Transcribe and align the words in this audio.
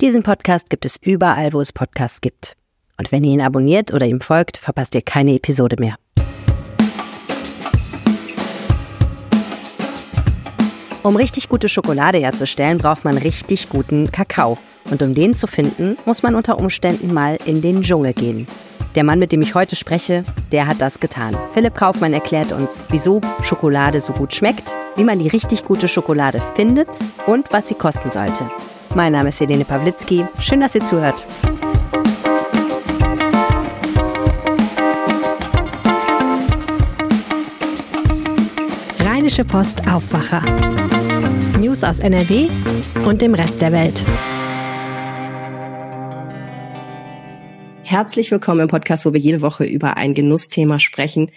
Diesen 0.00 0.22
Podcast 0.22 0.70
gibt 0.70 0.86
es 0.86 0.96
überall, 1.02 1.52
wo 1.52 1.60
es 1.60 1.72
Podcasts 1.72 2.22
gibt. 2.22 2.56
Und 2.96 3.12
wenn 3.12 3.22
ihr 3.22 3.34
ihn 3.34 3.42
abonniert 3.42 3.92
oder 3.92 4.06
ihm 4.06 4.22
folgt, 4.22 4.56
verpasst 4.56 4.94
ihr 4.94 5.02
keine 5.02 5.34
Episode 5.34 5.76
mehr. 5.78 5.96
Um 11.02 11.16
richtig 11.16 11.50
gute 11.50 11.68
Schokolade 11.68 12.16
herzustellen, 12.16 12.78
braucht 12.78 13.04
man 13.04 13.18
richtig 13.18 13.68
guten 13.68 14.10
Kakao. 14.10 14.56
Und 14.90 15.02
um 15.02 15.14
den 15.14 15.34
zu 15.34 15.46
finden, 15.46 15.98
muss 16.06 16.22
man 16.22 16.34
unter 16.34 16.58
Umständen 16.58 17.12
mal 17.12 17.36
in 17.44 17.60
den 17.60 17.82
Dschungel 17.82 18.14
gehen. 18.14 18.46
Der 18.94 19.04
Mann, 19.04 19.18
mit 19.18 19.32
dem 19.32 19.42
ich 19.42 19.54
heute 19.54 19.76
spreche, 19.76 20.24
der 20.50 20.66
hat 20.66 20.80
das 20.80 20.98
getan. 20.98 21.36
Philipp 21.52 21.74
Kaufmann 21.74 22.14
erklärt 22.14 22.52
uns, 22.52 22.82
wieso 22.88 23.20
Schokolade 23.42 24.00
so 24.00 24.14
gut 24.14 24.34
schmeckt, 24.34 24.78
wie 24.96 25.04
man 25.04 25.18
die 25.18 25.28
richtig 25.28 25.66
gute 25.66 25.88
Schokolade 25.88 26.40
findet 26.54 26.88
und 27.26 27.52
was 27.52 27.68
sie 27.68 27.74
kosten 27.74 28.10
sollte. 28.10 28.50
Mein 28.96 29.12
Name 29.12 29.28
ist 29.28 29.38
Helene 29.38 29.64
Pawlitzki. 29.64 30.26
Schön, 30.40 30.60
dass 30.60 30.74
ihr 30.74 30.84
zuhört. 30.84 31.24
Rheinische 38.98 39.44
Post 39.44 39.88
Aufwacher. 39.88 40.42
News 41.60 41.84
aus 41.84 42.00
NRW 42.00 42.48
und 43.06 43.22
dem 43.22 43.34
Rest 43.34 43.60
der 43.60 43.70
Welt. 43.70 44.02
Herzlich 47.84 48.30
willkommen 48.32 48.62
im 48.62 48.68
Podcast, 48.68 49.06
wo 49.06 49.12
wir 49.12 49.20
jede 49.20 49.40
Woche 49.40 49.64
über 49.64 49.98
ein 49.98 50.14
Genussthema 50.14 50.80
sprechen. 50.80 51.30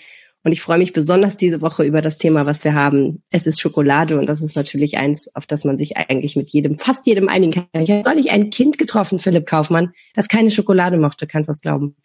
Und 0.44 0.52
ich 0.52 0.62
freue 0.62 0.78
mich 0.78 0.92
besonders 0.92 1.38
diese 1.38 1.62
Woche 1.62 1.84
über 1.84 2.02
das 2.02 2.18
Thema, 2.18 2.46
was 2.46 2.64
wir 2.66 2.74
haben. 2.74 3.24
Es 3.30 3.48
ist 3.48 3.62
Schokolade 3.62 4.20
und 4.20 4.28
das 4.28 4.42
ist 4.42 4.56
natürlich 4.56 4.98
eins, 4.98 5.34
auf 5.36 5.46
das 5.46 5.64
man 5.64 5.78
sich 5.78 5.96
eigentlich 5.96 6.36
mit 6.36 6.50
jedem, 6.50 6.76
fast 6.76 7.08
jedem 7.08 7.30
einigen 7.30 7.54
kann. 7.54 7.82
Ich 7.82 7.90
habe 7.90 8.04
neulich 8.04 8.32
ein 8.32 8.50
Kind 8.50 8.78
getroffen, 8.78 9.20
Philipp 9.20 9.46
Kaufmann, 9.46 9.94
das 10.14 10.28
keine 10.28 10.52
Schokolade 10.52 10.98
mochte. 10.98 11.28
Kannst 11.28 11.48
du 11.48 11.52
das 11.52 11.62
glauben? 11.62 11.96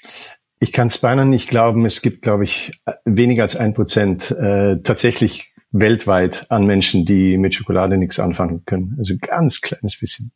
Ich 0.61 0.73
kann 0.73 0.87
es 0.87 0.99
beinahe 0.99 1.27
nicht 1.27 1.51
glauben. 1.51 1.85
Es 1.85 2.01
gibt, 2.01 2.23
glaube 2.23 2.45
ich, 2.45 2.73
weniger 3.05 3.43
als 3.43 3.57
ein 3.57 3.75
Prozent 3.75 4.31
äh, 4.31 4.81
tatsächlich 4.83 5.53
weltweit 5.71 6.47
an 6.49 6.65
Menschen, 6.65 7.05
die 7.05 7.37
mit 7.39 7.55
Schokolade 7.55 7.99
nichts 7.99 8.19
anfangen 8.19 8.65
können. 8.65 8.95
Also 8.99 9.15
ganz 9.21 9.61
kleines 9.61 9.99
bisschen. 9.99 10.33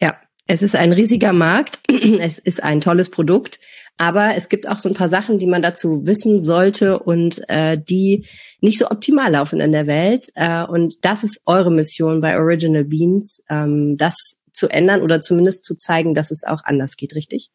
Ja, 0.00 0.16
es 0.46 0.62
ist 0.62 0.76
ein 0.76 0.92
riesiger 0.92 1.32
Markt. 1.32 1.80
Es 2.20 2.38
ist 2.38 2.62
ein 2.62 2.80
tolles 2.80 3.10
Produkt. 3.10 3.58
Aber 3.98 4.36
es 4.36 4.48
gibt 4.48 4.68
auch 4.68 4.78
so 4.78 4.88
ein 4.88 4.94
paar 4.94 5.08
Sachen, 5.08 5.38
die 5.38 5.46
man 5.46 5.62
dazu 5.62 6.06
wissen 6.06 6.40
sollte 6.40 6.98
und 6.98 7.42
äh, 7.48 7.78
die 7.78 8.26
nicht 8.60 8.78
so 8.78 8.90
optimal 8.90 9.32
laufen 9.32 9.60
in 9.60 9.72
der 9.72 9.86
Welt. 9.86 10.26
Äh, 10.34 10.64
und 10.64 11.04
das 11.04 11.24
ist 11.24 11.40
eure 11.46 11.70
Mission 11.70 12.20
bei 12.20 12.38
Original 12.38 12.84
Beans, 12.84 13.42
ähm, 13.48 13.96
das 13.96 14.14
zu 14.52 14.68
ändern 14.68 15.02
oder 15.02 15.20
zumindest 15.20 15.64
zu 15.64 15.76
zeigen, 15.76 16.14
dass 16.14 16.30
es 16.30 16.44
auch 16.44 16.64
anders 16.64 16.96
geht, 16.96 17.14
richtig? 17.14 17.50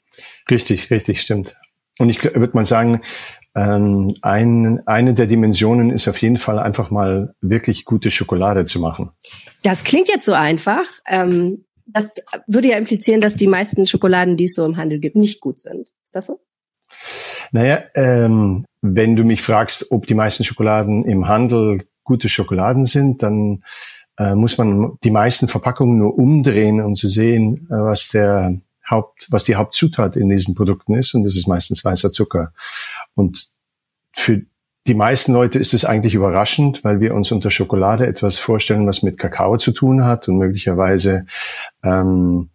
Richtig, 0.50 0.90
richtig, 0.92 1.22
stimmt. 1.22 1.56
Und 2.00 2.10
ich 2.10 2.24
würde 2.24 2.52
mal 2.54 2.66
sagen, 2.66 3.02
ähm, 3.54 4.16
ein, 4.22 4.82
eine 4.88 5.14
der 5.14 5.28
Dimensionen 5.28 5.92
ist 5.92 6.08
auf 6.08 6.22
jeden 6.22 6.38
Fall 6.38 6.58
einfach 6.58 6.90
mal 6.90 7.36
wirklich 7.42 7.86
gute 7.86 8.10
Schokolade 8.10 8.66
zu 8.66 8.80
machen. 8.80 9.12
Das 9.64 9.84
klingt 9.84 10.08
jetzt 10.08 10.26
so 10.26 10.34
einfach. 10.34 10.86
Ähm, 11.08 11.66
das 11.94 12.22
würde 12.48 12.70
ja 12.70 12.78
implizieren, 12.78 13.22
dass 13.22 13.36
die 13.36 13.48
meisten 13.48 13.88
Schokoladen, 13.88 14.38
die 14.38 14.46
es 14.46 14.56
so 14.56 14.66
im 14.66 14.78
Handel 14.78 15.00
gibt, 15.00 15.16
nicht 15.16 15.42
gut 15.42 15.60
sind. 15.60 15.90
Ist 16.04 16.16
das 16.16 16.28
so? 16.28 16.40
Naja, 17.52 17.84
ähm, 17.96 18.66
wenn 18.82 19.16
du 19.16 19.24
mich 19.24 19.42
fragst, 19.42 19.92
ob 19.92 20.08
die 20.08 20.14
meisten 20.14 20.44
Schokoladen 20.44 21.06
im 21.06 21.28
Handel 21.28 21.86
gute 22.04 22.30
Schokoladen 22.30 22.86
sind, 22.86 23.24
dann 23.24 23.64
äh, 24.18 24.36
muss 24.36 24.58
man 24.58 24.98
die 25.04 25.12
meisten 25.12 25.48
Verpackungen 25.48 25.98
nur 25.98 26.18
umdrehen, 26.18 26.82
um 26.82 26.96
zu 26.96 27.08
sehen, 27.08 27.68
äh, 27.70 27.76
was 27.76 28.10
der 28.10 28.60
Haupt, 28.90 29.28
was 29.32 29.46
die 29.46 29.56
Hauptzutat 29.56 30.16
in 30.16 30.30
diesen 30.30 30.56
Produkten 30.56 30.96
ist. 30.96 31.14
Und 31.14 31.24
das 31.24 31.36
ist 31.36 31.48
meistens 31.48 31.84
weißer 31.86 32.12
Zucker. 32.12 32.54
Und 33.16 33.50
für 34.14 34.42
die 34.88 34.96
meisten 34.96 35.34
Leute 35.34 35.60
ist 35.60 35.76
es 35.76 35.86
eigentlich 35.86 36.16
überraschend, 36.16 36.84
weil 36.84 37.00
wir 37.00 37.14
uns 37.14 37.32
unter 37.32 37.52
Schokolade 37.52 38.08
etwas 38.08 38.40
vorstellen, 38.40 38.88
was 38.88 39.04
mit 39.04 39.20
Kakao 39.20 39.58
zu 39.58 39.74
tun 39.74 40.06
hat 40.06 40.28
und 40.28 40.38
möglicherweise 40.38 41.28
ähm, 41.84 42.50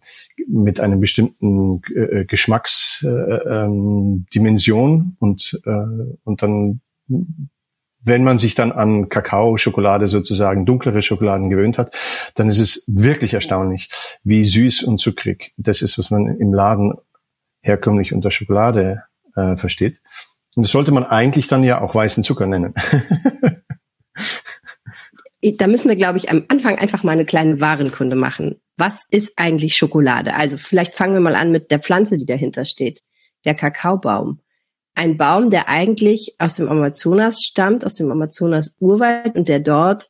mit 0.47 0.81
einer 0.81 0.97
bestimmten 0.97 1.81
äh, 1.95 2.25
Geschmacksdimension 2.25 4.91
äh, 4.91 5.03
ähm, 5.03 5.15
und 5.19 5.61
äh, 5.65 5.85
und 6.23 6.41
dann 6.41 6.81
wenn 8.07 8.23
man 8.23 8.37
sich 8.37 8.55
dann 8.55 8.71
an 8.71 9.09
Kakao, 9.09 9.57
Schokolade 9.57 10.07
sozusagen, 10.07 10.65
dunklere 10.65 11.01
Schokoladen 11.01 11.49
gewöhnt 11.49 11.77
hat, 11.77 11.95
dann 12.35 12.47
ist 12.47 12.59
es 12.59 12.85
wirklich 12.87 13.33
erstaunlich, 13.33 13.89
wie 14.23 14.45
süß 14.45 14.83
und 14.83 14.99
zuckrig 14.99 15.53
das 15.57 15.81
ist, 15.81 15.97
was 15.97 16.09
man 16.09 16.39
im 16.39 16.53
Laden 16.53 16.93
herkömmlich 17.61 18.13
unter 18.13 18.31
Schokolade 18.31 19.03
äh, 19.35 19.57
versteht. 19.57 20.01
Und 20.57 20.63
das 20.63 20.71
sollte 20.71 20.91
man 20.91 21.03
eigentlich 21.03 21.45
dann 21.45 21.63
ja 21.63 21.79
auch 21.81 21.93
weißen 21.93 22.23
Zucker 22.23 22.47
nennen. 22.47 22.73
da 25.57 25.67
müssen 25.67 25.89
wir, 25.89 25.95
glaube 25.95 26.17
ich, 26.17 26.31
am 26.31 26.45
Anfang 26.47 26.79
einfach 26.79 27.03
mal 27.03 27.11
eine 27.11 27.25
kleine 27.25 27.61
Warenkunde 27.61 28.15
machen. 28.15 28.59
Was 28.75 29.05
ist 29.11 29.33
eigentlich 29.35 29.77
Schokolade? 29.77 30.33
Also 30.33 30.57
vielleicht 30.57 30.95
fangen 30.95 31.13
wir 31.13 31.19
mal 31.19 31.35
an 31.35 31.51
mit 31.51 31.69
der 31.69 31.77
Pflanze, 31.77 32.17
die 32.17 32.25
dahinter 32.25 32.65
steht. 32.65 33.03
Der 33.45 33.53
Kakaobaum. 33.53 34.39
Ein 34.95 35.15
Baum, 35.15 35.51
der 35.51 35.69
eigentlich 35.69 36.33
aus 36.39 36.55
dem 36.55 36.69
Amazonas 36.69 37.43
stammt, 37.43 37.85
aus 37.85 37.93
dem 37.93 38.11
Amazonas-Urwald 38.11 39.35
und 39.35 39.49
der 39.49 39.59
dort 39.59 40.09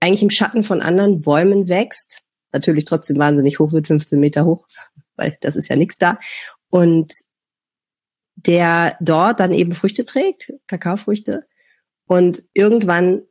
eigentlich 0.00 0.24
im 0.24 0.30
Schatten 0.30 0.64
von 0.64 0.82
anderen 0.82 1.20
Bäumen 1.20 1.68
wächst. 1.68 2.22
Natürlich 2.50 2.86
trotzdem 2.86 3.18
wahnsinnig 3.18 3.60
hoch 3.60 3.70
wird, 3.70 3.86
15 3.86 4.18
Meter 4.18 4.46
hoch, 4.46 4.66
weil 5.14 5.38
das 5.42 5.54
ist 5.54 5.68
ja 5.68 5.76
nichts 5.76 5.96
da. 5.96 6.18
Und 6.70 7.12
der 8.36 8.96
dort 9.00 9.40
dann 9.40 9.52
eben 9.52 9.72
Früchte 9.72 10.04
trägt, 10.04 10.52
Kakaofrüchte. 10.66 11.44
Und 12.06 12.44
irgendwann 12.54 13.22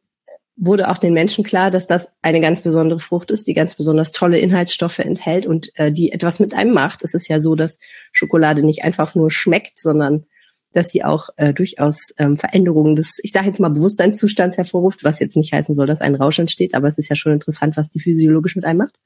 wurde 0.57 0.89
auch 0.89 0.97
den 0.97 1.13
Menschen 1.13 1.43
klar, 1.43 1.69
dass 1.69 1.85
das 1.85 2.11
eine 2.21 2.39
ganz 2.39 2.61
besondere 2.61 2.99
Frucht 2.99 3.29
ist, 3.29 3.47
die 3.47 3.53
ganz 3.53 3.75
besonders 3.75 4.11
tolle 4.11 4.39
Inhaltsstoffe 4.39 4.99
enthält 4.99 5.45
und 5.45 5.69
äh, 5.75 5.91
die 5.91 6.11
etwas 6.11 6.39
mit 6.39 6.53
einem 6.53 6.73
macht. 6.73 7.03
Es 7.03 7.13
ist 7.13 7.27
ja 7.27 7.39
so, 7.39 7.55
dass 7.55 7.79
Schokolade 8.11 8.63
nicht 8.63 8.83
einfach 8.83 9.15
nur 9.15 9.31
schmeckt, 9.31 9.79
sondern 9.79 10.25
dass 10.71 10.89
sie 10.89 11.03
auch 11.03 11.29
äh, 11.37 11.53
durchaus 11.53 12.13
ähm, 12.17 12.37
Veränderungen 12.37 12.95
des, 12.95 13.19
ich 13.23 13.31
sage 13.31 13.47
jetzt 13.47 13.59
mal, 13.59 13.69
Bewusstseinszustands 13.69 14.57
hervorruft, 14.57 15.03
was 15.03 15.19
jetzt 15.19 15.37
nicht 15.37 15.53
heißen 15.53 15.75
soll, 15.75 15.87
dass 15.87 16.01
ein 16.01 16.15
Rausch 16.15 16.39
entsteht, 16.39 16.73
aber 16.73 16.87
es 16.87 16.97
ist 16.97 17.09
ja 17.09 17.15
schon 17.15 17.33
interessant, 17.33 17.77
was 17.77 17.89
die 17.89 17.99
physiologisch 17.99 18.55
mit 18.55 18.65
einem 18.65 18.79
macht. 18.79 18.97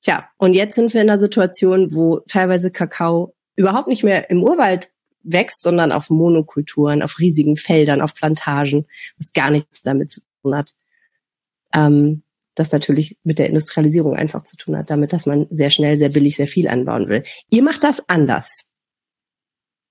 Tja, 0.00 0.28
und 0.36 0.54
jetzt 0.54 0.74
sind 0.74 0.92
wir 0.92 1.02
in 1.02 1.10
einer 1.10 1.18
Situation, 1.18 1.94
wo 1.94 2.20
teilweise 2.28 2.70
Kakao 2.70 3.34
überhaupt 3.56 3.88
nicht 3.88 4.02
mehr 4.02 4.30
im 4.30 4.42
Urwald 4.42 4.91
wächst, 5.24 5.62
sondern 5.62 5.92
auf 5.92 6.10
Monokulturen, 6.10 7.02
auf 7.02 7.18
riesigen 7.18 7.56
Feldern, 7.56 8.00
auf 8.00 8.14
Plantagen, 8.14 8.86
was 9.18 9.32
gar 9.32 9.50
nichts 9.50 9.82
damit 9.82 10.10
zu 10.10 10.20
tun 10.42 10.56
hat. 10.56 10.70
Ähm, 11.74 12.22
das 12.54 12.72
natürlich 12.72 13.16
mit 13.24 13.38
der 13.38 13.48
Industrialisierung 13.48 14.14
einfach 14.14 14.42
zu 14.42 14.56
tun 14.56 14.76
hat, 14.76 14.90
damit, 14.90 15.12
dass 15.12 15.26
man 15.26 15.46
sehr 15.50 15.70
schnell, 15.70 15.96
sehr 15.96 16.10
billig, 16.10 16.36
sehr 16.36 16.48
viel 16.48 16.68
anbauen 16.68 17.08
will. 17.08 17.22
Ihr 17.50 17.62
macht 17.62 17.82
das 17.82 18.06
anders. 18.08 18.66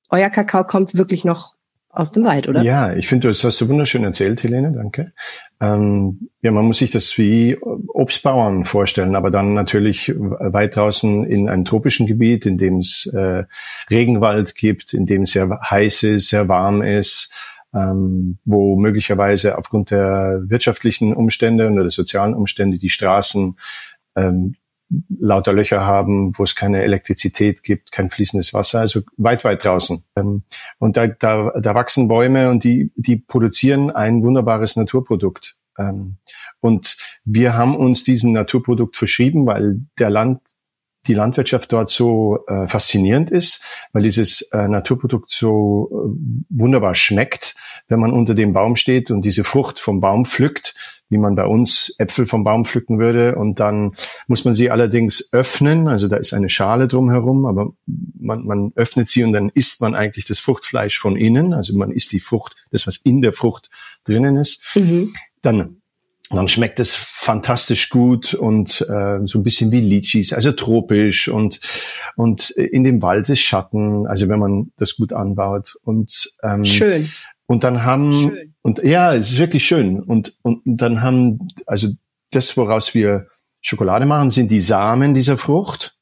Euer 0.09 0.29
Kakao 0.29 0.65
kommt 0.65 0.95
wirklich 0.95 1.25
noch 1.25 1.55
aus 1.93 2.11
dem 2.11 2.23
Wald, 2.23 2.47
oder? 2.47 2.61
Ja, 2.61 2.93
ich 2.93 3.07
finde, 3.07 3.27
das 3.27 3.43
hast 3.43 3.59
du 3.59 3.67
wunderschön 3.67 4.03
erzählt, 4.03 4.43
Helene, 4.43 4.71
danke. 4.71 5.11
Ähm, 5.59 6.29
ja, 6.41 6.51
man 6.51 6.65
muss 6.65 6.77
sich 6.77 6.91
das 6.91 7.17
wie 7.17 7.57
Obstbauern 7.59 8.65
vorstellen, 8.65 9.15
aber 9.15 9.29
dann 9.29 9.53
natürlich 9.53 10.13
weit 10.15 10.75
draußen 10.75 11.25
in 11.25 11.49
einem 11.49 11.65
tropischen 11.65 12.07
Gebiet, 12.07 12.45
in 12.45 12.57
dem 12.57 12.77
es 12.77 13.05
äh, 13.13 13.43
Regenwald 13.89 14.55
gibt, 14.55 14.93
in 14.93 15.05
dem 15.05 15.23
es 15.23 15.31
sehr 15.31 15.49
heiß 15.69 16.03
ist, 16.03 16.29
sehr 16.29 16.47
warm 16.47 16.81
ist, 16.81 17.31
ähm, 17.73 18.37
wo 18.45 18.77
möglicherweise 18.77 19.57
aufgrund 19.57 19.91
der 19.91 20.41
wirtschaftlichen 20.45 21.13
Umstände 21.13 21.69
oder 21.69 21.83
der 21.83 21.91
sozialen 21.91 22.33
Umstände 22.33 22.79
die 22.79 22.89
Straßen 22.89 23.57
ähm, 24.15 24.55
lauter 25.19 25.53
Löcher 25.53 25.81
haben, 25.81 26.37
wo 26.37 26.43
es 26.43 26.55
keine 26.55 26.83
Elektrizität 26.83 27.63
gibt, 27.63 27.91
kein 27.91 28.09
fließendes 28.09 28.53
Wasser, 28.53 28.81
also 28.81 29.01
weit, 29.17 29.43
weit 29.43 29.63
draußen. 29.63 30.03
Ähm, 30.15 30.43
und 30.79 30.97
da, 30.97 31.07
da, 31.07 31.51
da 31.59 31.75
wachsen 31.75 32.07
Bäume 32.07 32.49
und 32.49 32.63
die, 32.63 32.91
die 32.95 33.17
produzieren 33.17 33.91
ein 33.91 34.23
wunderbares 34.23 34.75
Naturprodukt. 34.75 35.57
Ähm, 35.77 36.17
und 36.59 36.97
wir 37.23 37.55
haben 37.55 37.75
uns 37.75 38.03
diesem 38.03 38.33
Naturprodukt 38.33 38.97
verschrieben, 38.97 39.45
weil 39.45 39.81
der 39.97 40.09
Land, 40.09 40.41
die 41.07 41.13
Landwirtschaft 41.13 41.73
dort 41.73 41.89
so 41.89 42.45
äh, 42.47 42.67
faszinierend 42.67 43.31
ist, 43.31 43.63
weil 43.91 44.03
dieses 44.03 44.41
äh, 44.51 44.67
Naturprodukt 44.67 45.31
so 45.31 45.89
äh, 45.91 46.45
wunderbar 46.49 46.93
schmeckt, 46.93 47.55
wenn 47.87 47.99
man 47.99 48.13
unter 48.13 48.35
dem 48.35 48.53
Baum 48.53 48.75
steht 48.75 49.09
und 49.09 49.25
diese 49.25 49.43
Frucht 49.43 49.79
vom 49.79 49.99
Baum 49.99 50.25
pflückt, 50.25 50.75
wie 51.09 51.17
man 51.17 51.35
bei 51.35 51.45
uns 51.45 51.93
Äpfel 51.97 52.27
vom 52.27 52.43
Baum 52.43 52.65
pflücken 52.65 52.99
würde. 52.99 53.35
Und 53.35 53.59
dann 53.59 53.93
muss 54.27 54.45
man 54.45 54.53
sie 54.53 54.69
allerdings 54.69 55.29
öffnen, 55.31 55.87
also 55.87 56.07
da 56.07 56.17
ist 56.17 56.33
eine 56.33 56.49
Schale 56.49 56.87
drumherum, 56.87 57.45
aber 57.45 57.73
man, 58.19 58.45
man 58.45 58.71
öffnet 58.75 59.09
sie 59.09 59.23
und 59.23 59.33
dann 59.33 59.49
isst 59.49 59.81
man 59.81 59.95
eigentlich 59.95 60.25
das 60.25 60.39
Fruchtfleisch 60.39 60.99
von 60.99 61.17
innen, 61.17 61.53
also 61.53 61.75
man 61.75 61.91
isst 61.91 62.11
die 62.11 62.19
Frucht, 62.19 62.55
das 62.71 62.85
was 62.85 62.97
in 62.97 63.21
der 63.21 63.33
Frucht 63.33 63.69
drinnen 64.03 64.37
ist. 64.37 64.63
Mhm. 64.75 65.13
Dann 65.41 65.81
dann 66.33 66.47
schmeckt 66.47 66.79
es 66.79 66.95
fantastisch 67.21 67.89
gut 67.89 68.33
und 68.33 68.81
äh, 68.89 69.19
so 69.25 69.37
ein 69.37 69.43
bisschen 69.43 69.71
wie 69.71 69.79
Litchis, 69.79 70.33
also 70.33 70.51
tropisch 70.53 71.27
und 71.27 71.59
und 72.15 72.49
in 72.49 72.83
dem 72.83 73.03
Wald 73.03 73.29
ist 73.29 73.41
Schatten, 73.41 74.07
also 74.07 74.27
wenn 74.27 74.39
man 74.39 74.71
das 74.77 74.95
gut 74.95 75.13
anbaut 75.13 75.75
und 75.83 76.33
ähm, 76.41 76.65
schön 76.65 77.11
und 77.45 77.63
dann 77.63 77.83
haben 77.83 78.11
schön. 78.11 78.55
und 78.63 78.83
ja, 78.83 79.13
es 79.13 79.33
ist 79.33 79.37
wirklich 79.39 79.63
schön 79.63 79.99
und 79.99 80.35
und 80.41 80.63
dann 80.65 81.03
haben 81.03 81.49
also 81.67 81.89
das, 82.31 82.57
woraus 82.57 82.95
wir 82.95 83.27
Schokolade 83.61 84.07
machen, 84.07 84.31
sind 84.31 84.49
die 84.49 84.59
Samen 84.59 85.13
dieser 85.13 85.37
Frucht 85.37 85.95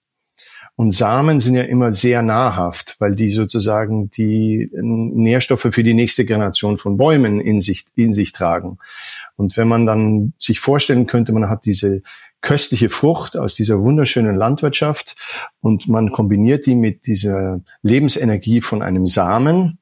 und 0.80 0.92
Samen 0.92 1.42
sind 1.42 1.56
ja 1.56 1.64
immer 1.64 1.92
sehr 1.92 2.22
nahrhaft, 2.22 2.96
weil 3.00 3.14
die 3.14 3.32
sozusagen 3.32 4.10
die 4.12 4.70
Nährstoffe 4.72 5.68
für 5.72 5.84
die 5.84 5.94
nächste 5.94 6.24
Generation 6.24 6.78
von 6.78 6.96
Bäumen 6.96 7.42
in 7.42 7.60
sich, 7.60 7.84
in 7.98 8.14
sich 8.14 8.32
tragen. 8.32 8.78
Und 9.36 9.58
wenn 9.58 9.68
man 9.68 9.86
dann 9.86 10.32
sich 10.38 10.62
vorstellen 10.62 11.06
könnte, 11.06 11.34
man 11.34 11.50
hat 11.50 11.66
diese 11.66 12.02
köstliche 12.40 12.90
Frucht 12.90 13.36
aus 13.36 13.56
dieser 13.56 13.82
wunderschönen 13.82 14.38
Landwirtschaft 14.38 15.18
und 15.60 15.90
man 15.90 16.14
kombiniert 16.14 16.66
die 16.66 16.76
mit 16.76 17.08
dieser 17.08 17.60
Lebensenergie 17.82 18.62
von 18.62 18.82
einem 18.82 19.06
Samen, 19.06 19.80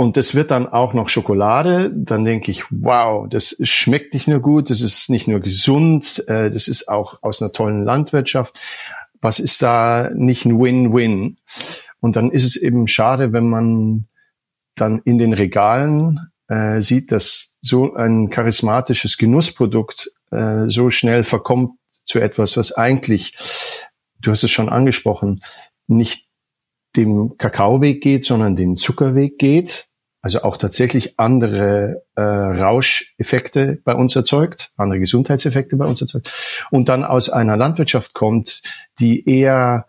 und 0.00 0.16
das 0.16 0.36
wird 0.36 0.52
dann 0.52 0.68
auch 0.68 0.94
noch 0.94 1.08
Schokolade, 1.08 1.90
dann 1.92 2.24
denke 2.24 2.52
ich, 2.52 2.62
wow, 2.70 3.28
das 3.28 3.56
schmeckt 3.64 4.14
nicht 4.14 4.28
nur 4.28 4.38
gut, 4.38 4.70
das 4.70 4.80
ist 4.80 5.10
nicht 5.10 5.26
nur 5.26 5.40
gesund, 5.40 6.22
äh, 6.28 6.52
das 6.52 6.68
ist 6.68 6.88
auch 6.88 7.20
aus 7.20 7.42
einer 7.42 7.50
tollen 7.50 7.82
Landwirtschaft 7.82 8.60
was 9.20 9.40
ist 9.40 9.62
da 9.62 10.10
nicht 10.14 10.44
ein 10.44 10.60
Win-Win? 10.60 11.38
Und 12.00 12.16
dann 12.16 12.30
ist 12.30 12.44
es 12.44 12.56
eben 12.56 12.86
schade, 12.88 13.32
wenn 13.32 13.48
man 13.48 14.08
dann 14.74 15.00
in 15.04 15.18
den 15.18 15.32
Regalen 15.32 16.20
äh, 16.48 16.80
sieht, 16.80 17.12
dass 17.12 17.56
so 17.60 17.94
ein 17.94 18.30
charismatisches 18.30 19.18
Genussprodukt 19.18 20.10
äh, 20.30 20.68
so 20.68 20.90
schnell 20.90 21.24
verkommt 21.24 21.72
zu 22.04 22.20
etwas, 22.20 22.56
was 22.56 22.72
eigentlich, 22.72 23.36
du 24.20 24.30
hast 24.30 24.44
es 24.44 24.50
schon 24.50 24.68
angesprochen, 24.68 25.42
nicht 25.88 26.26
dem 26.96 27.36
Kakaoweg 27.36 28.00
geht, 28.00 28.24
sondern 28.24 28.56
den 28.56 28.76
Zuckerweg 28.76 29.38
geht 29.38 29.87
also 30.20 30.42
auch 30.42 30.56
tatsächlich 30.56 31.18
andere 31.18 32.02
äh, 32.16 32.20
Rauscheffekte 32.20 33.80
bei 33.84 33.94
uns 33.94 34.16
erzeugt, 34.16 34.72
andere 34.76 35.00
Gesundheitseffekte 35.00 35.76
bei 35.76 35.86
uns 35.86 36.00
erzeugt 36.00 36.32
und 36.70 36.88
dann 36.88 37.04
aus 37.04 37.30
einer 37.30 37.56
Landwirtschaft 37.56 38.14
kommt, 38.14 38.62
die 38.98 39.28
eher, 39.28 39.86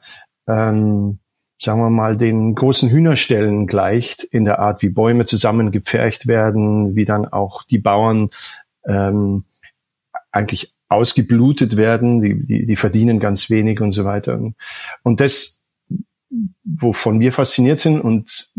ähm, 0.47 1.19
sagen 1.59 1.81
wir 1.81 1.89
mal, 1.89 2.15
den 2.15 2.53
großen 2.53 2.89
Hühnerstellen 2.89 3.65
gleicht 3.65 4.23
in 4.23 4.45
der 4.45 4.59
Art, 4.59 4.81
wie 4.81 4.89
Bäume 4.89 5.25
zusammengepfercht 5.25 6.27
werden, 6.27 6.95
wie 6.95 7.05
dann 7.05 7.25
auch 7.25 7.63
die 7.63 7.79
Bauern 7.79 8.29
ähm, 8.85 9.45
eigentlich 10.31 10.75
ausgeblutet 10.89 11.77
werden, 11.77 12.21
die, 12.21 12.45
die, 12.45 12.65
die 12.65 12.75
verdienen 12.75 13.19
ganz 13.19 13.49
wenig 13.49 13.79
und 13.81 13.91
so 13.91 14.05
weiter. 14.05 14.39
Und 15.03 15.19
das, 15.19 15.65
wovon 16.63 17.19
wir 17.19 17.31
fasziniert 17.33 17.79
sind 17.79 18.01
und 18.01 18.49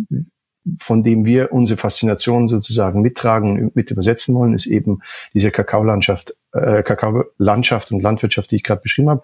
von 0.78 1.02
dem 1.02 1.24
wir 1.24 1.52
unsere 1.52 1.78
Faszination 1.78 2.48
sozusagen 2.48 3.00
mittragen, 3.00 3.70
mit 3.74 3.90
übersetzen 3.90 4.34
wollen, 4.34 4.54
ist 4.54 4.66
eben 4.66 5.00
diese 5.34 5.50
Kakaolandschaft, 5.50 6.36
äh, 6.52 6.82
Kakaolandschaft 6.82 7.92
und 7.92 8.02
Landwirtschaft, 8.02 8.50
die 8.50 8.56
ich 8.56 8.62
gerade 8.62 8.82
beschrieben 8.82 9.10
habe, 9.10 9.22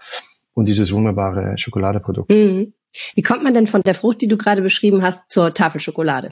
und 0.55 0.67
dieses 0.67 0.93
wunderbare 0.93 1.59
Schokoladeprodukt. 1.59 2.31
Mhm. 2.31 2.73
Wie 3.15 3.23
kommt 3.23 3.45
man 3.45 3.53
denn 3.53 3.67
von 3.67 3.83
der 3.83 3.95
Frucht, 3.95 4.23
die 4.23 4.29
du 4.29 4.39
gerade 4.39 4.63
beschrieben 4.63 5.03
hast, 5.03 5.29
zur 5.29 5.53
Tafelschokolade? 5.53 6.31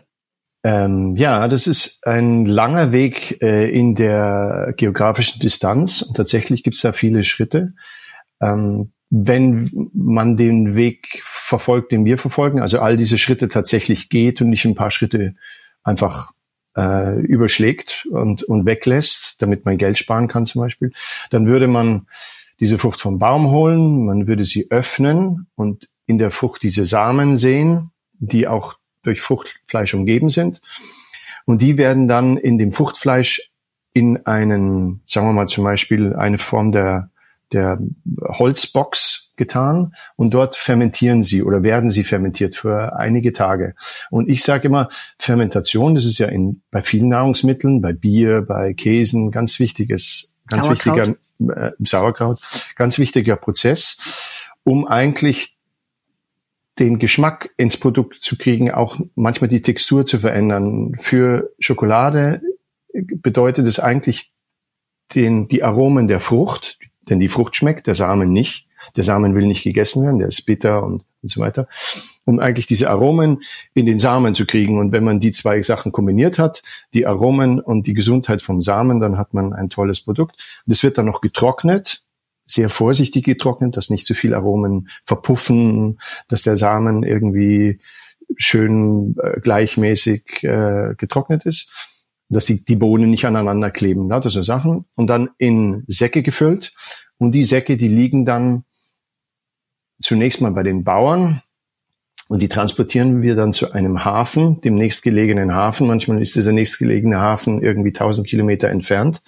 Ähm, 0.64 1.14
ja, 1.16 1.46
das 1.46 1.66
ist 1.66 2.06
ein 2.06 2.46
langer 2.46 2.90
Weg 2.90 3.42
äh, 3.42 3.68
in 3.68 3.94
der 3.94 4.72
geografischen 4.78 5.40
Distanz 5.40 6.00
und 6.00 6.16
tatsächlich 6.16 6.62
gibt 6.62 6.76
es 6.76 6.82
da 6.82 6.92
viele 6.92 7.22
Schritte. 7.22 7.74
Ähm, 8.40 8.92
wenn 9.16 9.90
man 9.92 10.36
den 10.36 10.74
Weg 10.74 11.22
verfolgt, 11.24 11.92
den 11.92 12.04
wir 12.04 12.18
verfolgen, 12.18 12.60
also 12.60 12.80
all 12.80 12.96
diese 12.96 13.16
Schritte 13.16 13.48
tatsächlich 13.48 14.08
geht 14.08 14.40
und 14.40 14.50
nicht 14.50 14.64
ein 14.64 14.74
paar 14.74 14.90
Schritte 14.90 15.36
einfach 15.84 16.32
äh, 16.76 17.20
überschlägt 17.20 18.08
und, 18.10 18.42
und 18.42 18.66
weglässt, 18.66 19.40
damit 19.40 19.64
man 19.64 19.78
Geld 19.78 19.98
sparen 19.98 20.26
kann 20.26 20.46
zum 20.46 20.62
Beispiel, 20.62 20.92
dann 21.30 21.46
würde 21.46 21.68
man 21.68 22.08
diese 22.58 22.76
Frucht 22.76 23.00
vom 23.00 23.20
Baum 23.20 23.50
holen, 23.50 24.04
man 24.04 24.26
würde 24.26 24.44
sie 24.44 24.70
öffnen 24.70 25.46
und 25.54 25.88
in 26.06 26.18
der 26.18 26.32
Frucht 26.32 26.64
diese 26.64 26.84
Samen 26.84 27.36
sehen, 27.36 27.92
die 28.14 28.48
auch 28.48 28.74
durch 29.04 29.20
Fruchtfleisch 29.20 29.94
umgeben 29.94 30.28
sind. 30.28 30.60
Und 31.44 31.62
die 31.62 31.78
werden 31.78 32.08
dann 32.08 32.36
in 32.36 32.58
dem 32.58 32.72
Fruchtfleisch 32.72 33.52
in 33.92 34.26
einen, 34.26 35.02
sagen 35.04 35.28
wir 35.28 35.32
mal 35.32 35.46
zum 35.46 35.62
Beispiel 35.62 36.14
eine 36.14 36.38
Form 36.38 36.72
der 36.72 37.10
der 37.52 37.78
Holzbox 38.22 39.32
getan 39.36 39.94
und 40.16 40.32
dort 40.32 40.56
fermentieren 40.56 41.22
sie 41.22 41.42
oder 41.42 41.62
werden 41.62 41.90
sie 41.90 42.04
fermentiert 42.04 42.54
für 42.54 42.96
einige 42.96 43.32
Tage. 43.32 43.74
Und 44.10 44.28
ich 44.28 44.42
sage 44.42 44.68
immer, 44.68 44.88
Fermentation, 45.18 45.94
das 45.94 46.04
ist 46.04 46.18
ja 46.18 46.28
in, 46.28 46.62
bei 46.70 46.82
vielen 46.82 47.08
Nahrungsmitteln, 47.08 47.80
bei 47.80 47.92
Bier, 47.92 48.42
bei 48.42 48.74
Käsen, 48.74 49.30
ganz 49.30 49.58
wichtiges, 49.58 50.34
ganz 50.48 50.64
Sauerkraut. 50.66 51.16
wichtiger 51.38 51.66
äh, 51.66 51.72
Sauerkraut, 51.80 52.38
ganz 52.76 52.98
wichtiger 52.98 53.36
Prozess, 53.36 54.42
um 54.62 54.86
eigentlich 54.86 55.56
den 56.78 56.98
Geschmack 56.98 57.50
ins 57.56 57.76
Produkt 57.76 58.22
zu 58.22 58.36
kriegen, 58.36 58.70
auch 58.70 58.98
manchmal 59.14 59.48
die 59.48 59.62
Textur 59.62 60.04
zu 60.06 60.18
verändern. 60.18 60.94
Für 60.98 61.50
Schokolade 61.58 62.40
bedeutet 62.92 63.66
es 63.66 63.78
eigentlich 63.78 64.32
den, 65.14 65.48
die 65.48 65.62
Aromen 65.62 66.08
der 66.08 66.20
Frucht, 66.20 66.78
denn 67.08 67.20
die 67.20 67.28
Frucht 67.28 67.56
schmeckt, 67.56 67.86
der 67.86 67.94
Samen 67.94 68.32
nicht. 68.32 68.66
Der 68.96 69.04
Samen 69.04 69.34
will 69.34 69.46
nicht 69.46 69.64
gegessen 69.64 70.04
werden, 70.04 70.18
der 70.18 70.28
ist 70.28 70.42
bitter 70.42 70.82
und, 70.82 71.04
und 71.22 71.28
so 71.28 71.40
weiter. 71.40 71.68
Um 72.26 72.38
eigentlich 72.38 72.66
diese 72.66 72.90
Aromen 72.90 73.42
in 73.72 73.86
den 73.86 73.98
Samen 73.98 74.34
zu 74.34 74.46
kriegen. 74.46 74.78
Und 74.78 74.92
wenn 74.92 75.04
man 75.04 75.20
die 75.20 75.32
zwei 75.32 75.62
Sachen 75.62 75.92
kombiniert 75.92 76.38
hat, 76.38 76.62
die 76.92 77.06
Aromen 77.06 77.60
und 77.60 77.86
die 77.86 77.94
Gesundheit 77.94 78.42
vom 78.42 78.60
Samen, 78.60 79.00
dann 79.00 79.16
hat 79.16 79.32
man 79.32 79.52
ein 79.52 79.70
tolles 79.70 80.02
Produkt. 80.02 80.62
Das 80.66 80.82
wird 80.82 80.98
dann 80.98 81.06
noch 81.06 81.22
getrocknet, 81.22 82.02
sehr 82.46 82.68
vorsichtig 82.68 83.24
getrocknet, 83.24 83.76
dass 83.76 83.88
nicht 83.88 84.06
zu 84.06 84.14
viel 84.14 84.34
Aromen 84.34 84.88
verpuffen, 85.04 85.98
dass 86.28 86.42
der 86.42 86.56
Samen 86.56 87.02
irgendwie 87.02 87.80
schön 88.36 89.16
äh, 89.22 89.40
gleichmäßig 89.40 90.44
äh, 90.44 90.94
getrocknet 90.96 91.46
ist 91.46 91.93
dass 92.34 92.46
die, 92.46 92.64
die 92.64 92.76
Bohnen 92.76 93.10
nicht 93.10 93.24
aneinander 93.24 93.70
kleben, 93.70 94.08
lauter 94.08 94.30
so 94.30 94.42
Sachen. 94.42 94.84
Und 94.94 95.08
dann 95.08 95.30
in 95.38 95.84
Säcke 95.86 96.22
gefüllt. 96.22 96.72
Und 97.18 97.32
die 97.32 97.44
Säcke, 97.44 97.76
die 97.76 97.88
liegen 97.88 98.24
dann 98.24 98.64
zunächst 100.00 100.40
mal 100.40 100.50
bei 100.50 100.62
den 100.62 100.84
Bauern. 100.84 101.42
Und 102.28 102.40
die 102.40 102.48
transportieren 102.48 103.22
wir 103.22 103.36
dann 103.36 103.52
zu 103.52 103.72
einem 103.72 104.04
Hafen, 104.04 104.60
dem 104.60 104.74
nächstgelegenen 104.74 105.54
Hafen. 105.54 105.86
Manchmal 105.86 106.22
ist 106.22 106.36
dieser 106.36 106.52
nächstgelegene 106.52 107.20
Hafen 107.20 107.62
irgendwie 107.62 107.90
1000 107.90 108.26
Kilometer 108.26 108.68
entfernt. 108.68 109.22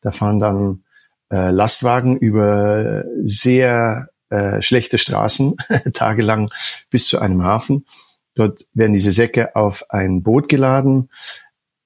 Da 0.00 0.12
fahren 0.12 0.38
dann 0.38 0.84
äh, 1.32 1.50
Lastwagen 1.50 2.16
über 2.16 3.04
sehr 3.22 4.08
äh, 4.30 4.62
schlechte 4.62 4.98
Straßen 4.98 5.56
tagelang 5.92 6.50
bis 6.90 7.08
zu 7.08 7.18
einem 7.18 7.42
Hafen. 7.42 7.86
Dort 8.34 8.66
werden 8.72 8.92
diese 8.92 9.10
Säcke 9.10 9.56
auf 9.56 9.90
ein 9.90 10.22
Boot 10.22 10.48
geladen 10.48 11.10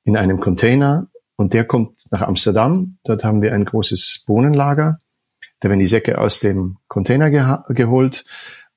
in 0.05 0.17
einem 0.17 0.41
Container 0.41 1.09
und 1.37 1.55
der 1.55 1.65
kommt 1.65 2.07
nach 2.11 2.23
Amsterdam. 2.23 2.99
Dort 3.05 3.25
haben 3.25 3.43
wir 3.43 3.55
ein 3.55 3.65
großes 3.65 4.25
Bohnenlager. 4.27 4.99
Da 5.61 5.69
werden 5.69 5.81
die 5.81 5.87
Säcke 5.87 6.19
aus 6.19 6.41
dem 6.41 6.79
Container 6.89 7.31
geholt 7.69 8.25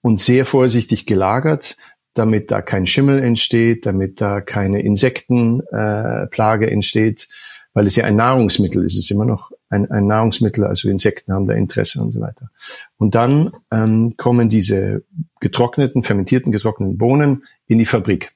und 0.01 0.19
sehr 0.19 0.45
vorsichtig 0.45 1.05
gelagert, 1.05 1.77
damit 2.13 2.51
da 2.51 2.61
kein 2.61 2.85
Schimmel 2.85 3.23
entsteht, 3.23 3.85
damit 3.85 4.21
da 4.21 4.41
keine 4.41 4.81
Insektenplage 4.81 6.67
äh, 6.67 6.71
entsteht, 6.71 7.27
weil 7.73 7.87
es 7.87 7.95
ja 7.95 8.05
ein 8.05 8.15
Nahrungsmittel 8.15 8.83
ist. 8.85 8.93
Es 8.93 9.05
ist 9.05 9.11
immer 9.11 9.25
noch 9.25 9.51
ein, 9.69 9.89
ein 9.91 10.07
Nahrungsmittel, 10.07 10.63
also 10.63 10.89
Insekten 10.89 11.33
haben 11.33 11.45
da 11.45 11.53
Interesse 11.53 12.01
und 12.01 12.11
so 12.11 12.21
weiter. 12.21 12.49
Und 12.97 13.15
dann 13.15 13.51
ähm, 13.71 14.13
kommen 14.15 14.47
diese 14.49 15.03
getrockneten, 15.39 16.03
fermentierten, 16.03 16.51
getrockneten 16.51 16.97
Bohnen 16.97 17.43
in 17.67 17.79
die 17.79 17.85
Fabrik. 17.85 18.33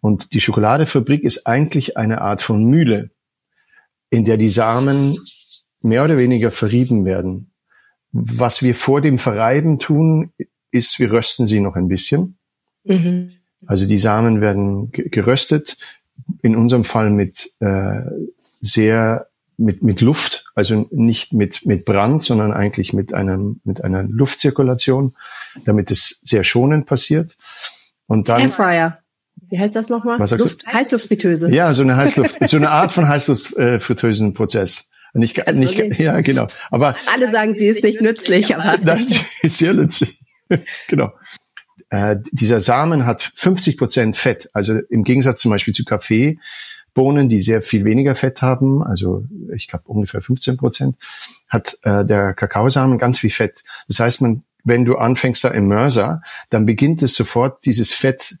Und 0.00 0.32
die 0.32 0.40
Schokoladefabrik 0.40 1.24
ist 1.24 1.46
eigentlich 1.46 1.96
eine 1.96 2.20
Art 2.20 2.42
von 2.42 2.64
Mühle, 2.64 3.10
in 4.10 4.24
der 4.24 4.36
die 4.36 4.48
Samen 4.48 5.16
mehr 5.82 6.04
oder 6.04 6.18
weniger 6.18 6.50
verrieben 6.50 7.04
werden. 7.04 7.52
Was 8.12 8.62
wir 8.62 8.74
vor 8.74 9.00
dem 9.00 9.18
Verreiben 9.18 9.78
tun, 9.78 10.32
ist, 10.70 10.98
wir 10.98 11.12
rösten 11.12 11.46
sie 11.46 11.60
noch 11.60 11.76
ein 11.76 11.88
bisschen. 11.88 12.38
Mhm. 12.84 13.32
Also 13.66 13.86
die 13.86 13.98
Samen 13.98 14.40
werden 14.40 14.90
geröstet, 14.92 15.76
in 16.42 16.56
unserem 16.56 16.84
Fall 16.84 17.10
mit 17.10 17.52
äh, 17.60 18.00
sehr 18.60 19.30
mit, 19.60 19.82
mit 19.82 20.00
Luft, 20.00 20.46
also 20.54 20.88
nicht 20.90 21.34
mit, 21.34 21.66
mit 21.66 21.84
Brand, 21.84 22.22
sondern 22.22 22.52
eigentlich 22.52 22.94
mit 22.94 23.12
einem, 23.12 23.60
mit 23.64 23.84
einer 23.84 24.02
Luftzirkulation, 24.04 25.14
damit 25.66 25.90
es 25.90 26.20
sehr 26.22 26.44
schonend 26.44 26.86
passiert. 26.86 27.36
Und 28.06 28.28
dann. 28.30 28.40
Airfryer 28.40 28.99
wie 29.48 29.58
heißt 29.58 29.74
das 29.74 29.88
nochmal? 29.88 30.18
Was 30.18 30.30
sagst 30.30 30.44
Luft, 30.44 30.62
du? 30.62 30.72
Heißluftfritteuse. 30.72 31.50
Ja, 31.52 31.74
so 31.74 31.82
eine 31.82 31.96
Heißluft, 31.96 32.38
so 32.48 32.56
eine 32.56 32.70
Art 32.70 32.92
von 32.92 33.08
Heißluftfritteusenprozess. 33.08 34.90
Nicht, 35.12 35.46
also 35.46 35.58
nicht, 35.58 35.74
okay. 35.74 36.02
ja, 36.02 36.20
genau. 36.20 36.46
Aber 36.70 36.94
alle 37.12 37.30
sagen, 37.30 37.52
sie 37.52 37.66
ist 37.66 37.82
nicht 37.82 38.00
nützlich, 38.00 38.54
aber 38.54 38.78
nein, 38.82 39.06
sie 39.08 39.20
ist 39.42 39.58
sehr 39.58 39.74
nützlich. 39.74 40.20
genau. 40.88 41.12
Äh, 41.88 42.16
dieser 42.30 42.60
Samen 42.60 43.06
hat 43.06 43.32
50 43.34 43.76
Prozent 43.76 44.16
Fett. 44.16 44.48
Also 44.52 44.78
im 44.88 45.02
Gegensatz 45.02 45.40
zum 45.40 45.50
Beispiel 45.50 45.74
zu 45.74 45.84
Kaffeebohnen, 45.84 47.28
die 47.28 47.40
sehr 47.40 47.62
viel 47.62 47.84
weniger 47.84 48.14
Fett 48.14 48.42
haben, 48.42 48.84
also 48.84 49.24
ich 49.52 49.66
glaube 49.66 49.84
ungefähr 49.88 50.22
15 50.22 50.56
Prozent, 50.56 50.96
hat 51.48 51.76
äh, 51.82 52.04
der 52.04 52.32
Kakaosamen 52.34 52.98
ganz 52.98 53.18
viel 53.18 53.30
Fett. 53.30 53.64
Das 53.88 53.98
heißt, 53.98 54.20
man, 54.20 54.44
wenn 54.62 54.84
du 54.84 54.96
anfängst 54.96 55.42
da 55.42 55.48
im 55.48 55.66
Mörser, 55.66 56.22
dann 56.50 56.66
beginnt 56.66 57.02
es 57.02 57.14
sofort 57.14 57.64
dieses 57.64 57.92
Fett 57.92 58.36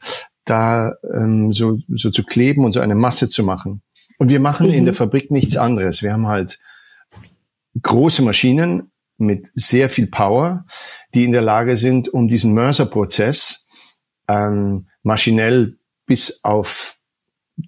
da 0.50 0.94
ähm, 1.14 1.52
so, 1.52 1.78
so 1.88 2.10
zu 2.10 2.24
kleben 2.24 2.64
und 2.64 2.72
so 2.72 2.80
eine 2.80 2.94
Masse 2.94 3.28
zu 3.28 3.44
machen. 3.44 3.82
Und 4.18 4.28
wir 4.28 4.40
machen 4.40 4.68
mhm. 4.68 4.74
in 4.74 4.84
der 4.84 4.94
Fabrik 4.94 5.30
nichts 5.30 5.56
anderes. 5.56 6.02
Wir 6.02 6.12
haben 6.12 6.26
halt 6.26 6.58
große 7.80 8.22
Maschinen 8.22 8.90
mit 9.16 9.50
sehr 9.54 9.88
viel 9.88 10.06
Power, 10.06 10.66
die 11.14 11.24
in 11.24 11.32
der 11.32 11.42
Lage 11.42 11.76
sind, 11.76 12.08
um 12.08 12.28
diesen 12.28 12.52
Mörserprozess 12.54 13.68
ähm, 14.28 14.88
maschinell 15.02 15.78
bis 16.06 16.42
auf 16.42 16.96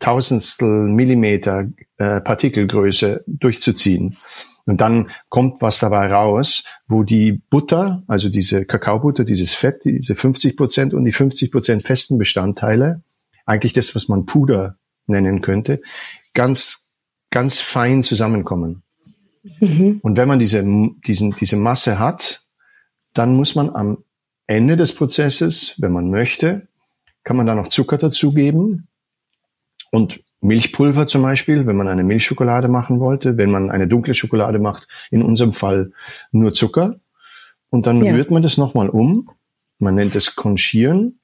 Tausendstel 0.00 0.88
Millimeter 0.88 1.68
äh, 1.98 2.20
Partikelgröße 2.20 3.22
durchzuziehen. 3.26 4.16
Und 4.64 4.80
dann 4.80 5.10
kommt 5.28 5.60
was 5.60 5.80
dabei 5.80 6.06
raus, 6.12 6.64
wo 6.86 7.02
die 7.02 7.32
Butter, 7.32 8.04
also 8.06 8.28
diese 8.28 8.64
Kakaobutter, 8.64 9.24
dieses 9.24 9.54
Fett, 9.54 9.84
diese 9.84 10.14
50 10.14 10.56
Prozent 10.56 10.94
und 10.94 11.04
die 11.04 11.12
50 11.12 11.50
Prozent 11.50 11.82
festen 11.82 12.18
Bestandteile, 12.18 13.02
eigentlich 13.44 13.72
das, 13.72 13.94
was 13.94 14.08
man 14.08 14.24
Puder 14.24 14.76
nennen 15.06 15.40
könnte, 15.40 15.80
ganz, 16.34 16.90
ganz 17.30 17.60
fein 17.60 18.04
zusammenkommen. 18.04 18.82
Mhm. 19.58 19.98
Und 20.02 20.16
wenn 20.16 20.28
man 20.28 20.38
diese, 20.38 20.64
diesen, 21.06 21.32
diese 21.32 21.56
Masse 21.56 21.98
hat, 21.98 22.44
dann 23.14 23.34
muss 23.34 23.54
man 23.54 23.70
am 23.70 24.04
Ende 24.46 24.76
des 24.76 24.94
Prozesses, 24.94 25.74
wenn 25.78 25.92
man 25.92 26.10
möchte, 26.10 26.68
kann 27.24 27.36
man 27.36 27.46
da 27.46 27.54
noch 27.54 27.68
Zucker 27.68 27.98
dazugeben 27.98 28.88
und 29.90 30.20
Milchpulver 30.42 31.06
zum 31.06 31.22
Beispiel, 31.22 31.66
wenn 31.66 31.76
man 31.76 31.88
eine 31.88 32.04
Milchschokolade 32.04 32.68
machen 32.68 33.00
wollte, 33.00 33.36
wenn 33.36 33.50
man 33.50 33.70
eine 33.70 33.86
dunkle 33.86 34.12
Schokolade 34.12 34.58
macht, 34.58 34.88
in 35.10 35.22
unserem 35.22 35.52
Fall 35.52 35.92
nur 36.32 36.52
Zucker. 36.52 36.96
Und 37.70 37.86
dann 37.86 38.04
ja. 38.04 38.12
rührt 38.12 38.30
man 38.30 38.42
das 38.42 38.58
nochmal 38.58 38.88
um. 38.88 39.30
Man 39.78 39.94
nennt 39.94 40.14
es 40.16 40.34
Conchieren. 40.34 41.20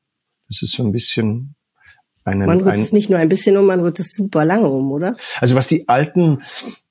Das 0.48 0.62
ist 0.62 0.72
so 0.72 0.84
ein 0.84 0.92
bisschen 0.92 1.56
einen, 2.24 2.46
man 2.46 2.60
rührt 2.60 2.78
ein, 2.78 2.80
es 2.80 2.92
nicht 2.92 3.10
nur 3.10 3.18
ein 3.18 3.28
bisschen 3.28 3.56
um, 3.56 3.66
man 3.66 3.80
rührt 3.80 3.98
es 3.98 4.14
super 4.14 4.44
lange 4.44 4.68
um, 4.68 4.90
oder? 4.92 5.16
Also 5.40 5.56
was 5.56 5.66
die 5.66 5.88
alten 5.88 6.42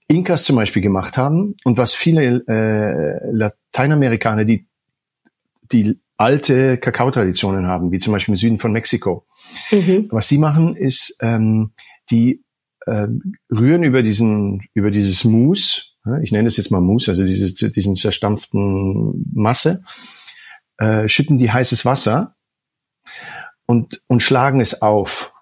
Inkas 0.07 0.43
zum 0.43 0.55
Beispiel 0.55 0.81
gemacht 0.81 1.17
haben 1.17 1.55
und 1.63 1.77
was 1.77 1.93
viele 1.93 2.43
äh, 2.47 3.31
Lateinamerikaner, 3.31 4.45
die 4.45 4.67
die 5.71 5.99
alte 6.17 6.77
Kakaotraditionen 6.77 7.67
haben, 7.67 7.91
wie 7.91 7.99
zum 7.99 8.13
Beispiel 8.13 8.33
im 8.33 8.37
Süden 8.37 8.59
von 8.59 8.71
Mexiko. 8.71 9.25
Mhm. 9.71 10.07
Was 10.09 10.27
die 10.27 10.37
machen, 10.37 10.75
ist, 10.75 11.17
ähm, 11.21 11.71
die 12.09 12.43
äh, 12.85 13.07
rühren 13.51 13.83
über 13.83 14.01
diesen, 14.01 14.67
über 14.73 14.91
dieses 14.91 15.23
Mousse, 15.23 15.83
ich 16.21 16.31
nenne 16.31 16.47
es 16.47 16.57
jetzt 16.57 16.71
mal 16.71 16.79
Mousse, 16.79 17.11
also 17.11 17.25
dieses, 17.25 17.53
diesen 17.55 17.95
zerstampften 17.95 19.29
Masse, 19.33 19.83
äh, 20.77 21.09
schütten 21.09 21.37
die 21.37 21.51
heißes 21.51 21.85
Wasser 21.85 22.35
und, 23.65 24.01
und 24.07 24.21
schlagen 24.23 24.61
es 24.61 24.81
auf. 24.81 25.33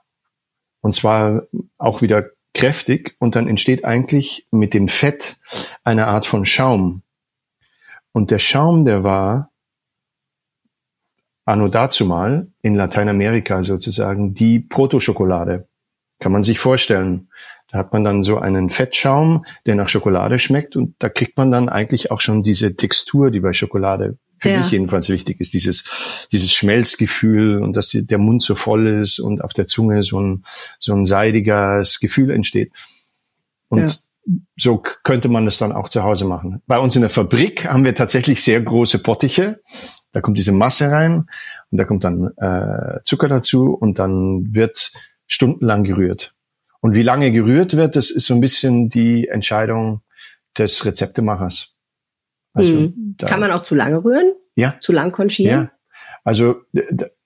Und 0.82 0.94
zwar 0.94 1.44
auch 1.78 2.02
wieder 2.02 2.32
kräftig 2.54 3.16
und 3.20 3.36
dann 3.36 3.48
entsteht 3.48 3.86
eigentlich 3.86 4.48
mit 4.52 4.74
dem 4.74 4.88
Fett 4.88 5.38
eine 5.84 6.08
Art 6.08 6.26
von 6.26 6.46
Schaum. 6.46 7.04
Und 8.12 8.32
der 8.32 8.40
Schaum, 8.40 8.86
der 8.86 9.04
war 9.04 9.52
anno 11.44 11.68
dazu 11.68 12.06
mal 12.06 12.48
in 12.62 12.76
Lateinamerika 12.76 13.62
sozusagen 13.64 14.34
die 14.34 14.60
Protoschokolade. 14.60 15.68
Kann 16.20 16.32
man 16.32 16.44
sich 16.44 16.60
vorstellen. 16.60 17.30
Da 17.70 17.80
hat 17.80 17.94
man 17.94 18.04
dann 18.04 18.24
so 18.24 18.38
einen 18.38 18.70
Fettschaum, 18.70 19.46
der 19.66 19.76
nach 19.76 19.90
Schokolade 19.90 20.40
schmeckt 20.40 20.76
und 20.76 20.96
da 21.00 21.10
kriegt 21.10 21.38
man 21.38 21.52
dann 21.52 21.68
eigentlich 21.68 22.12
auch 22.12 22.22
schon 22.22 22.44
diese 22.44 22.76
Textur, 22.76 23.32
die 23.32 23.40
bei 23.40 23.54
Schokolade 23.54 24.18
für 24.38 24.50
ja. 24.50 24.60
mich 24.60 24.72
jedenfalls 24.72 25.10
wichtig 25.10 25.40
ist, 25.40 25.54
dieses, 25.54 26.28
dieses 26.32 26.52
Schmelzgefühl 26.52 27.62
und 27.62 27.76
dass 27.76 27.90
der 27.92 28.18
Mund 28.18 28.42
so 28.44 28.56
voll 28.56 28.88
ist 28.88 29.20
und 29.20 29.44
auf 29.44 29.54
der 29.54 29.68
Zunge 29.68 30.04
so 30.04 30.20
ein, 30.20 30.44
so 30.80 30.94
ein 30.94 31.06
seidiges 31.06 32.00
Gefühl 32.00 32.32
entsteht. 32.32 32.72
Und 33.70 33.80
ja. 33.80 34.34
so 34.58 34.84
könnte 35.04 35.30
man 35.30 35.46
das 35.46 35.58
dann 35.58 35.72
auch 35.72 35.90
zu 35.90 36.04
Hause 36.04 36.26
machen. 36.26 36.62
Bei 36.68 36.80
uns 36.80 36.96
in 36.96 37.02
der 37.02 37.10
Fabrik 37.10 37.66
haben 37.66 37.86
wir 37.86 37.96
tatsächlich 37.96 38.44
sehr 38.44 38.62
große 38.62 39.00
Pottiche. 39.00 39.62
Da 40.12 40.22
kommt 40.22 40.38
diese 40.38 40.52
Masse 40.52 40.92
rein 40.92 41.28
und 41.72 41.78
da 41.78 41.86
kommt 41.86 42.04
dann 42.04 42.32
äh, 42.38 43.00
Zucker 43.04 43.28
dazu 43.28 43.74
und 43.74 44.00
dann 44.00 44.54
wird 44.54 44.94
stundenlang 45.27 45.84
gerührt. 45.84 46.34
Und 46.82 46.96
wie 46.96 47.03
lange 47.03 47.32
gerührt 47.32 47.75
wird, 47.75 47.96
das 47.96 48.12
ist 48.12 48.25
so 48.25 48.34
ein 48.34 48.41
bisschen 48.41 48.89
die 48.89 49.27
Entscheidung 49.27 50.01
des 50.58 50.86
Rezeptemachers. 50.86 51.75
Also 52.53 52.74
hm. 52.74 53.15
Kann 53.20 53.39
man 53.39 53.51
auch 53.51 53.63
zu 53.63 53.75
lange 53.75 54.03
rühren? 54.03 54.34
Ja. 54.55 54.75
Zu 54.79 54.94
lang 54.94 55.12
konchieren? 55.12 55.72
Ja. 55.94 56.12
Also 56.24 56.55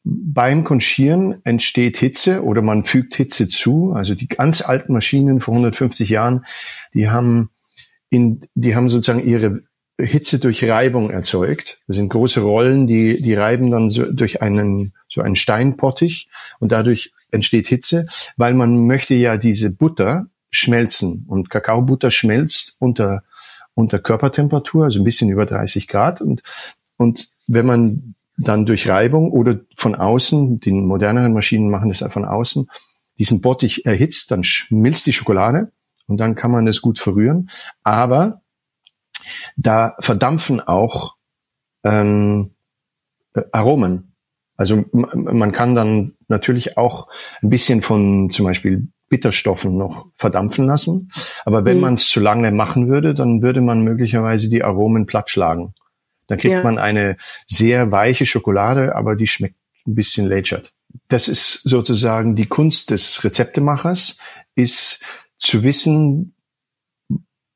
beim 0.03 0.63
Konchieren 0.63 1.41
entsteht 1.45 1.97
Hitze 1.97 2.43
oder 2.43 2.61
man 2.61 2.83
fügt 2.83 3.15
Hitze 3.15 3.47
zu. 3.47 3.93
Also 3.93 4.15
die 4.15 4.27
ganz 4.27 4.61
alten 4.61 4.93
Maschinen 4.93 5.39
vor 5.39 5.53
150 5.53 6.09
Jahren, 6.09 6.45
die 6.93 7.09
haben 7.09 7.51
in, 8.09 8.47
die 8.55 8.75
haben 8.75 8.89
sozusagen 8.89 9.25
ihre 9.25 9.59
Hitze 9.99 10.39
durch 10.39 10.67
Reibung 10.67 11.09
erzeugt. 11.09 11.79
Das 11.87 11.97
sind 11.97 12.09
große 12.09 12.41
Rollen, 12.41 12.87
die, 12.87 13.21
die 13.21 13.33
reiben 13.33 13.71
dann 13.71 13.89
so 13.89 14.05
durch 14.13 14.41
einen, 14.41 14.93
so 15.07 15.21
einen 15.21 15.35
Steinpottich 15.35 16.29
und 16.59 16.71
dadurch 16.71 17.11
entsteht 17.31 17.67
Hitze, 17.67 18.07
weil 18.37 18.53
man 18.53 18.87
möchte 18.87 19.13
ja 19.13 19.37
diese 19.37 19.69
Butter 19.69 20.27
schmelzen 20.51 21.25
und 21.27 21.49
Kakaobutter 21.49 22.11
schmelzt 22.11 22.75
unter 22.79 23.23
unter 23.79 23.99
Körpertemperatur, 23.99 24.83
also 24.83 24.99
ein 24.99 25.05
bisschen 25.05 25.29
über 25.29 25.45
30 25.45 25.87
Grad. 25.87 26.21
Und, 26.21 26.43
und 26.97 27.29
wenn 27.47 27.65
man 27.65 28.15
dann 28.37 28.65
durch 28.65 28.87
Reibung 28.87 29.31
oder 29.31 29.59
von 29.75 29.95
außen, 29.95 30.59
die 30.59 30.71
moderneren 30.71 31.33
Maschinen 31.33 31.69
machen 31.69 31.89
das 31.89 32.03
von 32.11 32.25
außen, 32.25 32.69
diesen 33.17 33.41
Bottich 33.41 33.85
erhitzt, 33.85 34.31
dann 34.31 34.43
schmilzt 34.43 35.07
die 35.07 35.13
Schokolade 35.13 35.71
und 36.07 36.17
dann 36.17 36.35
kann 36.35 36.51
man 36.51 36.67
es 36.67 36.81
gut 36.81 36.99
verrühren. 36.99 37.49
Aber 37.83 38.41
da 39.57 39.95
verdampfen 39.99 40.59
auch 40.61 41.15
ähm, 41.83 42.51
Aromen. 43.51 44.15
Also 44.57 44.83
man 44.91 45.51
kann 45.53 45.73
dann 45.73 46.15
natürlich 46.27 46.77
auch 46.77 47.07
ein 47.41 47.49
bisschen 47.49 47.81
von 47.81 48.29
zum 48.29 48.45
Beispiel 48.45 48.89
Bitterstoffen 49.07 49.77
noch 49.77 50.07
verdampfen 50.15 50.65
lassen. 50.65 51.09
Aber 51.45 51.65
wenn 51.65 51.77
mhm. 51.77 51.81
man 51.81 51.93
es 51.95 52.07
zu 52.07 52.19
lange 52.19 52.51
machen 52.51 52.89
würde, 52.89 53.13
dann 53.13 53.41
würde 53.41 53.61
man 53.61 53.83
möglicherweise 53.83 54.49
die 54.49 54.63
Aromen 54.63 55.05
plattschlagen. 55.05 55.73
Dann 56.27 56.37
kriegt 56.37 56.53
ja. 56.53 56.63
man 56.63 56.77
eine 56.77 57.17
sehr 57.47 57.91
weiche 57.91 58.25
Schokolade, 58.25 58.95
aber 58.95 59.15
die 59.15 59.27
schmeckt 59.27 59.55
ein 59.87 59.95
bisschen 59.95 60.27
lätschert. 60.27 60.73
Das 61.07 61.27
ist 61.27 61.61
sozusagen 61.63 62.35
die 62.35 62.47
Kunst 62.47 62.91
des 62.91 63.23
Rezeptemachers, 63.23 64.17
ist 64.55 65.03
zu 65.37 65.63
wissen, 65.63 66.35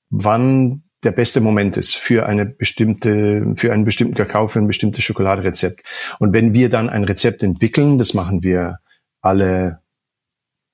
wann 0.09 0.82
der 1.03 1.11
beste 1.11 1.41
Moment 1.41 1.77
ist 1.77 1.95
für 1.95 2.25
eine 2.25 2.45
bestimmte, 2.45 3.53
für 3.55 3.73
einen 3.73 3.85
bestimmten 3.85 4.15
Kakao, 4.15 4.47
für 4.47 4.59
ein 4.59 4.67
bestimmtes 4.67 5.03
Schokoladerezept. 5.03 5.83
Und 6.19 6.33
wenn 6.33 6.53
wir 6.53 6.69
dann 6.69 6.89
ein 6.89 7.03
Rezept 7.03 7.43
entwickeln, 7.43 7.97
das 7.97 8.13
machen 8.13 8.43
wir 8.43 8.79
alle 9.21 9.79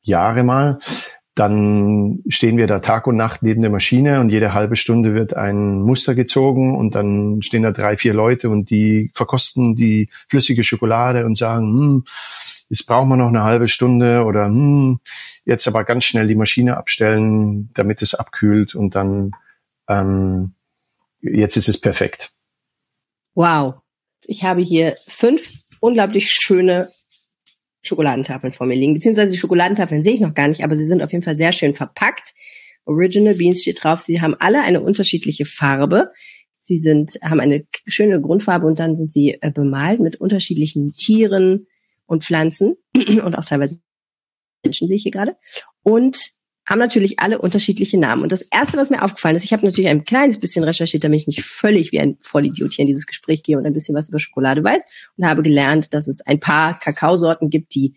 Jahre 0.01 0.43
mal, 0.43 0.79
dann 1.39 2.19
stehen 2.27 2.57
wir 2.57 2.67
da 2.67 2.79
Tag 2.79 3.07
und 3.07 3.15
Nacht 3.15 3.43
neben 3.43 3.61
der 3.61 3.71
Maschine 3.71 4.19
und 4.19 4.29
jede 4.29 4.53
halbe 4.53 4.75
Stunde 4.75 5.13
wird 5.13 5.37
ein 5.37 5.81
Muster 5.81 6.13
gezogen 6.13 6.75
und 6.75 6.95
dann 6.95 7.41
stehen 7.41 7.63
da 7.63 7.71
drei, 7.71 7.95
vier 7.95 8.13
Leute 8.13 8.49
und 8.49 8.69
die 8.69 9.09
verkosten 9.13 9.73
die 9.75 10.09
flüssige 10.27 10.65
Schokolade 10.65 11.25
und 11.25 11.37
sagen, 11.37 11.65
hm, 11.67 12.03
jetzt 12.67 12.85
brauchen 12.87 13.07
wir 13.07 13.15
noch 13.15 13.29
eine 13.29 13.43
halbe 13.43 13.69
Stunde 13.69 14.23
oder 14.25 14.47
hm, 14.47 14.99
jetzt 15.45 15.65
aber 15.67 15.85
ganz 15.85 16.03
schnell 16.03 16.27
die 16.27 16.35
Maschine 16.35 16.75
abstellen, 16.75 17.69
damit 17.73 18.01
es 18.01 18.15
abkühlt 18.15 18.75
und 18.75 18.95
dann 18.95 19.31
ähm, 19.89 20.53
jetzt 21.21 21.57
ist 21.57 21.67
es 21.67 21.79
perfekt. 21.79 22.31
Wow. 23.33 23.75
Ich 24.25 24.43
habe 24.43 24.61
hier 24.61 24.95
fünf 25.07 25.51
unglaublich 25.79 26.31
schöne 26.31 26.89
Schokoladentafeln 27.81 28.53
vor 28.53 28.67
mir 28.67 28.75
liegen. 28.75 28.93
Beziehungsweise 28.93 29.31
die 29.31 29.37
Schokoladentafeln 29.37 30.03
sehe 30.03 30.13
ich 30.13 30.19
noch 30.19 30.33
gar 30.33 30.47
nicht, 30.47 30.63
aber 30.63 30.75
sie 30.75 30.85
sind 30.85 31.01
auf 31.01 31.11
jeden 31.11 31.23
Fall 31.23 31.35
sehr 31.35 31.53
schön 31.53 31.73
verpackt. 31.73 32.33
Original 32.85 33.35
Beans 33.35 33.61
steht 33.61 33.83
drauf. 33.83 34.01
Sie 34.01 34.21
haben 34.21 34.35
alle 34.39 34.61
eine 34.61 34.81
unterschiedliche 34.81 35.45
Farbe. 35.45 36.11
Sie 36.57 36.77
sind, 36.77 37.17
haben 37.23 37.39
eine 37.39 37.65
schöne 37.87 38.19
Grundfarbe 38.19 38.67
und 38.67 38.79
dann 38.79 38.95
sind 38.95 39.11
sie 39.11 39.37
äh, 39.41 39.51
bemalt 39.51 40.01
mit 40.01 40.17
unterschiedlichen 40.17 40.87
Tieren 40.89 41.67
und 42.05 42.23
Pflanzen 42.23 42.75
und 42.95 43.35
auch 43.35 43.45
teilweise 43.45 43.79
Menschen 44.63 44.87
sehe 44.87 44.97
ich 44.97 45.03
hier 45.03 45.11
gerade. 45.11 45.37
Und 45.83 46.31
haben 46.69 46.79
natürlich 46.79 47.19
alle 47.19 47.39
unterschiedliche 47.39 47.97
Namen. 47.97 48.21
Und 48.21 48.31
das 48.31 48.43
Erste, 48.43 48.77
was 48.77 48.91
mir 48.91 49.01
aufgefallen 49.01 49.35
ist, 49.35 49.43
ich 49.43 49.53
habe 49.53 49.65
natürlich 49.65 49.89
ein 49.89 50.03
kleines 50.03 50.39
bisschen 50.39 50.63
recherchiert, 50.63 51.03
damit 51.03 51.21
ich 51.21 51.27
nicht 51.27 51.43
völlig 51.43 51.91
wie 51.91 51.99
ein 51.99 52.17
Vollidiot 52.21 52.73
hier 52.73 52.83
in 52.83 52.87
dieses 52.87 53.07
Gespräch 53.07 53.41
gehe 53.41 53.57
und 53.57 53.65
ein 53.65 53.73
bisschen 53.73 53.95
was 53.95 54.09
über 54.09 54.19
Schokolade 54.19 54.63
weiß 54.63 54.83
und 55.17 55.25
habe 55.25 55.41
gelernt, 55.41 55.93
dass 55.95 56.07
es 56.07 56.21
ein 56.21 56.39
paar 56.39 56.77
Kakaosorten 56.77 57.49
gibt, 57.49 57.73
die 57.73 57.95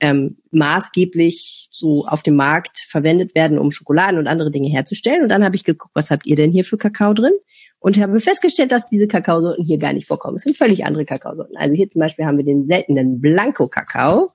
ähm, 0.00 0.38
maßgeblich 0.50 1.68
so 1.70 2.06
auf 2.06 2.22
dem 2.22 2.36
Markt 2.36 2.78
verwendet 2.78 3.34
werden, 3.34 3.58
um 3.58 3.70
Schokoladen 3.70 4.18
und 4.18 4.26
andere 4.26 4.50
Dinge 4.50 4.68
herzustellen. 4.68 5.22
Und 5.22 5.28
dann 5.28 5.44
habe 5.44 5.56
ich 5.56 5.64
geguckt, 5.64 5.94
was 5.94 6.10
habt 6.10 6.26
ihr 6.26 6.36
denn 6.36 6.50
hier 6.50 6.64
für 6.64 6.78
Kakao 6.78 7.14
drin? 7.14 7.32
Und 7.80 7.98
habe 7.98 8.18
festgestellt, 8.18 8.72
dass 8.72 8.88
diese 8.88 9.06
Kakaosorten 9.06 9.64
hier 9.64 9.78
gar 9.78 9.92
nicht 9.92 10.08
vorkommen. 10.08 10.36
Es 10.36 10.42
sind 10.42 10.56
völlig 10.56 10.84
andere 10.84 11.04
Kakaosorten. 11.04 11.56
Also 11.56 11.76
hier 11.76 11.88
zum 11.88 12.00
Beispiel 12.00 12.26
haben 12.26 12.36
wir 12.36 12.44
den 12.44 12.64
seltenen 12.64 13.20
Blanco-Kakao. 13.20 14.32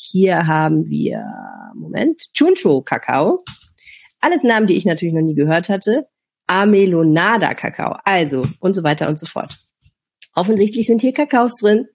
Hier 0.00 0.46
haben 0.46 0.88
wir, 0.88 1.24
Moment, 1.74 2.32
Chuncho-Kakao. 2.32 3.44
Alles 4.20 4.44
Namen, 4.44 4.68
die 4.68 4.76
ich 4.76 4.84
natürlich 4.84 5.12
noch 5.12 5.22
nie 5.22 5.34
gehört 5.34 5.68
hatte. 5.68 6.06
Amelonada-Kakao. 6.46 7.98
Also 8.04 8.46
und 8.60 8.74
so 8.74 8.84
weiter 8.84 9.08
und 9.08 9.18
so 9.18 9.26
fort. 9.26 9.58
Offensichtlich 10.36 10.86
sind 10.86 11.00
hier 11.00 11.12
Kakaos 11.12 11.56
drin, 11.56 11.88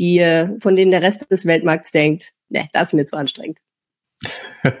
die, 0.00 0.18
äh, 0.18 0.58
von 0.58 0.74
denen 0.74 0.90
der 0.90 1.02
Rest 1.02 1.30
des 1.30 1.46
Weltmarkts 1.46 1.92
denkt, 1.92 2.32
ne, 2.48 2.68
das 2.72 2.88
ist 2.88 2.94
mir 2.94 3.04
zu 3.04 3.16
anstrengend. 3.16 3.60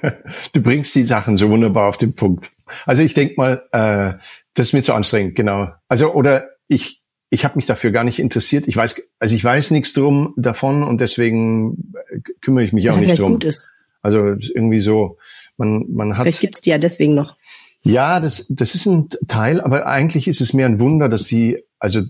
du 0.52 0.60
bringst 0.60 0.96
die 0.96 1.04
Sachen 1.04 1.36
so 1.36 1.50
wunderbar 1.50 1.88
auf 1.88 1.96
den 1.96 2.16
Punkt. 2.16 2.50
Also 2.86 3.02
ich 3.02 3.14
denke 3.14 3.34
mal, 3.36 3.68
äh, 3.70 4.18
das 4.54 4.68
ist 4.68 4.72
mir 4.72 4.82
zu 4.82 4.94
anstrengend, 4.94 5.36
genau. 5.36 5.68
Also 5.86 6.12
oder 6.12 6.48
ich 6.66 7.03
ich 7.34 7.44
habe 7.44 7.56
mich 7.56 7.66
dafür 7.66 7.90
gar 7.90 8.04
nicht 8.04 8.18
interessiert. 8.18 8.66
Ich 8.68 8.76
weiß 8.76 9.10
also 9.18 9.34
ich 9.34 9.44
weiß 9.44 9.72
nichts 9.72 9.92
drum 9.92 10.32
davon 10.36 10.82
und 10.82 11.00
deswegen 11.00 11.92
äh, 12.08 12.20
kümmere 12.40 12.64
ich 12.64 12.72
mich 12.72 12.88
auch 12.88 12.96
nicht 12.96 13.18
drum. 13.18 13.32
Gut 13.32 13.44
ist. 13.44 13.68
Also 14.02 14.18
irgendwie 14.54 14.80
so 14.80 15.18
man 15.56 15.84
man 15.92 16.16
hat 16.16 16.22
Vielleicht 16.22 16.40
gibt's 16.40 16.60
die 16.60 16.70
ja 16.70 16.78
deswegen 16.78 17.14
noch. 17.14 17.36
Ja, 17.82 18.20
das 18.20 18.46
das 18.48 18.74
ist 18.74 18.86
ein 18.86 19.08
Teil, 19.28 19.60
aber 19.60 19.86
eigentlich 19.86 20.28
ist 20.28 20.40
es 20.40 20.54
mehr 20.54 20.66
ein 20.66 20.78
Wunder, 20.78 21.08
dass 21.08 21.24
die 21.24 21.62
also 21.78 22.02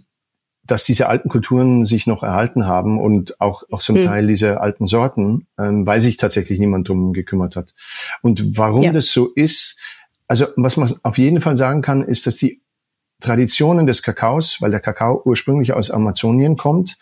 dass 0.66 0.84
diese 0.84 1.08
alten 1.08 1.28
Kulturen 1.28 1.84
sich 1.84 2.06
noch 2.06 2.22
erhalten 2.22 2.66
haben 2.66 2.98
und 2.98 3.40
auch, 3.40 3.64
auch 3.70 3.82
zum 3.82 3.96
mhm. 3.96 4.06
Teil 4.06 4.26
diese 4.26 4.60
alten 4.60 4.86
Sorten, 4.86 5.46
ähm, 5.58 5.84
weil 5.84 6.00
sich 6.00 6.16
tatsächlich 6.16 6.58
niemand 6.58 6.88
drum 6.88 7.12
gekümmert 7.12 7.54
hat. 7.54 7.74
Und 8.22 8.56
warum 8.56 8.82
ja. 8.82 8.92
das 8.92 9.12
so 9.12 9.28
ist, 9.34 9.78
also 10.26 10.46
was 10.56 10.78
man 10.78 10.94
auf 11.02 11.18
jeden 11.18 11.42
Fall 11.42 11.58
sagen 11.58 11.82
kann, 11.82 12.02
ist, 12.02 12.26
dass 12.26 12.36
die 12.36 12.62
Traditionen 13.24 13.86
des 13.86 14.02
Kakaos, 14.02 14.60
weil 14.60 14.70
der 14.70 14.80
Kakao 14.80 15.22
ursprünglich 15.24 15.72
aus 15.72 15.90
Amazonien 15.90 16.56
kommt, 16.56 16.98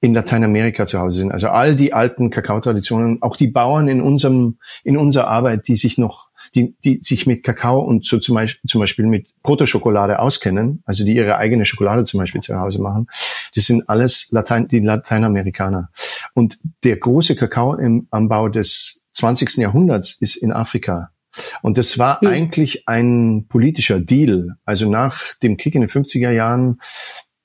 in 0.00 0.12
Lateinamerika 0.12 0.84
zu 0.86 0.98
Hause 0.98 1.18
sind. 1.18 1.32
Also 1.32 1.48
all 1.48 1.76
die 1.76 1.94
alten 1.94 2.28
Kakaotraditionen, 2.28 3.22
auch 3.22 3.36
die 3.36 3.46
Bauern 3.46 3.88
in 3.88 4.02
unserem, 4.02 4.58
in 4.82 4.96
unserer 4.96 5.28
Arbeit, 5.28 5.68
die 5.68 5.76
sich 5.76 5.96
noch, 5.96 6.28
die, 6.54 6.74
die 6.84 6.98
sich 7.02 7.26
mit 7.26 7.42
Kakao 7.44 7.80
und 7.80 8.04
so 8.04 8.18
zum 8.18 8.34
Beispiel, 8.34 8.68
zum 8.68 8.80
Beispiel 8.80 9.06
mit 9.06 9.28
Protoschokolade 9.42 10.18
auskennen, 10.18 10.82
also 10.84 11.04
die 11.04 11.14
ihre 11.14 11.36
eigene 11.36 11.64
Schokolade 11.64 12.04
zum 12.04 12.18
Beispiel 12.18 12.42
zu 12.42 12.58
Hause 12.58 12.82
machen, 12.82 13.06
das 13.54 13.64
sind 13.64 13.88
alles 13.88 14.28
Latein, 14.32 14.66
die 14.66 14.80
Lateinamerikaner. 14.80 15.88
Und 16.34 16.58
der 16.82 16.96
große 16.96 17.36
Kakao 17.36 17.74
im 17.76 18.08
Anbau 18.10 18.48
des 18.48 19.04
20. 19.12 19.56
Jahrhunderts 19.58 20.20
ist 20.20 20.34
in 20.34 20.52
Afrika. 20.52 21.13
Und 21.62 21.78
das 21.78 21.98
war 21.98 22.20
hm. 22.20 22.28
eigentlich 22.28 22.88
ein 22.88 23.46
politischer 23.48 24.00
Deal. 24.00 24.56
Also 24.64 24.88
nach 24.88 25.34
dem 25.42 25.56
Krieg 25.56 25.74
in 25.74 25.80
den 25.80 25.90
50er 25.90 26.30
Jahren 26.30 26.80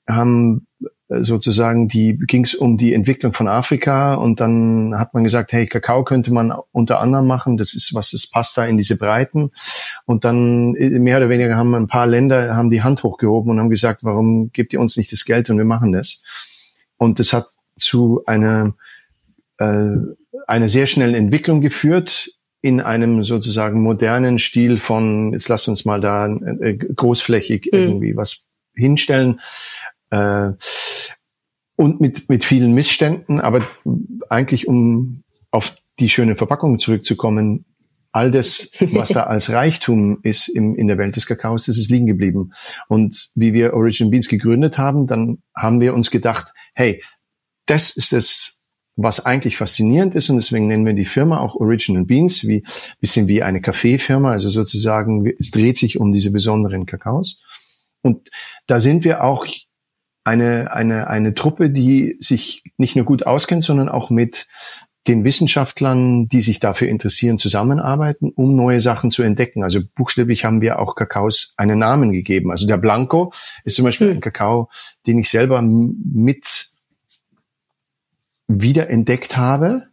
haben 0.08 0.66
sozusagen 1.10 1.88
die 1.88 2.16
ging 2.16 2.44
es 2.44 2.54
um 2.54 2.76
die 2.76 2.94
Entwicklung 2.94 3.32
von 3.32 3.48
Afrika 3.48 4.14
und 4.14 4.40
dann 4.40 4.94
hat 4.96 5.12
man 5.12 5.24
gesagt, 5.24 5.52
hey, 5.52 5.66
Kakao 5.66 6.04
könnte 6.04 6.32
man 6.32 6.52
unter 6.70 7.00
anderem 7.00 7.26
machen, 7.26 7.56
das 7.56 7.74
ist 7.74 7.92
was, 7.94 8.12
das 8.12 8.28
passt 8.28 8.56
da 8.56 8.64
in 8.64 8.76
diese 8.76 8.96
Breiten 8.96 9.50
und 10.06 10.24
dann 10.24 10.76
äh, 10.76 10.90
mehr 10.90 11.16
oder 11.16 11.28
weniger 11.28 11.56
haben 11.56 11.74
ein 11.74 11.88
paar 11.88 12.06
Länder 12.06 12.54
haben 12.54 12.70
die 12.70 12.82
Hand 12.82 13.02
hochgehoben 13.02 13.50
und 13.50 13.58
haben 13.58 13.70
gesagt, 13.70 14.04
warum 14.04 14.52
gebt 14.52 14.72
ihr 14.72 14.80
uns 14.80 14.96
nicht 14.96 15.10
das 15.12 15.24
Geld 15.24 15.50
und 15.50 15.58
wir 15.58 15.64
machen 15.64 15.90
das 15.90 16.22
und 16.96 17.18
das 17.18 17.32
hat 17.32 17.48
zu 17.76 18.22
einer 18.26 18.74
äh, 19.58 19.96
einer 20.46 20.68
sehr 20.68 20.86
schnellen 20.86 21.14
Entwicklung 21.14 21.60
geführt 21.60 22.30
in 22.62 22.80
einem 22.80 23.24
sozusagen 23.24 23.80
modernen 23.80 24.38
Stil 24.38 24.78
von 24.78 25.32
jetzt 25.32 25.48
lasst 25.48 25.68
uns 25.68 25.84
mal 25.84 26.00
da 26.00 26.26
äh, 26.26 26.74
großflächig 26.74 27.70
mhm. 27.72 27.78
irgendwie 27.78 28.16
was 28.16 28.46
hinstellen 28.74 29.40
äh, 30.10 30.50
und 31.76 32.00
mit, 32.00 32.28
mit 32.28 32.44
vielen 32.44 32.72
Missständen, 32.72 33.40
aber 33.40 33.62
eigentlich 34.28 34.68
um 34.68 35.22
auf 35.50 35.76
die 35.98 36.10
schöne 36.10 36.36
Verpackung 36.36 36.78
zurückzukommen, 36.78 37.64
all 38.12 38.30
das, 38.30 38.70
was 38.92 39.10
da 39.10 39.22
als 39.24 39.50
Reichtum 39.50 40.18
ist 40.22 40.48
im, 40.48 40.74
in 40.76 40.88
der 40.88 40.98
Welt 40.98 41.16
des 41.16 41.26
Kakaos, 41.26 41.66
das 41.66 41.78
ist 41.78 41.90
liegen 41.90 42.06
geblieben. 42.06 42.52
Und 42.88 43.30
wie 43.34 43.52
wir 43.52 43.74
Origin 43.74 44.10
Beans 44.10 44.28
gegründet 44.28 44.78
haben, 44.78 45.06
dann 45.06 45.38
haben 45.56 45.80
wir 45.80 45.94
uns 45.94 46.10
gedacht, 46.10 46.52
hey, 46.74 47.02
das 47.66 47.96
ist 47.96 48.12
das, 48.12 48.59
was 49.02 49.24
eigentlich 49.24 49.56
faszinierend 49.56 50.14
ist 50.14 50.30
und 50.30 50.36
deswegen 50.36 50.66
nennen 50.66 50.86
wir 50.86 50.92
die 50.92 51.04
Firma 51.04 51.40
auch 51.40 51.54
Original 51.56 52.04
Beans, 52.04 52.46
wie 52.46 52.64
bisschen 53.00 53.28
wie 53.28 53.42
eine 53.42 53.60
Kaffeefirma, 53.60 54.32
also 54.32 54.50
sozusagen 54.50 55.26
es 55.38 55.50
dreht 55.50 55.78
sich 55.78 55.98
um 55.98 56.12
diese 56.12 56.30
besonderen 56.30 56.86
Kakaos. 56.86 57.40
Und 58.02 58.30
da 58.66 58.80
sind 58.80 59.04
wir 59.04 59.24
auch 59.24 59.46
eine, 60.24 60.72
eine, 60.72 61.08
eine 61.08 61.34
Truppe, 61.34 61.70
die 61.70 62.16
sich 62.20 62.62
nicht 62.76 62.96
nur 62.96 63.04
gut 63.04 63.26
auskennt, 63.26 63.64
sondern 63.64 63.88
auch 63.88 64.10
mit 64.10 64.46
den 65.08 65.24
Wissenschaftlern, 65.24 66.28
die 66.28 66.42
sich 66.42 66.60
dafür 66.60 66.88
interessieren, 66.88 67.38
zusammenarbeiten, 67.38 68.30
um 68.34 68.54
neue 68.54 68.82
Sachen 68.82 69.10
zu 69.10 69.22
entdecken. 69.22 69.64
Also 69.64 69.80
buchstäblich 69.94 70.44
haben 70.44 70.60
wir 70.60 70.78
auch 70.78 70.94
Kakaos 70.94 71.54
einen 71.56 71.78
Namen 71.78 72.12
gegeben. 72.12 72.50
Also 72.50 72.66
der 72.66 72.76
Blanco 72.76 73.32
ist 73.64 73.76
zum 73.76 73.86
Beispiel 73.86 74.08
hm. 74.08 74.16
ein 74.16 74.20
Kakao, 74.20 74.68
den 75.06 75.18
ich 75.18 75.30
selber 75.30 75.62
mit 75.62 76.69
wiederentdeckt 78.50 79.36
habe. 79.36 79.86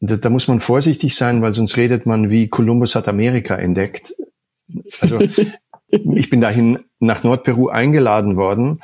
Da, 0.00 0.16
da 0.16 0.30
muss 0.30 0.48
man 0.48 0.60
vorsichtig 0.60 1.14
sein, 1.14 1.42
weil 1.42 1.54
sonst 1.54 1.76
redet 1.76 2.06
man 2.06 2.30
wie 2.30 2.48
Kolumbus 2.48 2.94
hat 2.94 3.08
Amerika 3.08 3.56
entdeckt. 3.56 4.14
Also 5.00 5.20
ich 5.88 6.30
bin 6.30 6.40
dahin 6.40 6.80
nach 6.98 7.22
Nordperu 7.22 7.68
eingeladen 7.68 8.36
worden 8.36 8.80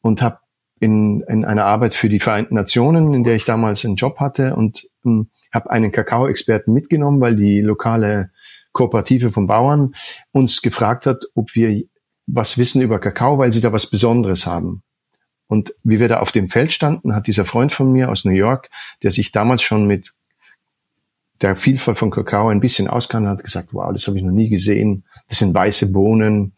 und 0.00 0.22
habe 0.22 0.38
in, 0.80 1.22
in 1.28 1.44
einer 1.44 1.64
Arbeit 1.64 1.94
für 1.94 2.08
die 2.08 2.20
Vereinten 2.20 2.54
Nationen, 2.54 3.12
in 3.12 3.24
der 3.24 3.34
ich 3.34 3.44
damals 3.44 3.84
einen 3.84 3.96
Job 3.96 4.20
hatte 4.20 4.54
und 4.54 4.88
ähm, 5.04 5.28
habe 5.52 5.70
einen 5.70 5.92
Kakao-Experten 5.92 6.72
mitgenommen, 6.72 7.20
weil 7.20 7.36
die 7.36 7.60
lokale 7.60 8.30
Kooperative 8.72 9.30
von 9.30 9.46
Bauern 9.46 9.94
uns 10.30 10.62
gefragt 10.62 11.06
hat, 11.06 11.24
ob 11.34 11.54
wir 11.54 11.82
was 12.26 12.58
wissen 12.58 12.80
über 12.80 12.98
Kakao, 13.00 13.38
weil 13.38 13.52
sie 13.52 13.60
da 13.60 13.72
was 13.72 13.88
Besonderes 13.88 14.46
haben. 14.46 14.82
Und 15.48 15.74
wie 15.82 15.98
wir 15.98 16.08
da 16.08 16.20
auf 16.20 16.30
dem 16.30 16.48
Feld 16.50 16.72
standen, 16.72 17.14
hat 17.14 17.26
dieser 17.26 17.44
Freund 17.44 17.72
von 17.72 17.90
mir 17.90 18.10
aus 18.10 18.24
New 18.24 18.32
York, 18.32 18.70
der 19.02 19.10
sich 19.10 19.32
damals 19.32 19.62
schon 19.62 19.86
mit 19.86 20.14
der 21.40 21.56
Vielfalt 21.56 21.98
von 21.98 22.10
Kakao 22.10 22.48
ein 22.48 22.60
bisschen 22.60 22.88
auskannte, 22.88 23.30
hat 23.30 23.42
gesagt, 23.42 23.68
wow, 23.72 23.92
das 23.92 24.06
habe 24.06 24.18
ich 24.18 24.24
noch 24.24 24.32
nie 24.32 24.48
gesehen. 24.48 25.04
Das 25.28 25.38
sind 25.38 25.54
weiße 25.54 25.92
Bohnen, 25.92 26.54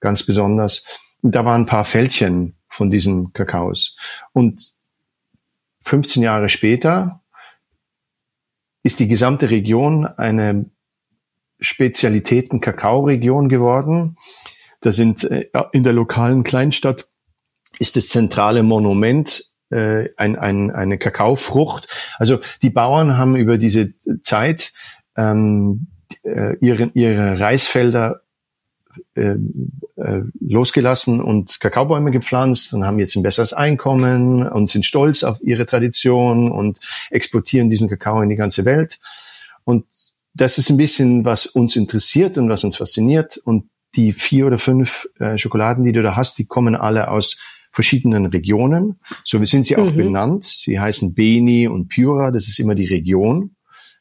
ganz 0.00 0.24
besonders. 0.24 0.84
Und 1.22 1.34
da 1.34 1.44
waren 1.44 1.62
ein 1.62 1.66
paar 1.66 1.84
Fältchen 1.84 2.56
von 2.68 2.90
diesen 2.90 3.32
Kakaos. 3.32 3.96
Und 4.32 4.74
15 5.80 6.22
Jahre 6.22 6.48
später 6.48 7.22
ist 8.82 9.00
die 9.00 9.08
gesamte 9.08 9.50
Region 9.50 10.06
eine 10.06 10.66
Spezialitäten-Kakao-Region 11.60 13.48
geworden. 13.48 14.16
Da 14.80 14.92
sind 14.92 15.24
äh, 15.24 15.48
in 15.72 15.84
der 15.84 15.92
lokalen 15.94 16.42
Kleinstadt 16.42 17.08
ist 17.78 17.96
das 17.96 18.08
zentrale 18.08 18.62
Monument 18.62 19.44
äh, 19.70 20.10
ein, 20.16 20.36
ein, 20.36 20.70
eine 20.70 20.98
Kakaofrucht. 20.98 21.88
Also 22.18 22.40
die 22.62 22.70
Bauern 22.70 23.16
haben 23.18 23.36
über 23.36 23.58
diese 23.58 23.94
Zeit 24.22 24.72
ähm, 25.16 25.88
äh, 26.22 26.56
ihre, 26.60 26.90
ihre 26.94 27.40
Reisfelder 27.40 28.22
äh, 29.14 29.36
äh, 29.96 30.22
losgelassen 30.40 31.20
und 31.20 31.60
Kakaobäume 31.60 32.10
gepflanzt 32.10 32.72
und 32.72 32.84
haben 32.84 32.98
jetzt 32.98 33.16
ein 33.16 33.22
besseres 33.22 33.52
Einkommen 33.52 34.46
und 34.46 34.70
sind 34.70 34.86
stolz 34.86 35.22
auf 35.22 35.38
ihre 35.42 35.66
Tradition 35.66 36.50
und 36.50 36.80
exportieren 37.10 37.68
diesen 37.68 37.88
Kakao 37.88 38.22
in 38.22 38.28
die 38.28 38.36
ganze 38.36 38.64
Welt. 38.64 38.98
Und 39.64 39.84
das 40.34 40.58
ist 40.58 40.70
ein 40.70 40.76
bisschen, 40.76 41.24
was 41.24 41.46
uns 41.46 41.76
interessiert 41.76 42.38
und 42.38 42.48
was 42.48 42.62
uns 42.62 42.76
fasziniert. 42.76 43.38
Und 43.38 43.68
die 43.96 44.12
vier 44.12 44.46
oder 44.46 44.58
fünf 44.58 45.08
äh, 45.18 45.38
Schokoladen, 45.38 45.84
die 45.84 45.92
du 45.92 46.02
da 46.02 46.14
hast, 46.14 46.38
die 46.38 46.46
kommen 46.46 46.76
alle 46.76 47.10
aus 47.10 47.38
verschiedenen 47.76 48.24
Regionen. 48.24 48.98
So 49.22 49.42
sind 49.44 49.66
sie 49.66 49.76
auch 49.76 49.92
mhm. 49.92 49.96
benannt. 49.96 50.44
Sie 50.44 50.80
heißen 50.80 51.14
Beni 51.14 51.68
und 51.68 51.90
Pura. 51.90 52.30
Das 52.30 52.48
ist 52.48 52.58
immer 52.58 52.74
die 52.74 52.86
Region 52.86 53.50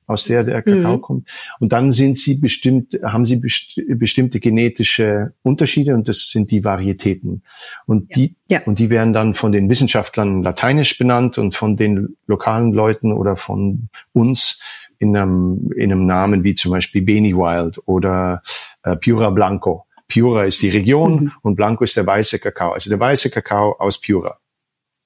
aus 0.08 0.26
der 0.26 0.44
der 0.44 0.62
Kakao 0.62 0.98
mhm. 0.98 1.02
kommt. 1.02 1.30
Und 1.60 1.74
dann 1.74 1.92
sind 1.92 2.18
sie 2.18 2.36
bestimmt, 2.40 2.98
haben 3.04 3.26
sie 3.26 3.38
best 3.38 3.82
bestimmte 3.88 4.40
genetische 4.40 5.34
Unterschiede 5.42 5.94
und 5.94 6.08
das 6.08 6.30
sind 6.30 6.52
die 6.52 6.64
Varietäten. 6.64 7.42
Und 7.86 8.16
ja. 8.16 8.16
die, 8.16 8.36
ja. 8.48 8.62
und 8.66 8.80
die 8.80 8.90
werden 8.90 9.14
dann 9.14 9.34
von 9.34 9.52
den 9.52 9.70
Wissenschaftlern 9.70 10.42
lateinisch 10.42 10.98
benannt 10.98 11.38
und 11.38 11.54
von 11.54 11.76
den 11.76 12.16
lokalen 12.28 12.72
Leuten 12.72 13.12
oder 13.12 13.36
von 13.36 13.90
uns 14.14 14.62
in 15.00 15.18
einem, 15.18 15.70
in 15.76 15.92
einem 15.92 16.06
Namen 16.06 16.46
wie 16.46 16.54
zum 16.54 16.72
Beispiel 16.72 17.02
Beni 17.02 17.36
Wild 17.36 17.82
oder 17.86 18.42
äh, 18.84 18.96
Pura 18.96 19.32
Blanco. 19.32 19.85
Pura 20.08 20.46
ist 20.46 20.62
die 20.62 20.70
Region 20.70 21.16
mhm. 21.16 21.32
und 21.42 21.56
Blanco 21.56 21.84
ist 21.84 21.98
der 21.98 22.06
weiße 22.06 22.40
Kakao. 22.40 22.74
Also 22.74 22.90
der 22.90 23.00
weiße 23.00 23.30
Kakao 23.30 23.76
aus 23.80 24.00
Pura. 24.00 24.40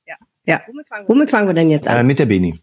Ja. 0.05 0.15
ja. 0.45 0.61
Womit 1.07 1.29
fangen 1.29 1.47
wir 1.47 1.53
denn 1.53 1.69
jetzt 1.69 1.87
an? 1.87 1.97
Äh, 1.97 2.03
mit 2.03 2.19
der 2.19 2.25
Beni. 2.25 2.59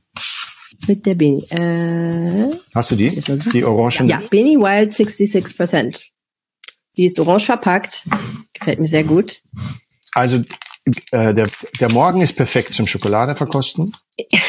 Mit 0.87 1.07
der 1.07 1.15
Beni. 1.15 1.45
Äh, 1.51 2.55
Hast 2.75 2.91
du 2.91 2.97
die? 2.97 3.09
Die 3.11 3.65
Orangen? 3.65 4.09
Ja, 4.09 4.21
Beni 4.31 4.57
Wild 4.57 4.93
66%. 4.93 6.03
Die 6.97 7.05
ist 7.05 7.19
orange 7.21 7.45
verpackt. 7.45 8.07
Gefällt 8.53 8.81
mir 8.81 8.89
sehr 8.89 9.05
gut. 9.05 9.43
Also 10.13 10.37
äh, 11.11 11.35
der, 11.35 11.47
der 11.81 11.93
Morgen 11.93 12.23
ist 12.23 12.35
perfekt 12.35 12.73
zum 12.73 12.87
Schokolade 12.87 13.35
verkosten. 13.35 13.95
ich 14.17 14.27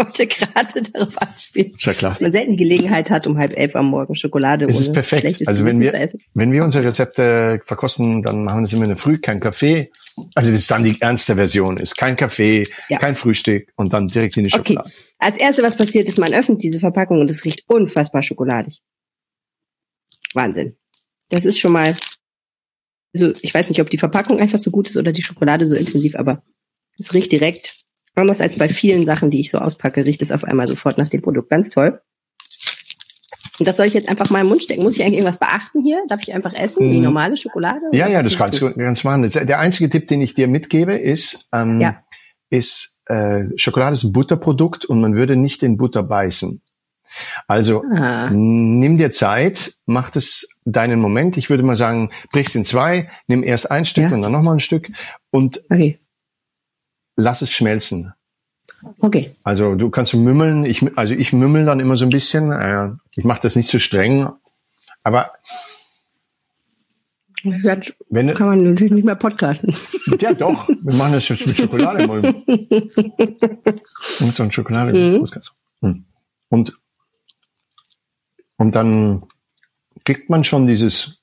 wollte 0.00 0.26
gerade 0.26 0.82
darauf 0.92 1.16
anspielen, 1.18 1.72
ja 1.78 1.92
dass 1.92 2.20
man 2.20 2.32
selten 2.32 2.52
die 2.52 2.56
Gelegenheit 2.56 3.10
hat, 3.10 3.26
um 3.26 3.38
halb 3.38 3.56
elf 3.56 3.76
am 3.76 3.86
Morgen 3.86 4.14
Schokolade 4.14 4.66
es 4.68 4.80
ist 4.80 4.92
perfekt. 4.92 5.46
Also 5.46 5.64
wenn 5.64 5.80
wir, 5.80 5.92
wenn 6.34 6.52
wir 6.52 6.64
unsere 6.64 6.84
Rezepte 6.84 7.60
verkosten, 7.64 8.22
dann 8.22 8.44
machen 8.44 8.58
wir 8.58 8.62
das 8.62 8.72
immer 8.72 8.84
in 8.84 8.90
der 8.90 8.98
Früh, 8.98 9.18
kein 9.18 9.40
Kaffee. 9.40 9.90
Also 10.34 10.50
das 10.50 10.60
ist 10.60 10.70
dann 10.70 10.84
die 10.84 11.00
ernste 11.00 11.36
Version, 11.36 11.76
ist 11.76 11.96
kein 11.96 12.16
Kaffee, 12.16 12.66
ja. 12.88 12.98
kein 12.98 13.14
Frühstück 13.14 13.72
und 13.76 13.92
dann 13.92 14.08
direkt 14.08 14.36
in 14.36 14.44
die 14.44 14.50
Schokolade. 14.50 14.88
Okay. 14.88 14.98
Als 15.18 15.36
erste, 15.36 15.62
was 15.62 15.76
passiert 15.76 16.08
ist, 16.08 16.18
man 16.18 16.34
öffnet 16.34 16.62
diese 16.62 16.80
Verpackung 16.80 17.20
und 17.20 17.30
es 17.30 17.44
riecht 17.44 17.62
unfassbar 17.68 18.22
schokoladig. 18.22 18.80
Wahnsinn. 20.34 20.76
Das 21.28 21.44
ist 21.44 21.58
schon 21.58 21.72
mal 21.72 21.94
also 23.14 23.32
ich 23.42 23.52
weiß 23.52 23.68
nicht, 23.68 23.80
ob 23.80 23.90
die 23.90 23.98
Verpackung 23.98 24.40
einfach 24.40 24.58
so 24.58 24.70
gut 24.70 24.88
ist 24.88 24.96
oder 24.96 25.12
die 25.12 25.22
Schokolade 25.22 25.66
so 25.66 25.74
intensiv, 25.74 26.14
aber 26.14 26.42
es 26.98 27.12
riecht 27.14 27.32
direkt, 27.32 27.79
anders 28.14 28.40
als 28.40 28.58
bei 28.58 28.68
vielen 28.68 29.04
Sachen, 29.06 29.30
die 29.30 29.40
ich 29.40 29.50
so 29.50 29.58
auspacke, 29.58 30.04
riecht 30.04 30.22
es 30.22 30.32
auf 30.32 30.44
einmal 30.44 30.68
sofort 30.68 30.98
nach 30.98 31.08
dem 31.08 31.22
Produkt. 31.22 31.50
Ganz 31.50 31.70
toll. 31.70 32.00
Und 33.58 33.66
das 33.66 33.76
soll 33.76 33.86
ich 33.86 33.94
jetzt 33.94 34.08
einfach 34.08 34.30
mal 34.30 34.40
im 34.40 34.48
Mund 34.48 34.62
stecken. 34.62 34.82
Muss 34.82 34.96
ich 34.96 35.02
eigentlich 35.02 35.18
irgendwas 35.18 35.38
beachten 35.38 35.82
hier? 35.82 36.02
Darf 36.08 36.22
ich 36.22 36.32
einfach 36.32 36.54
essen, 36.54 36.90
wie 36.90 36.96
mhm. 36.96 37.04
normale 37.04 37.36
Schokolade? 37.36 37.82
Ja, 37.92 38.08
ja, 38.08 38.22
das 38.22 38.36
kannst 38.36 38.60
du 38.60 38.72
ganz 38.72 39.04
machen. 39.04 39.28
Der 39.28 39.58
einzige 39.58 39.90
Tipp, 39.90 40.08
den 40.08 40.22
ich 40.22 40.34
dir 40.34 40.48
mitgebe, 40.48 40.96
ist, 40.96 41.48
ähm, 41.52 41.78
ja. 41.78 42.02
ist 42.48 43.00
äh, 43.04 43.46
Schokolade 43.56 43.92
ist 43.92 44.04
ein 44.04 44.12
Butterprodukt 44.12 44.86
und 44.86 45.00
man 45.00 45.14
würde 45.14 45.36
nicht 45.36 45.62
in 45.62 45.76
Butter 45.76 46.02
beißen. 46.02 46.62
Also 47.46 47.82
ah. 47.92 48.30
nimm 48.30 48.96
dir 48.96 49.10
Zeit, 49.10 49.74
mach 49.84 50.10
das 50.10 50.48
deinen 50.64 51.00
Moment. 51.00 51.36
Ich 51.36 51.50
würde 51.50 51.62
mal 51.62 51.76
sagen, 51.76 52.10
brich's 52.32 52.54
in 52.54 52.64
zwei, 52.64 53.10
nimm 53.26 53.42
erst 53.42 53.70
ein 53.70 53.84
Stück 53.84 54.04
ja. 54.04 54.12
und 54.12 54.22
dann 54.22 54.32
nochmal 54.32 54.54
ein 54.54 54.60
Stück 54.60 54.90
und 55.30 55.62
okay. 55.70 55.99
Lass 57.20 57.42
es 57.42 57.50
schmelzen. 57.50 58.12
Okay. 58.98 59.32
Also 59.42 59.74
du 59.74 59.90
kannst 59.90 60.14
mümmeln, 60.14 60.64
ich, 60.64 60.82
also 60.96 61.14
ich 61.14 61.32
mümmel 61.32 61.64
dann 61.66 61.80
immer 61.80 61.96
so 61.96 62.06
ein 62.06 62.10
bisschen. 62.10 62.50
Äh, 62.52 62.90
ich 63.16 63.24
mache 63.24 63.40
das 63.42 63.56
nicht 63.56 63.68
so 63.68 63.78
streng, 63.78 64.28
aber 65.02 65.32
das 67.42 67.92
wenn, 68.08 68.34
kann 68.34 68.48
man 68.48 68.62
natürlich 68.62 68.92
nicht 68.92 69.04
mehr 69.04 69.14
podcasten. 69.14 69.74
Ja, 70.20 70.34
doch. 70.34 70.68
Wir 70.68 70.94
machen 70.94 71.12
das 71.12 71.28
jetzt 71.28 71.46
mit 71.46 71.56
Schokolade. 71.56 72.06
mit 74.20 74.34
so 74.34 74.50
Schokolade. 74.50 74.92
Mhm. 74.92 75.28
Hm. 75.82 76.04
Und 76.48 76.78
und 78.56 78.74
dann 78.74 79.24
kriegt 80.04 80.28
man 80.28 80.44
schon 80.44 80.66
dieses 80.66 81.22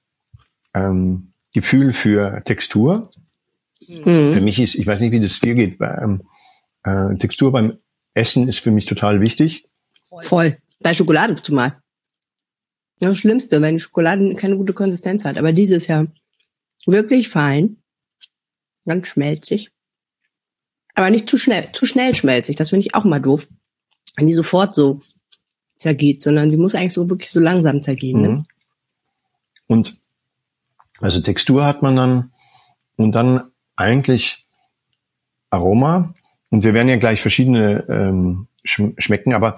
ähm, 0.74 1.34
Gefühl 1.54 1.94
für 1.94 2.42
Textur. 2.44 3.12
Mhm. 3.88 4.32
Für 4.32 4.42
mich 4.42 4.60
ist, 4.60 4.76
ich 4.76 4.86
weiß 4.86 5.00
nicht, 5.00 5.12
wie 5.12 5.20
das 5.20 5.40
dir 5.40 5.54
geht, 5.54 5.78
bei, 5.78 5.98
ähm, 6.02 6.24
äh, 6.84 7.16
Textur 7.18 7.52
beim 7.52 7.78
Essen 8.14 8.48
ist 8.48 8.60
für 8.60 8.72
mich 8.72 8.86
total 8.86 9.22
wichtig. 9.22 9.68
Voll. 10.22 10.58
Bei 10.80 10.94
Schokolade 10.94 11.36
zumal. 11.36 11.82
Das 13.00 13.18
Schlimmste, 13.18 13.62
wenn 13.62 13.80
Schokolade 13.80 14.34
keine 14.36 14.58
gute 14.58 14.74
Konsistenz 14.74 15.26
hat. 15.26 15.38
Aber 15.38 15.54
dieses 15.54 15.88
ja 15.88 16.08
wirklich 16.86 17.30
fein, 17.30 17.78
ganz 18.86 19.08
schmelzig. 19.08 19.70
Aber 20.96 21.10
nicht 21.12 21.30
zu 21.30 21.38
schnell, 21.38 21.70
zu 21.74 21.86
schnell 21.86 22.16
schmelzig. 22.16 22.56
Das 22.56 22.70
finde 22.70 22.86
ich 22.86 22.96
auch 22.96 23.06
immer 23.06 23.20
doof. 23.20 23.48
Wenn 24.16 24.26
die 24.26 24.34
sofort 24.34 24.74
so 24.74 25.00
zergeht, 25.76 26.24
sondern 26.24 26.50
sie 26.50 26.58
muss 26.58 26.74
eigentlich 26.74 26.94
so 26.94 27.10
wirklich 27.10 27.30
so 27.30 27.40
langsam 27.40 27.82
zergehen. 27.82 28.22
Ne? 28.22 28.30
Mhm. 28.30 28.46
Und 29.68 30.00
also 31.00 31.22
Textur 31.22 31.66
hat 31.66 31.84
man 31.84 31.96
dann 31.96 32.32
und 32.96 33.14
dann 33.14 33.52
eigentlich 33.78 34.46
Aroma. 35.50 36.14
Und 36.50 36.64
wir 36.64 36.74
werden 36.74 36.90
ja 36.90 36.98
gleich 36.98 37.22
verschiedene 37.22 37.86
ähm, 37.90 38.48
schmecken, 38.64 39.34
aber 39.34 39.58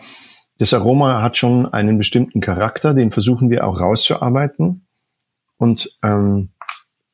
das 0.60 0.74
Aroma 0.74 1.22
hat 1.22 1.38
schon 1.38 1.66
einen 1.66 1.98
bestimmten 1.98 2.42
Charakter, 2.42 2.94
den 2.94 3.12
versuchen 3.12 3.50
wir 3.50 3.66
auch 3.66 3.80
rauszuarbeiten. 3.80 4.86
Und 5.58 5.98
ähm, 6.04 6.50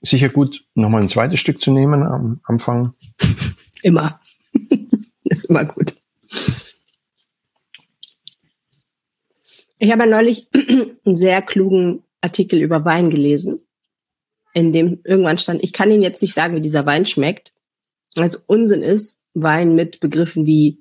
sicher 0.02 0.30
gut, 0.30 0.66
nochmal 0.74 1.02
ein 1.02 1.10
zweites 1.10 1.40
Stück 1.40 1.62
zu 1.62 1.72
nehmen 1.72 2.04
am 2.04 2.42
Anfang. 2.44 2.94
Immer. 3.84 4.20
das 5.24 5.38
ist 5.38 5.46
immer 5.46 5.66
gut. 5.66 5.96
Ich 9.78 9.92
habe 9.92 10.08
neulich 10.08 10.48
einen 10.54 11.14
sehr 11.14 11.42
klugen 11.44 12.04
Artikel 12.22 12.62
über 12.62 12.84
Wein 12.86 13.12
gelesen, 13.12 13.60
in 14.56 14.72
dem 14.72 15.02
irgendwann 15.04 15.38
stand, 15.38 15.64
ich 15.64 15.74
kann 15.74 15.92
Ihnen 15.92 16.02
jetzt 16.02 16.22
nicht 16.22 16.34
sagen, 16.34 16.56
wie 16.56 16.62
dieser 16.62 16.86
Wein 16.86 17.06
schmeckt. 17.06 17.54
Also 18.16 18.40
Unsinn 18.48 18.82
ist, 18.82 19.20
Wein 19.34 19.76
mit 19.76 20.00
Begriffen 20.00 20.46
wie 20.46 20.80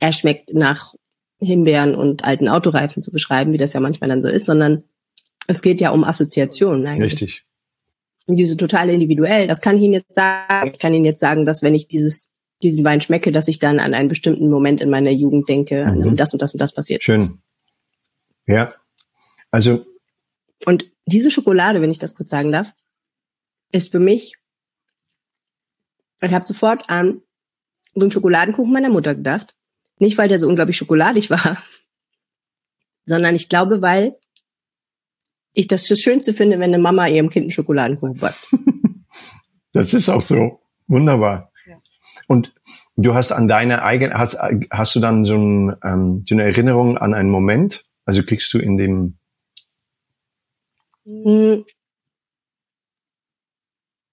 er 0.00 0.12
schmeckt 0.12 0.54
nach 0.54 0.94
Himbeeren 1.38 1.94
und 1.94 2.24
alten 2.24 2.48
Autoreifen 2.48 3.02
zu 3.02 3.12
beschreiben, 3.12 3.52
wie 3.52 3.58
das 3.58 3.74
ja 3.74 3.80
manchmal 3.80 4.08
dann 4.08 4.22
so 4.22 4.28
ist, 4.28 4.46
sondern 4.46 4.84
es 5.46 5.60
geht 5.60 5.82
ja 5.82 5.90
um 5.90 6.02
Assoziationen 6.02 6.86
eigentlich. 6.86 7.12
Richtig. 7.12 7.44
Und 8.26 8.36
diese 8.36 8.56
total 8.56 8.88
individuell. 8.88 9.46
Das 9.46 9.60
kann 9.60 9.76
ich 9.76 9.82
Ihnen 9.82 9.94
jetzt 9.94 10.14
sagen. 10.14 10.70
Ich 10.72 10.78
kann 10.78 10.94
Ihnen 10.94 11.04
jetzt 11.04 11.20
sagen, 11.20 11.44
dass 11.44 11.62
wenn 11.62 11.74
ich 11.74 11.88
dieses, 11.88 12.30
diesen 12.62 12.84
Wein 12.84 13.02
schmecke, 13.02 13.32
dass 13.32 13.48
ich 13.48 13.58
dann 13.58 13.80
an 13.80 13.92
einen 13.92 14.08
bestimmten 14.08 14.48
Moment 14.48 14.80
in 14.80 14.88
meiner 14.88 15.10
Jugend 15.10 15.48
denke, 15.48 15.84
mhm. 15.84 16.08
an 16.08 16.16
das 16.16 16.32
und 16.32 16.40
das 16.40 16.54
und 16.54 16.60
das 16.60 16.72
passiert 16.72 17.02
Schön. 17.02 17.18
ist. 17.18 17.30
Ja. 18.46 18.74
Also. 19.50 19.84
Und 20.64 20.90
diese 21.10 21.30
Schokolade, 21.30 21.82
wenn 21.82 21.90
ich 21.90 21.98
das 21.98 22.14
kurz 22.14 22.30
sagen 22.30 22.52
darf, 22.52 22.74
ist 23.72 23.92
für 23.92 24.00
mich, 24.00 24.36
ich 26.20 26.32
habe 26.32 26.44
sofort 26.44 26.88
an 26.88 27.22
so 27.94 28.02
einen 28.02 28.10
Schokoladenkuchen 28.10 28.72
meiner 28.72 28.90
Mutter 28.90 29.14
gedacht. 29.14 29.54
Nicht, 29.98 30.16
weil 30.18 30.28
der 30.28 30.38
so 30.38 30.48
unglaublich 30.48 30.76
schokoladig 30.76 31.30
war, 31.30 31.58
sondern 33.04 33.34
ich 33.34 33.48
glaube, 33.48 33.82
weil 33.82 34.16
ich 35.52 35.66
das 35.66 35.86
das 35.86 36.00
Schönste 36.00 36.32
finde, 36.32 36.58
wenn 36.58 36.72
eine 36.72 36.82
Mama 36.82 37.08
ihrem 37.08 37.28
Kind 37.28 37.44
einen 37.44 37.50
Schokoladenkuchen 37.50 38.18
backt. 38.18 38.46
Das 39.72 39.94
ist 39.94 40.08
auch 40.08 40.22
so. 40.22 40.60
Wunderbar. 40.88 41.52
Ja. 41.64 41.76
Und 42.26 42.52
du 42.96 43.14
hast 43.14 43.30
an 43.30 43.46
deine 43.46 43.84
eigene, 43.84 44.14
hast, 44.14 44.36
hast 44.68 44.96
du 44.96 44.98
dann 44.98 45.24
so, 45.24 45.36
ein, 45.36 45.76
ähm, 45.84 46.24
so 46.28 46.34
eine 46.34 46.42
Erinnerung 46.42 46.98
an 46.98 47.14
einen 47.14 47.30
Moment, 47.30 47.84
also 48.04 48.24
kriegst 48.24 48.52
du 48.52 48.58
in 48.58 48.76
dem 48.76 49.19
hm. 51.04 51.64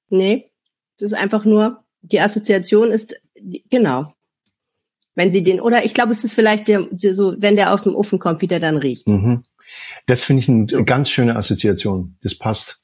Nee, 0.10 0.52
es 0.96 1.02
ist 1.02 1.14
einfach 1.14 1.46
nur, 1.46 1.84
die 2.02 2.20
Assoziation 2.20 2.92
ist, 2.92 3.20
genau. 3.70 4.14
Wenn 5.16 5.32
sie 5.32 5.42
den, 5.42 5.60
oder 5.60 5.84
ich 5.84 5.94
glaube, 5.94 6.12
es 6.12 6.24
ist 6.24 6.34
vielleicht 6.34 6.68
der, 6.68 6.88
so, 6.92 7.36
wenn 7.40 7.56
der 7.56 7.74
aus 7.74 7.84
dem 7.84 7.96
Ofen 7.96 8.20
kommt, 8.20 8.42
wie 8.42 8.48
der 8.48 8.60
dann 8.60 8.78
riecht. 8.78 9.08
Mhm. 9.08 9.44
Das 10.06 10.24
finde 10.24 10.42
ich 10.42 10.50
eine 10.50 10.86
ganz 10.86 11.10
schöne 11.10 11.36
Assoziation. 11.36 12.16
Das 12.22 12.36
passt. 12.36 12.84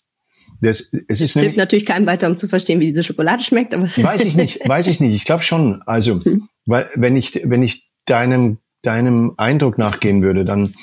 Das, 0.61 0.91
es 1.07 1.21
ist 1.21 1.33
hilft 1.33 1.57
natürlich 1.57 1.85
keinem 1.85 2.05
weiter, 2.05 2.27
um 2.27 2.37
zu 2.37 2.47
verstehen, 2.47 2.79
wie 2.79 2.87
diese 2.87 3.03
Schokolade 3.03 3.43
schmeckt. 3.43 3.73
Aber 3.73 3.85
weiß 3.85 4.23
ich 4.25 4.35
nicht, 4.35 4.67
weiß 4.67 4.87
ich 4.87 4.99
nicht. 4.99 5.13
Ich 5.13 5.25
glaube 5.25 5.43
schon. 5.43 5.81
Also, 5.83 6.23
hm. 6.23 6.47
weil 6.65 6.89
wenn 6.95 7.15
ich 7.15 7.39
wenn 7.43 7.63
ich 7.63 7.89
deinem 8.05 8.59
deinem 8.81 9.33
Eindruck 9.37 9.77
nachgehen 9.77 10.21
würde, 10.21 10.45
dann 10.45 10.73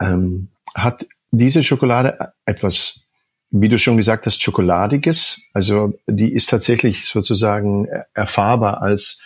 ähm, 0.00 0.48
hat 0.74 1.06
diese 1.30 1.62
Schokolade 1.62 2.32
etwas, 2.44 3.06
wie 3.50 3.68
du 3.68 3.78
schon 3.78 3.96
gesagt 3.96 4.26
hast, 4.26 4.42
Schokoladiges. 4.42 5.40
Also 5.52 5.94
die 6.06 6.32
ist 6.32 6.50
tatsächlich 6.50 7.06
sozusagen 7.06 7.88
erfahrbar 8.14 8.82
als 8.82 9.20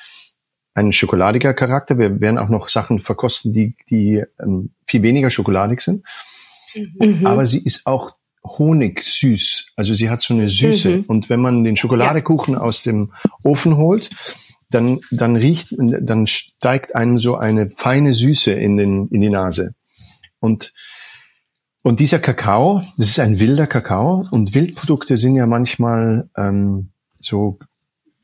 ein 0.74 0.92
schokoladiger 0.92 1.54
Charakter. 1.54 1.98
Wir 1.98 2.20
werden 2.20 2.38
auch 2.38 2.48
noch 2.48 2.68
Sachen 2.68 3.00
verkosten, 3.00 3.52
die, 3.52 3.76
die 3.90 4.22
ähm, 4.40 4.70
viel 4.86 5.02
weniger 5.02 5.30
schokoladig 5.30 5.82
sind. 5.82 6.04
Mhm. 6.74 7.26
Aber 7.26 7.46
sie 7.46 7.62
ist 7.62 7.86
auch 7.86 8.14
Honig 8.44 9.04
süß. 9.04 9.72
Also 9.76 9.94
sie 9.94 10.10
hat 10.10 10.20
so 10.20 10.34
eine 10.34 10.48
Süße. 10.48 10.98
Mhm. 10.98 11.04
Und 11.04 11.30
wenn 11.30 11.40
man 11.40 11.62
den 11.62 11.76
Schokoladekuchen 11.76 12.54
ja. 12.54 12.60
aus 12.60 12.82
dem 12.82 13.12
Ofen 13.44 13.76
holt, 13.76 14.10
dann, 14.70 15.00
dann 15.10 15.36
riecht, 15.36 15.74
dann 15.78 16.26
steigt 16.26 16.94
einem 16.94 17.18
so 17.18 17.36
eine 17.36 17.68
feine 17.68 18.14
Süße 18.14 18.52
in 18.52 18.76
den, 18.76 19.08
in 19.08 19.20
die 19.20 19.30
Nase. 19.30 19.74
Und, 20.40 20.72
und 21.82 21.98
dieser 21.98 22.20
Kakao, 22.20 22.82
das 22.96 23.08
ist 23.08 23.20
ein 23.20 23.40
wilder 23.40 23.66
Kakao 23.66 24.26
und 24.30 24.54
Wildprodukte 24.54 25.16
sind 25.16 25.34
ja 25.34 25.46
manchmal 25.46 26.28
ähm, 26.36 26.90
so 27.20 27.58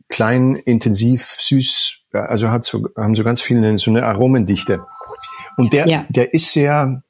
klein, 0.08 0.54
intensiv, 0.54 1.24
süß, 1.24 1.98
also 2.12 2.50
hat 2.50 2.64
so, 2.64 2.88
haben 2.96 3.14
so 3.14 3.24
ganz 3.24 3.40
viele 3.40 3.76
so 3.78 3.90
eine 3.90 4.06
Aromendichte. 4.06 4.80
Und 5.56 5.72
der, 5.72 5.88
ja. 5.88 6.06
der 6.08 6.34
ist 6.34 6.52
sehr, 6.52 7.02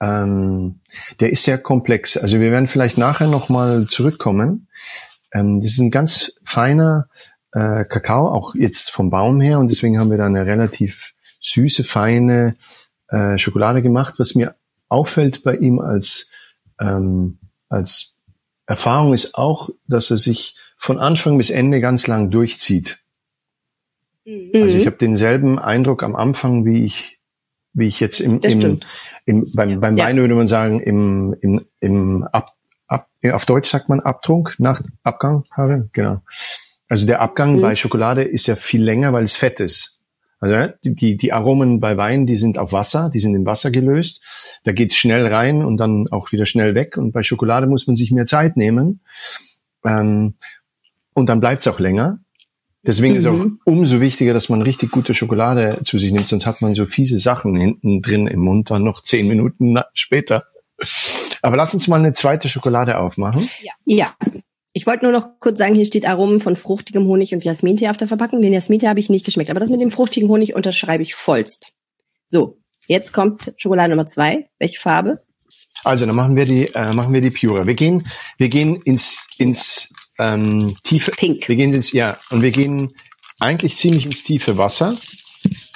ähm, 0.00 0.80
der 1.20 1.30
ist 1.30 1.44
sehr 1.44 1.58
komplex. 1.58 2.16
Also 2.16 2.40
wir 2.40 2.50
werden 2.50 2.66
vielleicht 2.66 2.98
nachher 2.98 3.28
nochmal 3.28 3.86
zurückkommen. 3.86 4.68
Ähm, 5.32 5.60
das 5.60 5.72
ist 5.72 5.78
ein 5.78 5.92
ganz 5.92 6.32
feiner 6.44 7.06
äh, 7.52 7.84
Kakao, 7.84 8.28
auch 8.28 8.56
jetzt 8.56 8.90
vom 8.90 9.10
Baum 9.10 9.40
her. 9.40 9.60
Und 9.60 9.70
deswegen 9.70 9.98
haben 10.00 10.10
wir 10.10 10.18
da 10.18 10.26
eine 10.26 10.44
relativ 10.44 11.14
süße, 11.40 11.84
feine 11.84 12.56
äh, 13.08 13.38
Schokolade 13.38 13.80
gemacht. 13.80 14.16
Was 14.18 14.34
mir 14.34 14.56
auffällt 14.88 15.42
bei 15.42 15.56
ihm 15.56 15.80
als, 15.80 16.30
ähm, 16.80 17.38
als 17.68 18.16
Erfahrung 18.66 19.14
ist 19.14 19.34
auch, 19.36 19.70
dass 19.86 20.10
er 20.10 20.18
sich 20.18 20.54
von 20.76 20.98
Anfang 20.98 21.38
bis 21.38 21.50
Ende 21.50 21.80
ganz 21.80 22.06
lang 22.06 22.30
durchzieht. 22.30 23.00
Mhm. 24.24 24.50
Also 24.54 24.76
ich 24.76 24.86
habe 24.86 24.96
denselben 24.96 25.58
Eindruck 25.58 26.02
am 26.02 26.16
Anfang, 26.16 26.64
wie 26.64 26.84
ich, 26.84 27.20
wie 27.72 27.86
ich 27.86 28.00
jetzt 28.00 28.20
im, 28.20 28.40
im, 28.40 28.80
im 29.24 29.52
beim, 29.54 29.80
beim 29.80 29.96
ja. 29.96 30.04
Wein 30.04 30.16
würde 30.16 30.34
man 30.34 30.46
sagen, 30.46 30.80
im, 30.80 31.34
im, 31.40 31.66
im 31.80 32.24
Ab, 32.24 32.54
Ab, 32.88 33.08
auf 33.32 33.46
Deutsch 33.46 33.68
sagt 33.68 33.88
man 33.88 34.00
Abtrunk, 34.00 34.56
nach 34.58 34.80
Abgang 35.02 35.44
habe, 35.52 35.88
genau. 35.92 36.22
Also 36.88 37.06
der 37.06 37.20
Abgang 37.20 37.56
mhm. 37.56 37.60
bei 37.62 37.76
Schokolade 37.76 38.22
ist 38.22 38.46
ja 38.46 38.56
viel 38.56 38.82
länger, 38.82 39.12
weil 39.12 39.24
es 39.24 39.36
Fett 39.36 39.60
ist. 39.60 39.95
Also 40.48 40.72
die, 40.82 41.16
die 41.16 41.32
Aromen 41.32 41.80
bei 41.80 41.96
Wein, 41.96 42.26
die 42.26 42.36
sind 42.36 42.58
auf 42.58 42.72
Wasser, 42.72 43.10
die 43.12 43.20
sind 43.20 43.34
in 43.34 43.46
Wasser 43.46 43.70
gelöst. 43.70 44.60
Da 44.64 44.72
geht's 44.72 44.96
schnell 44.96 45.26
rein 45.26 45.64
und 45.64 45.76
dann 45.78 46.08
auch 46.08 46.32
wieder 46.32 46.46
schnell 46.46 46.74
weg. 46.74 46.96
Und 46.96 47.12
bei 47.12 47.22
Schokolade 47.22 47.66
muss 47.66 47.86
man 47.86 47.96
sich 47.96 48.10
mehr 48.10 48.26
Zeit 48.26 48.56
nehmen. 48.56 49.00
Ähm, 49.84 50.34
und 51.14 51.28
dann 51.28 51.40
bleibt's 51.40 51.66
auch 51.66 51.80
länger. 51.80 52.20
Deswegen 52.86 53.14
mhm. 53.14 53.18
ist 53.18 53.26
auch 53.26 53.46
umso 53.64 54.00
wichtiger, 54.00 54.32
dass 54.32 54.48
man 54.48 54.62
richtig 54.62 54.90
gute 54.90 55.12
Schokolade 55.12 55.74
zu 55.82 55.98
sich 55.98 56.12
nimmt, 56.12 56.28
sonst 56.28 56.46
hat 56.46 56.62
man 56.62 56.72
so 56.72 56.86
fiese 56.86 57.18
Sachen 57.18 57.56
hinten 57.56 58.00
drin 58.00 58.28
im 58.28 58.40
Mund 58.40 58.70
dann 58.70 58.84
noch 58.84 59.02
zehn 59.02 59.26
Minuten 59.26 59.76
später. 59.94 60.44
Aber 61.42 61.56
lass 61.56 61.74
uns 61.74 61.88
mal 61.88 61.98
eine 61.98 62.12
zweite 62.12 62.48
Schokolade 62.48 62.98
aufmachen. 62.98 63.48
Ja. 63.62 63.72
ja. 63.84 64.14
Ich 64.76 64.86
wollte 64.86 65.06
nur 65.06 65.12
noch 65.12 65.40
kurz 65.40 65.56
sagen, 65.56 65.74
hier 65.74 65.86
steht 65.86 66.06
Aromen 66.06 66.38
von 66.38 66.54
fruchtigem 66.54 67.06
Honig 67.06 67.32
und 67.32 67.42
Jasmintee 67.42 67.88
auf 67.88 67.96
der 67.96 68.08
Verpackung. 68.08 68.42
Den 68.42 68.52
Jasmintee 68.52 68.88
habe 68.88 69.00
ich 69.00 69.08
nicht 69.08 69.24
geschmeckt, 69.24 69.48
aber 69.48 69.58
das 69.58 69.70
mit 69.70 69.80
dem 69.80 69.90
fruchtigen 69.90 70.28
Honig 70.28 70.54
unterschreibe 70.54 71.02
ich 71.02 71.14
vollst. 71.14 71.72
So, 72.26 72.58
jetzt 72.86 73.14
kommt 73.14 73.54
Schokolade 73.56 73.88
Nummer 73.88 74.06
zwei. 74.06 74.50
Welche 74.58 74.78
Farbe? 74.78 75.22
Also, 75.82 76.04
dann 76.04 76.14
machen 76.14 76.36
wir 76.36 76.44
die, 76.44 76.66
äh, 76.74 76.92
machen 76.92 77.14
wir 77.14 77.22
die 77.22 77.30
Pure. 77.30 77.66
Wir 77.66 77.72
gehen, 77.72 78.06
wir 78.36 78.50
gehen 78.50 78.76
ins, 78.84 79.26
ins 79.38 79.88
ähm, 80.18 80.76
tiefe. 80.82 81.10
Pink. 81.12 81.48
Wir 81.48 81.56
gehen 81.56 81.72
ins, 81.72 81.92
ja, 81.92 82.18
und 82.30 82.42
wir 82.42 82.50
gehen 82.50 82.92
eigentlich 83.40 83.76
ziemlich 83.76 84.04
ins 84.04 84.24
tiefe 84.24 84.58
Wasser, 84.58 84.94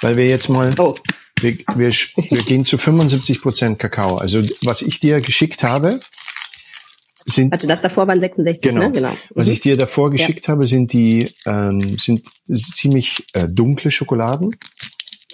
weil 0.01 0.15
wir 0.15 0.27
jetzt 0.27 0.47
mal. 0.47 0.75
Oh. 0.77 0.93
Wir, 1.39 1.57
wir, 1.73 1.89
wir 1.89 2.43
gehen 2.43 2.65
zu 2.65 2.77
75 2.77 3.41
Prozent 3.41 3.79
Kakao. 3.79 4.17
Also 4.17 4.43
was 4.61 4.83
ich 4.83 4.99
dir 4.99 5.19
geschickt 5.19 5.63
habe, 5.63 5.99
sind. 7.25 7.53
Also 7.53 7.67
das 7.67 7.81
davor 7.81 8.07
waren 8.07 8.19
66, 8.19 8.61
genau. 8.61 8.87
ne? 8.87 8.91
Genau. 8.91 9.17
Was 9.31 9.47
mhm. 9.47 9.53
ich 9.53 9.59
dir 9.61 9.77
davor 9.77 10.11
geschickt 10.11 10.47
ja. 10.47 10.51
habe, 10.51 10.67
sind 10.67 10.93
die 10.93 11.33
ähm, 11.45 11.97
sind 11.97 12.23
ziemlich 12.51 13.25
äh, 13.33 13.47
dunkle 13.47 13.91
Schokoladen. 13.91 14.55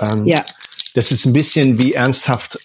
Ähm, 0.01 0.25
ja. 0.25 0.43
Das 0.93 1.11
ist 1.11 1.25
ein 1.25 1.33
bisschen 1.33 1.77
wie 1.79 1.93
ernsthaft 1.93 2.59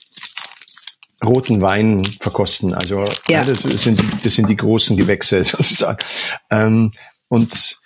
roten 1.24 1.60
Wein 1.60 2.02
verkosten. 2.20 2.74
Also 2.74 3.04
ja. 3.28 3.44
das, 3.44 3.60
sind, 3.82 4.02
das 4.24 4.34
sind 4.34 4.48
die 4.48 4.56
großen 4.56 4.96
Gewächse 4.96 5.42
sozusagen. 5.44 5.98
Ähm, 6.50 6.92
und, 7.28 7.80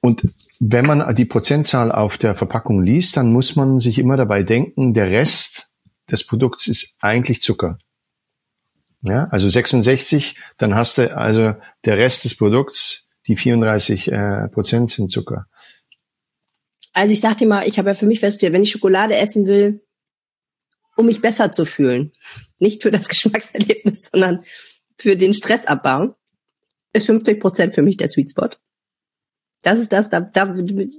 und 0.00 0.24
wenn 0.60 0.86
man 0.86 1.14
die 1.14 1.24
Prozentzahl 1.24 1.90
auf 1.92 2.18
der 2.18 2.34
Verpackung 2.34 2.82
liest, 2.82 3.16
dann 3.16 3.32
muss 3.32 3.56
man 3.56 3.80
sich 3.80 3.98
immer 3.98 4.16
dabei 4.16 4.42
denken, 4.42 4.94
der 4.94 5.10
Rest 5.10 5.70
des 6.10 6.26
Produkts 6.26 6.66
ist 6.66 6.96
eigentlich 7.00 7.40
Zucker. 7.42 7.78
Ja, 9.02 9.26
also 9.30 9.48
66, 9.48 10.36
dann 10.58 10.74
hast 10.74 10.98
du 10.98 11.16
also 11.16 11.54
der 11.84 11.98
Rest 11.98 12.24
des 12.24 12.36
Produkts, 12.36 13.08
die 13.26 13.36
34 13.36 14.10
äh, 14.12 14.48
Prozent 14.48 14.90
sind 14.90 15.10
Zucker. 15.10 15.46
Also 16.92 17.12
ich 17.12 17.20
sag 17.20 17.38
dir 17.38 17.48
mal, 17.48 17.66
ich 17.66 17.78
habe 17.78 17.90
ja 17.90 17.94
für 17.94 18.06
mich 18.06 18.20
festgestellt, 18.20 18.52
wenn 18.52 18.62
ich 18.62 18.70
Schokolade 18.70 19.16
essen 19.16 19.46
will, 19.46 19.82
um 20.96 21.06
mich 21.06 21.20
besser 21.20 21.50
zu 21.50 21.64
fühlen, 21.64 22.12
nicht 22.60 22.82
für 22.82 22.90
das 22.90 23.08
Geschmackserlebnis, 23.08 24.10
sondern 24.12 24.44
für 24.98 25.16
den 25.16 25.34
Stressabbau, 25.34 26.16
ist 26.92 27.06
50 27.06 27.40
Prozent 27.40 27.74
für 27.74 27.82
mich 27.82 27.96
der 27.96 28.08
Sweet 28.08 28.30
Spot. 28.30 28.50
Das 29.62 29.80
ist 29.80 29.92
das, 29.92 30.10
da, 30.10 30.20
da, 30.20 30.54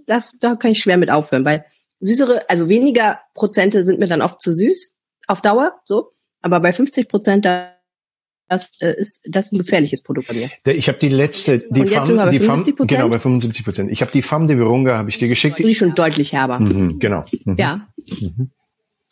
das, 0.08 0.38
da 0.40 0.56
kann 0.56 0.72
ich 0.72 0.80
schwer 0.80 0.98
mit 0.98 1.12
aufhören, 1.12 1.46
weil 1.46 1.66
süßere, 2.00 2.50
also 2.50 2.70
weniger 2.70 3.20
Prozente 3.34 3.84
sind 3.84 4.00
mir 4.00 4.08
dann 4.08 4.22
oft 4.22 4.42
zu 4.42 4.52
süß 4.52 4.96
auf 5.28 5.42
Dauer, 5.42 5.80
so. 5.86 6.12
Aber 6.42 6.60
bei 6.60 6.74
50 6.74 7.08
Prozent, 7.08 7.46
da 7.46 7.73
das 8.54 8.72
äh, 8.80 8.94
ist 8.98 9.22
das 9.30 9.48
ist 9.48 9.54
ein 9.54 9.58
gefährliches 9.58 10.02
Produkt 10.02 10.28
bei 10.28 10.34
mir. 10.34 10.50
Ich 10.66 10.88
habe 10.88 10.98
die 11.00 11.10
letzte, 11.10 11.60
die 11.70 11.86
Femme, 11.88 12.30
die 12.32 12.40
Femme, 12.40 12.64
genau 12.64 13.10
bei 13.10 13.20
75 13.20 13.66
Prozent. 13.66 13.92
Ich 13.92 14.02
habe 14.02 14.12
die 14.12 14.22
Femme 14.22 14.48
de 14.48 14.58
Virunga, 14.58 14.98
habe 14.98 15.10
ich 15.10 15.18
dir 15.18 15.28
geschickt. 15.28 15.60
Die 15.60 15.76
schon 15.76 15.96
deutlich 15.96 16.34
herber. 16.34 16.60
Mhm, 16.60 17.00
genau. 17.00 17.24
Mhm. 17.46 17.56
Ja. 17.58 17.88
Mhm. 17.98 18.52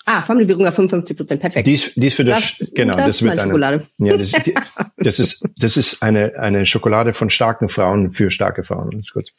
Ah, 0.06 0.24
de 0.34 0.48
Virunga 0.48 0.72
55 0.72 1.16
Prozent, 1.16 1.42
perfekt. 1.42 1.68
Die 1.68 1.76
ist, 1.76 1.92
die 1.96 2.08
ist 2.08 2.16
für 2.16 2.26
das, 2.26 2.58
das 2.58 2.70
genau, 2.74 2.96
das, 2.96 3.06
das 3.06 3.22
wird 3.22 3.34
eine 3.34 3.42
Schokolade. 3.44 3.88
Ja, 4.00 4.18
das 4.18 4.34
ist, 4.34 4.46
die, 4.48 4.56
das 4.98 5.20
ist 5.20 5.44
das 5.58 5.78
ist 5.78 6.02
eine 6.02 6.40
eine 6.40 6.66
Schokolade 6.66 7.14
von 7.14 7.30
starken 7.30 7.70
Frauen 7.70 8.12
für 8.12 8.32
starke 8.32 8.64
Frauen. 8.64 8.92
Das 8.92 9.02
ist 9.02 9.14
gut. 9.14 9.32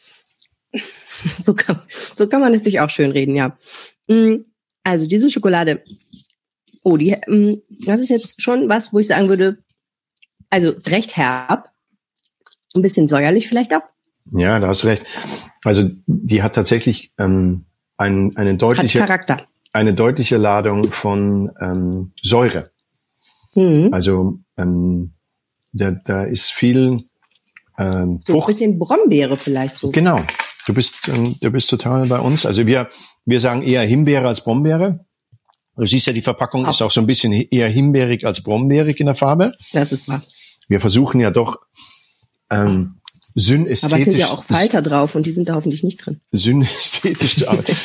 so 1.26 1.54
kann 1.54 1.80
so 2.14 2.28
kann 2.28 2.40
man 2.40 2.54
es 2.54 2.62
sich 2.62 2.78
auch 2.80 2.90
schön 2.90 3.10
reden, 3.10 3.34
ja. 3.34 3.56
Mm, 4.06 4.44
also 4.84 5.06
diese 5.06 5.30
Schokolade. 5.30 5.82
Oh, 6.84 6.96
die, 6.96 7.16
mm, 7.26 7.62
das 7.84 8.00
ist 8.00 8.08
jetzt 8.08 8.42
schon 8.42 8.68
was, 8.68 8.92
wo 8.92 8.98
ich 8.98 9.06
sagen 9.08 9.28
würde, 9.28 9.58
also 10.52 10.74
recht 10.86 11.16
herb, 11.16 11.70
ein 12.74 12.82
bisschen 12.82 13.08
säuerlich 13.08 13.48
vielleicht 13.48 13.74
auch. 13.74 13.82
Ja, 14.32 14.60
da 14.60 14.68
hast 14.68 14.82
du 14.82 14.88
recht. 14.88 15.04
Also 15.64 15.90
die 16.06 16.42
hat 16.42 16.54
tatsächlich 16.54 17.10
ähm, 17.18 17.64
ein, 17.96 18.36
eine 18.36 18.56
deutliche 18.56 18.98
Charakter. 18.98 19.38
eine 19.72 19.94
deutliche 19.94 20.36
Ladung 20.36 20.92
von 20.92 21.50
ähm, 21.60 22.12
Säure. 22.22 22.70
Mhm. 23.54 23.88
Also 23.92 24.40
ähm, 24.58 25.14
da, 25.72 25.92
da 25.92 26.24
ist 26.24 26.52
viel 26.52 27.04
ähm, 27.78 28.20
so 28.26 28.34
Frucht. 28.34 28.48
ein 28.48 28.52
bisschen 28.52 28.78
Brombeere 28.78 29.36
vielleicht 29.36 29.76
so. 29.76 29.90
Genau. 29.90 30.20
Du 30.66 30.74
bist 30.74 31.08
ähm, 31.08 31.34
du 31.40 31.50
bist 31.50 31.70
total 31.70 32.06
bei 32.06 32.20
uns. 32.20 32.44
Also 32.44 32.66
wir 32.66 32.88
wir 33.24 33.40
sagen 33.40 33.62
eher 33.62 33.82
Himbeere 33.82 34.28
als 34.28 34.44
Brombeere. 34.44 35.04
Du 35.76 35.86
siehst 35.86 36.06
ja, 36.06 36.12
die 36.12 36.20
Verpackung 36.20 36.66
auch. 36.66 36.70
ist 36.70 36.82
auch 36.82 36.90
so 36.90 37.00
ein 37.00 37.06
bisschen 37.06 37.32
eher 37.32 37.68
himbeerig 37.68 38.26
als 38.26 38.42
brombeerig 38.42 39.00
in 39.00 39.06
der 39.06 39.14
Farbe. 39.14 39.54
Das 39.72 39.90
ist 39.92 40.06
wahr 40.06 40.22
wir 40.72 40.80
versuchen 40.80 41.20
ja 41.20 41.30
doch 41.30 41.58
ähm, 42.50 42.96
synästhetisch. 43.34 43.92
Aber 43.92 43.98
es 43.98 44.04
sind 44.04 44.18
ja 44.18 44.26
auch 44.28 44.42
Falter 44.42 44.82
drauf 44.82 45.14
und 45.14 45.26
die 45.26 45.32
sind 45.32 45.48
da 45.48 45.54
hoffentlich 45.54 45.84
nicht 45.84 46.04
drin. 46.04 46.20
Synästhetisch 46.32 47.36
zu 47.38 47.48
arbeiten. 47.48 47.76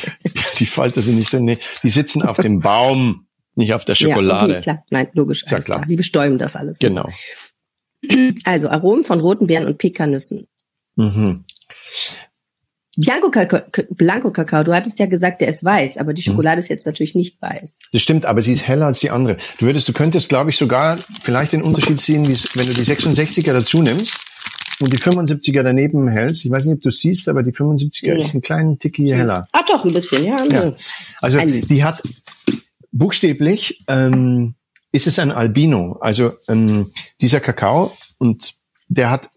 die 0.58 0.66
Falter 0.66 1.02
sind 1.02 1.16
nicht 1.16 1.32
drin. 1.32 1.44
Nee, 1.44 1.58
die 1.82 1.90
sitzen 1.90 2.22
auf 2.22 2.38
dem 2.38 2.60
Baum, 2.60 3.26
nicht 3.54 3.74
auf 3.74 3.84
der 3.84 3.94
Schokolade. 3.94 4.52
Ja, 4.52 4.58
okay, 4.58 4.62
klar. 4.62 4.84
Nein, 4.90 5.08
logisch. 5.12 5.42
Ja, 5.42 5.58
klar. 5.58 5.60
klar. 5.60 5.86
Die 5.86 5.96
bestäuben 5.96 6.38
das 6.38 6.56
alles. 6.56 6.78
Genau. 6.78 7.08
Also 8.44 8.68
Aromen 8.68 9.04
von 9.04 9.20
roten 9.20 9.46
Beeren 9.46 9.66
und 9.66 9.78
Pekannüssen. 9.78 10.46
Mhm. 10.96 11.44
Bianco 13.00 13.30
Kakao, 13.30 13.60
Blanco 13.90 14.32
Kakao, 14.32 14.64
du 14.64 14.74
hattest 14.74 14.98
ja 14.98 15.06
gesagt, 15.06 15.40
der 15.40 15.46
ist 15.46 15.64
weiß, 15.64 15.98
aber 15.98 16.12
die 16.12 16.20
mhm. 16.22 16.32
Schokolade 16.32 16.56
mhm. 16.56 16.62
ist 16.62 16.68
jetzt 16.68 16.84
natürlich 16.84 17.14
nicht 17.14 17.40
weiß. 17.40 17.78
Das 17.92 18.02
stimmt, 18.02 18.26
aber 18.26 18.42
sie 18.42 18.52
ist 18.52 18.66
heller 18.66 18.86
als 18.86 18.98
die 18.98 19.10
andere. 19.10 19.36
Du 19.58 19.66
würdest, 19.66 19.88
du 19.88 19.92
könntest, 19.92 20.28
glaube 20.28 20.50
ich, 20.50 20.56
sogar 20.56 20.98
vielleicht 21.22 21.52
den 21.52 21.62
Unterschied 21.62 22.00
sehen, 22.00 22.26
wenn 22.54 22.66
du 22.66 22.74
die 22.74 22.82
66er 22.82 23.52
dazu 23.52 23.82
nimmst 23.82 24.20
und 24.80 24.92
die 24.92 24.98
75er 24.98 25.62
daneben 25.62 26.08
hältst. 26.08 26.44
Ich 26.44 26.50
weiß 26.50 26.66
nicht, 26.66 26.78
ob 26.78 26.82
du 26.82 26.90
siehst, 26.90 27.28
aber 27.28 27.44
die 27.44 27.52
75er 27.52 28.06
ja. 28.06 28.18
ist 28.18 28.34
ein 28.34 28.42
kleinen 28.42 28.80
Ticki 28.80 29.06
heller. 29.06 29.46
Ah, 29.52 29.62
doch, 29.68 29.84
ein 29.84 29.92
bisschen, 29.92 30.24
ja. 30.24 30.44
ja. 30.50 30.72
Also 31.20 31.38
die 31.38 31.84
hat 31.84 32.02
buchstäblich 32.90 33.84
ähm, 33.86 34.56
ist 34.90 35.06
es 35.06 35.20
ein 35.20 35.30
Albino. 35.30 35.98
Also 36.00 36.32
ähm, 36.48 36.90
dieser 37.20 37.38
Kakao 37.38 37.96
und 38.18 38.56
der 38.88 39.10
hat 39.10 39.30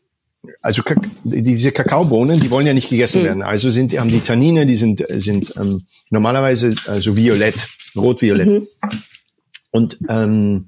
also 0.62 0.82
diese 1.24 1.72
Kakaobohnen, 1.72 2.40
die 2.40 2.50
wollen 2.50 2.66
ja 2.66 2.74
nicht 2.74 2.90
gegessen 2.90 3.22
mhm. 3.22 3.26
werden. 3.26 3.44
Also 3.44 3.70
sind, 3.70 3.98
haben 3.98 4.10
die 4.10 4.22
Tannine, 4.22 4.66
die 4.66 4.76
sind, 4.76 5.04
sind 5.08 5.54
ähm, 5.58 5.86
normalerweise 6.10 6.74
also 6.88 7.16
violett, 7.16 7.68
rot-violett. 7.96 8.48
Mhm. 8.48 8.68
Und 9.72 10.00
ähm, 10.10 10.68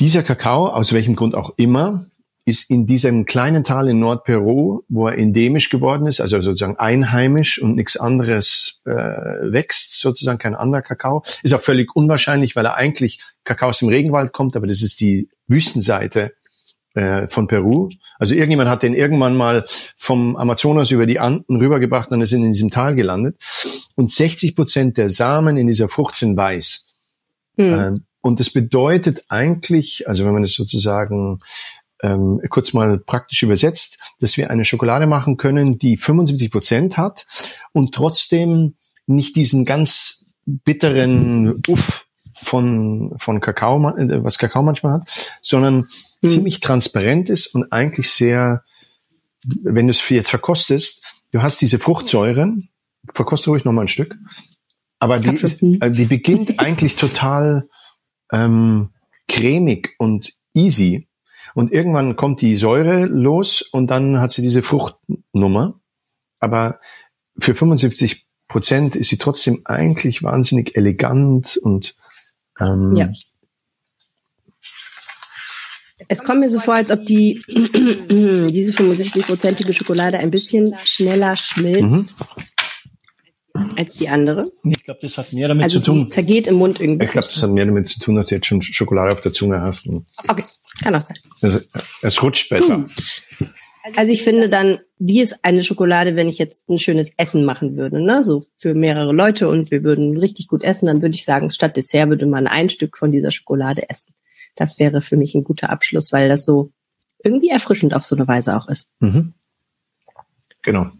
dieser 0.00 0.22
Kakao, 0.22 0.68
aus 0.68 0.92
welchem 0.92 1.16
Grund 1.16 1.34
auch 1.34 1.54
immer, 1.56 2.06
ist 2.46 2.70
in 2.70 2.86
diesem 2.86 3.26
kleinen 3.26 3.64
Tal 3.64 3.88
in 3.88 3.98
Nordperu, 3.98 4.82
wo 4.88 5.08
er 5.08 5.18
endemisch 5.18 5.68
geworden 5.68 6.06
ist, 6.06 6.20
also 6.20 6.40
sozusagen 6.40 6.78
einheimisch 6.78 7.60
und 7.60 7.74
nichts 7.74 7.96
anderes 7.96 8.80
äh, 8.84 8.92
wächst, 8.92 9.98
sozusagen 9.98 10.38
kein 10.38 10.54
anderer 10.54 10.82
Kakao. 10.82 11.24
Ist 11.42 11.54
auch 11.54 11.60
völlig 11.60 11.94
unwahrscheinlich, 11.96 12.54
weil 12.54 12.64
er 12.64 12.76
eigentlich 12.76 13.20
Kakao 13.42 13.70
aus 13.70 13.80
dem 13.80 13.88
Regenwald 13.88 14.32
kommt, 14.32 14.54
aber 14.54 14.68
das 14.68 14.82
ist 14.82 15.00
die 15.00 15.28
Wüstenseite 15.48 16.34
äh, 16.96 17.28
von 17.28 17.46
Peru. 17.46 17.90
Also 18.18 18.34
irgendjemand 18.34 18.70
hat 18.70 18.82
den 18.82 18.94
irgendwann 18.94 19.36
mal 19.36 19.64
vom 19.96 20.34
Amazonas 20.34 20.90
über 20.90 21.06
die 21.06 21.20
Anden 21.20 21.56
rübergebracht 21.56 22.10
und 22.10 22.22
ist 22.22 22.32
in 22.32 22.42
diesem 22.42 22.70
Tal 22.70 22.94
gelandet. 22.94 23.36
Und 23.94 24.10
60 24.10 24.56
Prozent 24.56 24.96
der 24.96 25.08
Samen 25.08 25.56
in 25.58 25.66
dieser 25.66 25.88
Frucht 25.88 26.16
sind 26.16 26.36
weiß. 26.36 26.88
Hm. 27.58 27.78
Ähm, 27.78 28.04
und 28.22 28.40
das 28.40 28.50
bedeutet 28.50 29.24
eigentlich, 29.28 30.08
also 30.08 30.24
wenn 30.24 30.32
man 30.32 30.42
es 30.42 30.54
sozusagen 30.54 31.40
ähm, 32.02 32.40
kurz 32.48 32.72
mal 32.72 32.98
praktisch 32.98 33.42
übersetzt, 33.42 33.98
dass 34.20 34.36
wir 34.36 34.50
eine 34.50 34.64
Schokolade 34.64 35.06
machen 35.06 35.36
können, 35.36 35.78
die 35.78 35.96
75 35.96 36.50
Prozent 36.50 36.96
hat 36.96 37.26
und 37.72 37.94
trotzdem 37.94 38.74
nicht 39.06 39.36
diesen 39.36 39.64
ganz 39.64 40.24
bitteren 40.46 41.60
Uff 41.68 42.05
von, 42.46 43.14
von 43.18 43.40
Kakao, 43.40 43.88
äh, 43.96 44.24
was 44.24 44.38
Kakao 44.38 44.62
manchmal 44.62 44.94
hat, 44.94 45.30
sondern 45.42 45.86
hm. 46.20 46.28
ziemlich 46.28 46.60
transparent 46.60 47.28
ist 47.28 47.48
und 47.48 47.72
eigentlich 47.72 48.10
sehr, 48.10 48.62
wenn 49.44 49.88
du 49.88 49.90
es 49.90 50.08
jetzt 50.08 50.30
verkostest, 50.30 51.04
du 51.32 51.42
hast 51.42 51.60
diese 51.60 51.78
Fruchtsäuren, 51.78 52.68
verkoste 53.12 53.50
ruhig 53.50 53.64
noch 53.64 53.72
mal 53.72 53.82
ein 53.82 53.88
Stück, 53.88 54.16
aber 54.98 55.18
die, 55.18 55.34
ist, 55.34 55.62
äh, 55.62 55.90
die 55.90 56.06
beginnt 56.06 56.58
eigentlich 56.60 56.96
total 56.96 57.68
ähm, 58.32 58.90
cremig 59.28 59.94
und 59.98 60.34
easy. 60.54 61.08
Und 61.54 61.72
irgendwann 61.72 62.16
kommt 62.16 62.42
die 62.42 62.56
Säure 62.56 63.06
los 63.06 63.62
und 63.62 63.90
dann 63.90 64.20
hat 64.20 64.32
sie 64.32 64.42
diese 64.42 64.62
Fruchtnummer. 64.62 65.80
Aber 66.38 66.80
für 67.38 67.54
75 67.54 68.26
Prozent 68.46 68.94
ist 68.94 69.08
sie 69.08 69.18
trotzdem 69.18 69.62
eigentlich 69.64 70.22
wahnsinnig 70.22 70.76
elegant 70.76 71.56
und 71.56 71.96
ähm, 72.60 72.96
ja. 72.96 73.08
Es 76.08 76.22
kommt 76.22 76.40
mir 76.40 76.48
so 76.48 76.60
vor, 76.60 76.74
als 76.74 76.90
ob 76.90 77.06
die 77.06 77.42
diese 77.48 78.72
75-prozentige 78.72 79.72
Schokolade 79.72 80.18
ein 80.18 80.30
bisschen 80.30 80.74
schneller 80.84 81.36
schmilzt 81.36 82.18
mhm 82.20 82.46
als 83.76 83.94
die 83.94 84.08
andere. 84.08 84.44
Ich 84.64 84.82
glaube, 84.82 85.00
das 85.02 85.18
hat 85.18 85.32
mehr 85.32 85.48
damit 85.48 85.64
also 85.64 85.78
zu 85.78 85.86
tun. 85.86 86.10
zergeht 86.10 86.46
im 86.46 86.56
Mund 86.56 86.80
irgendwie. 86.80 87.04
Ich 87.04 87.12
glaube, 87.12 87.28
das 87.28 87.42
hat 87.42 87.50
mehr 87.50 87.66
damit 87.66 87.88
zu 87.88 87.98
tun, 87.98 88.16
dass 88.16 88.26
du 88.26 88.34
jetzt 88.34 88.46
schon 88.46 88.62
Schokolade 88.62 89.12
auf 89.12 89.20
der 89.20 89.32
Zunge 89.32 89.60
hast. 89.60 89.88
Okay, 90.28 90.44
kann 90.82 90.94
auch 90.94 91.02
sein. 91.02 91.16
Also, 91.42 91.60
es 92.02 92.22
rutscht 92.22 92.48
besser. 92.48 92.78
Gut. 92.78 93.22
Also 93.94 94.12
ich 94.12 94.24
finde 94.24 94.48
dann, 94.48 94.80
die 94.98 95.20
ist 95.20 95.44
eine 95.44 95.62
Schokolade, 95.62 96.16
wenn 96.16 96.28
ich 96.28 96.38
jetzt 96.38 96.68
ein 96.68 96.78
schönes 96.78 97.12
Essen 97.16 97.44
machen 97.44 97.76
würde, 97.76 98.02
ne? 98.02 98.24
So 98.24 98.44
für 98.56 98.74
mehrere 98.74 99.12
Leute 99.12 99.48
und 99.48 99.70
wir 99.70 99.84
würden 99.84 100.18
richtig 100.18 100.48
gut 100.48 100.64
essen, 100.64 100.86
dann 100.86 101.02
würde 101.02 101.14
ich 101.14 101.24
sagen, 101.24 101.50
statt 101.50 101.76
Dessert 101.76 102.08
würde 102.08 102.26
man 102.26 102.46
ein 102.46 102.68
Stück 102.68 102.98
von 102.98 103.12
dieser 103.12 103.30
Schokolade 103.30 103.88
essen. 103.88 104.14
Das 104.56 104.78
wäre 104.78 105.02
für 105.02 105.16
mich 105.16 105.34
ein 105.34 105.44
guter 105.44 105.70
Abschluss, 105.70 106.12
weil 106.12 106.28
das 106.28 106.44
so 106.44 106.72
irgendwie 107.22 107.50
erfrischend 107.50 107.94
auf 107.94 108.04
so 108.04 108.16
eine 108.16 108.26
Weise 108.26 108.56
auch 108.56 108.68
ist. 108.68 108.88
Mhm. 109.00 109.34
Genau. 110.62 110.90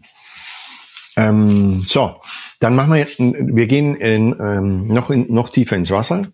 Ähm, 1.17 1.81
so, 1.87 2.21
dann 2.59 2.75
machen 2.75 2.93
wir, 2.93 3.07
wir 3.07 3.67
gehen 3.67 3.95
in, 3.95 4.35
ähm, 4.39 4.85
noch, 4.87 5.09
in, 5.09 5.33
noch 5.33 5.49
tiefer 5.49 5.75
ins 5.75 5.91
Wasser. 5.91 6.27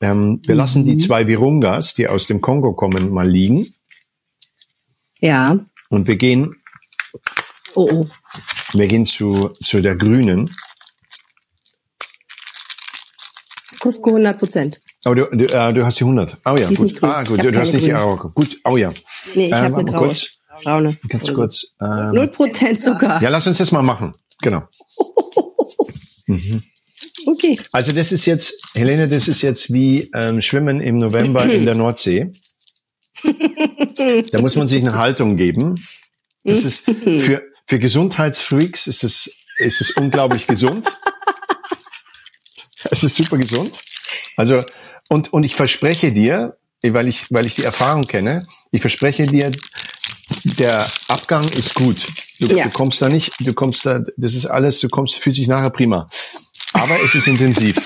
Ähm, 0.00 0.40
wir 0.44 0.54
mhm. 0.54 0.58
lassen 0.58 0.84
die 0.84 0.96
zwei 0.96 1.26
Virungas, 1.26 1.94
die 1.94 2.08
aus 2.08 2.26
dem 2.26 2.40
Kongo 2.40 2.74
kommen, 2.74 3.10
mal 3.10 3.28
liegen. 3.28 3.72
Ja. 5.20 5.58
Und 5.88 6.06
wir 6.06 6.16
gehen, 6.16 6.54
oh, 7.74 7.88
oh. 7.90 8.06
wir 8.72 8.88
gehen 8.88 9.06
zu, 9.06 9.50
zu 9.62 9.80
der 9.80 9.96
grünen. 9.96 10.50
Cusco 13.80 14.10
100 14.10 14.38
Prozent. 14.38 14.78
Oh, 15.04 15.14
du, 15.14 15.24
du, 15.24 15.44
äh, 15.44 15.72
du 15.72 15.84
hast 15.84 16.00
die 16.00 16.04
100. 16.04 16.38
Oh 16.44 16.56
ja, 16.58 16.68
gut. 16.70 17.02
Ah, 17.02 17.22
gut, 17.22 17.44
du, 17.44 17.52
du 17.52 17.58
hast 17.60 17.72
nicht 17.72 17.86
die 17.86 17.92
Arauco. 17.92 18.28
Gut, 18.30 18.58
oh 18.64 18.76
ja. 18.76 18.90
Nee, 19.34 19.46
ich 19.46 19.52
äh, 19.52 19.54
habe 19.54 19.76
eine 19.76 19.84
graue. 19.90 20.06
Kurz. 20.06 20.36
Braune. 20.62 20.98
Ganz 21.08 21.32
kurz. 21.32 21.74
Ähm, 21.80 22.10
Null 22.12 22.24
ähm, 22.24 22.30
Prozent 22.30 22.82
Zucker. 22.82 23.20
Ja, 23.20 23.28
lass 23.28 23.46
uns 23.46 23.58
das 23.58 23.72
mal 23.72 23.82
machen. 23.82 24.14
Genau. 24.42 24.62
Mhm. 26.28 26.60
Okay. 27.24 27.56
Also 27.70 27.92
das 27.92 28.10
ist 28.10 28.26
jetzt, 28.26 28.60
Helene, 28.74 29.08
das 29.08 29.28
ist 29.28 29.42
jetzt 29.42 29.72
wie 29.72 30.10
ähm, 30.12 30.42
Schwimmen 30.42 30.80
im 30.80 30.98
November 30.98 31.44
in 31.44 31.64
der 31.64 31.76
Nordsee. 31.76 32.32
Da 34.32 34.40
muss 34.40 34.56
man 34.56 34.68
sich 34.68 34.82
eine 34.82 34.96
Haltung 34.96 35.36
geben. 35.36 35.76
Das 36.44 36.64
ist 36.64 36.84
für, 36.84 37.42
für 37.66 37.78
Gesundheitsfreaks 37.78 38.86
ist 38.86 39.04
es, 39.04 39.30
ist 39.58 39.80
es 39.80 39.90
unglaublich 39.90 40.46
gesund. 40.46 40.86
Es 42.90 43.02
ist 43.02 43.16
super 43.16 43.36
gesund. 43.36 43.76
Also, 44.36 44.62
und, 45.08 45.32
und 45.32 45.44
ich 45.44 45.56
verspreche 45.56 46.12
dir, 46.12 46.56
weil 46.82 47.08
ich, 47.08 47.26
weil 47.30 47.46
ich 47.46 47.54
die 47.54 47.64
Erfahrung 47.64 48.06
kenne, 48.06 48.46
ich 48.70 48.80
verspreche 48.80 49.26
dir, 49.26 49.50
der 50.44 50.86
Abgang 51.08 51.48
ist 51.48 51.74
gut. 51.74 51.96
Du, 52.40 52.54
ja. 52.54 52.64
du 52.64 52.70
kommst 52.70 53.00
da 53.00 53.08
nicht, 53.08 53.32
du 53.40 53.54
kommst 53.54 53.86
da, 53.86 54.04
das 54.16 54.34
ist 54.34 54.46
alles, 54.46 54.80
du 54.80 54.88
kommst, 54.88 55.18
fühlt 55.18 55.36
sich 55.36 55.48
nachher 55.48 55.70
prima. 55.70 56.06
Aber 56.72 57.02
es 57.02 57.14
ist 57.14 57.26
intensiv. 57.26 57.76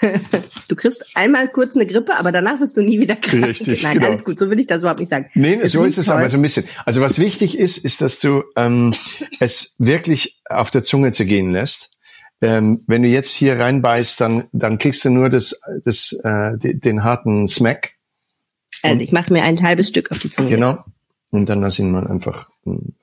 Du 0.74 0.80
kriegst 0.80 1.16
einmal 1.16 1.46
kurz 1.46 1.76
eine 1.76 1.86
Grippe, 1.86 2.16
aber 2.16 2.32
danach 2.32 2.58
wirst 2.58 2.76
du 2.76 2.82
nie 2.82 2.98
wieder 2.98 3.14
krank. 3.14 3.46
Richtig, 3.46 3.84
Nein, 3.84 3.94
genau. 3.98 4.08
alles 4.08 4.24
gut, 4.24 4.40
so 4.40 4.50
will 4.50 4.58
ich 4.58 4.66
das 4.66 4.80
überhaupt 4.80 4.98
nicht 4.98 5.08
sagen. 5.08 5.30
Nee, 5.34 5.56
es 5.62 5.70
so 5.70 5.84
ist 5.84 5.98
es 5.98 6.06
toll. 6.06 6.16
aber 6.16 6.28
so 6.28 6.36
ein 6.36 6.42
bisschen. 6.42 6.64
Also 6.84 7.00
was 7.00 7.20
wichtig 7.20 7.56
ist, 7.56 7.78
ist, 7.78 8.00
dass 8.00 8.18
du 8.18 8.42
ähm, 8.56 8.92
es 9.38 9.76
wirklich 9.78 10.40
auf 10.50 10.72
der 10.72 10.82
Zunge 10.82 11.12
zergehen 11.12 11.52
lässt. 11.52 11.92
Ähm, 12.42 12.82
wenn 12.88 13.02
du 13.02 13.08
jetzt 13.08 13.32
hier 13.32 13.60
reinbeißt, 13.60 14.20
dann, 14.20 14.48
dann 14.50 14.78
kriegst 14.78 15.04
du 15.04 15.10
nur 15.10 15.30
das, 15.30 15.60
das, 15.84 16.12
äh, 16.24 16.58
den, 16.58 16.80
den 16.80 17.04
harten 17.04 17.46
Smack. 17.46 17.92
Also 18.82 19.00
ich 19.00 19.12
mache 19.12 19.32
mir 19.32 19.44
ein 19.44 19.62
halbes 19.62 19.86
Stück 19.86 20.10
auf 20.10 20.18
die 20.18 20.28
Zunge. 20.28 20.50
Genau. 20.50 20.70
Jetzt. 20.70 20.80
Und 21.30 21.48
dann 21.48 21.60
lass 21.60 21.78
ihn 21.78 21.92
mal 21.92 22.04
einfach. 22.08 22.48
Hm, 22.64 22.94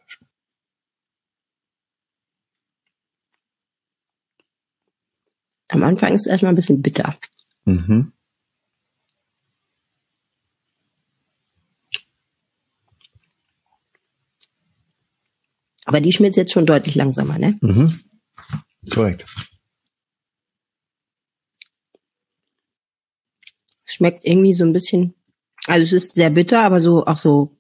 Am 5.70 5.84
Anfang 5.84 6.14
ist 6.14 6.28
es 6.28 6.28
erstmal 6.28 6.52
ein 6.52 6.58
bisschen 6.58 6.82
bitter. 6.82 7.16
Mhm. 7.66 8.14
Aber 15.86 16.00
die 16.00 16.12
schmilzt 16.12 16.38
jetzt 16.38 16.52
schon 16.52 16.66
deutlich 16.66 16.96
langsamer, 16.96 17.38
ne? 17.40 17.58
Mhm. 17.62 18.00
Korrekt. 18.90 19.26
Schmeckt 23.86 24.26
irgendwie 24.26 24.54
so 24.54 24.64
ein 24.64 24.74
bisschen, 24.74 25.16
also 25.68 25.84
es 25.84 25.94
ist 25.94 26.16
sehr 26.16 26.30
bitter, 26.30 26.64
aber 26.64 26.80
so 26.80 27.06
auch 27.06 27.18
so 27.18 27.58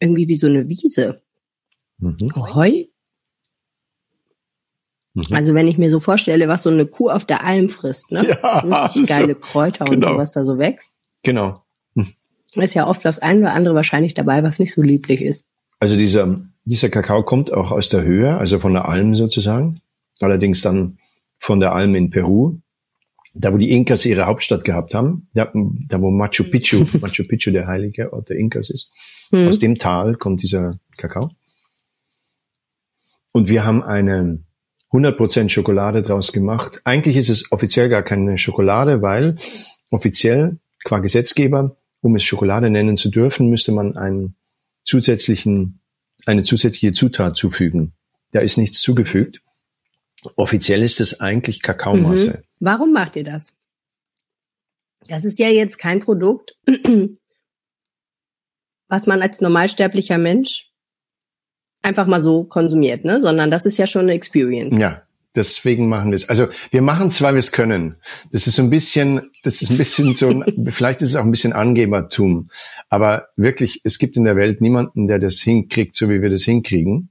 irgendwie 0.00 0.28
wie 0.28 0.36
so 0.36 0.46
eine 0.46 0.68
Wiese. 0.68 1.22
Mhm. 1.98 2.30
Heu? 2.34 2.84
Mhm. 5.14 5.24
Also 5.32 5.54
wenn 5.54 5.66
ich 5.66 5.78
mir 5.78 5.90
so 5.90 6.00
vorstelle, 6.00 6.48
was 6.48 6.62
so 6.62 6.70
eine 6.70 6.86
Kuh 6.86 7.10
auf 7.10 7.24
der 7.24 7.44
Alm 7.44 7.68
frisst, 7.68 8.12
ne? 8.12 8.36
Ja, 8.42 8.84
Richtig 8.84 9.08
geile 9.08 9.34
so, 9.34 9.40
Kräuter 9.40 9.84
genau. 9.84 10.08
und 10.08 10.12
so, 10.12 10.18
was 10.18 10.32
da 10.32 10.44
so 10.44 10.58
wächst. 10.58 10.90
Genau. 11.22 11.62
Hm. 11.94 12.08
Ist 12.54 12.74
ja 12.74 12.86
oft 12.86 13.04
das 13.04 13.18
eine 13.18 13.40
oder 13.40 13.52
andere 13.52 13.74
wahrscheinlich 13.74 14.14
dabei, 14.14 14.42
was 14.42 14.58
nicht 14.58 14.72
so 14.72 14.82
lieblich 14.82 15.22
ist. 15.22 15.46
Also 15.80 15.96
dieser, 15.96 16.40
dieser 16.64 16.88
Kakao 16.88 17.22
kommt 17.22 17.52
auch 17.52 17.72
aus 17.72 17.88
der 17.88 18.02
Höhe, 18.02 18.36
also 18.36 18.58
von 18.58 18.72
der 18.72 18.88
Alm 18.88 19.14
sozusagen. 19.14 19.80
Allerdings 20.20 20.62
dann 20.62 20.98
von 21.38 21.60
der 21.60 21.72
Alm 21.72 21.94
in 21.94 22.10
Peru 22.10 22.58
da 23.34 23.52
wo 23.52 23.58
die 23.58 23.70
Inkas 23.70 24.04
ihre 24.04 24.26
Hauptstadt 24.26 24.64
gehabt 24.64 24.94
haben, 24.94 25.28
da, 25.32 25.50
da 25.54 26.00
wo 26.00 26.10
Machu 26.10 26.44
Picchu, 26.44 26.84
Machu 27.00 27.24
Picchu 27.24 27.50
der 27.50 27.66
heilige 27.66 28.12
Ort 28.12 28.30
der 28.30 28.36
Inkas 28.36 28.70
ist, 28.70 29.28
mhm. 29.30 29.48
aus 29.48 29.58
dem 29.58 29.78
Tal 29.78 30.16
kommt 30.16 30.42
dieser 30.42 30.78
Kakao. 30.96 31.30
Und 33.32 33.48
wir 33.48 33.64
haben 33.64 33.82
eine 33.82 34.42
100% 34.92 35.48
Schokolade 35.48 36.02
draus 36.02 36.32
gemacht. 36.32 36.80
Eigentlich 36.84 37.16
ist 37.16 37.28
es 37.28 37.52
offiziell 37.52 37.88
gar 37.88 38.02
keine 38.02 38.38
Schokolade, 38.38 39.02
weil 39.02 39.36
offiziell 39.90 40.58
qua 40.84 40.98
Gesetzgeber, 40.98 41.76
um 42.00 42.16
es 42.16 42.24
Schokolade 42.24 42.70
nennen 42.70 42.96
zu 42.96 43.10
dürfen, 43.10 43.50
müsste 43.50 43.72
man 43.72 43.96
einen 43.96 44.36
zusätzlichen, 44.84 45.80
eine 46.26 46.42
zusätzliche 46.42 46.92
Zutat 46.92 47.36
zufügen. 47.36 47.92
Da 48.32 48.40
ist 48.40 48.56
nichts 48.56 48.80
zugefügt. 48.80 49.42
Offiziell 50.36 50.82
ist 50.82 51.00
es 51.00 51.20
eigentlich 51.20 51.62
Kakaomasse. 51.62 52.38
Mhm. 52.38 52.42
Warum 52.60 52.92
macht 52.92 53.16
ihr 53.16 53.24
das? 53.24 53.52
Das 55.08 55.24
ist 55.24 55.38
ja 55.38 55.48
jetzt 55.48 55.78
kein 55.78 56.00
Produkt, 56.00 56.56
was 58.88 59.06
man 59.06 59.22
als 59.22 59.40
normalsterblicher 59.40 60.18
Mensch 60.18 60.67
einfach 61.88 62.06
mal 62.06 62.20
so 62.20 62.44
konsumiert, 62.44 63.04
ne? 63.04 63.18
Sondern 63.18 63.50
das 63.50 63.66
ist 63.66 63.78
ja 63.78 63.86
schon 63.86 64.02
eine 64.02 64.12
Experience. 64.12 64.78
Ja, 64.78 65.02
deswegen 65.34 65.88
machen 65.88 66.10
wir 66.10 66.16
es. 66.16 66.28
Also 66.28 66.48
wir 66.70 66.82
machen 66.82 67.10
zwar, 67.10 67.32
wir 67.34 67.38
es 67.38 67.52
können. 67.52 67.96
Das 68.30 68.46
ist 68.46 68.56
so 68.56 68.62
ein 68.62 68.70
bisschen, 68.70 69.30
das 69.42 69.62
ist 69.62 69.70
ein 69.70 69.78
bisschen 69.78 70.14
so, 70.14 70.28
ein, 70.28 70.66
vielleicht 70.70 71.02
ist 71.02 71.10
es 71.10 71.16
auch 71.16 71.24
ein 71.24 71.30
bisschen 71.30 71.52
Angebertum, 71.52 72.50
aber 72.88 73.28
wirklich, 73.36 73.80
es 73.84 73.98
gibt 73.98 74.16
in 74.16 74.24
der 74.24 74.36
Welt 74.36 74.60
niemanden, 74.60 75.08
der 75.08 75.18
das 75.18 75.40
hinkriegt, 75.40 75.94
so 75.94 76.08
wie 76.08 76.22
wir 76.22 76.30
das 76.30 76.42
hinkriegen. 76.42 77.10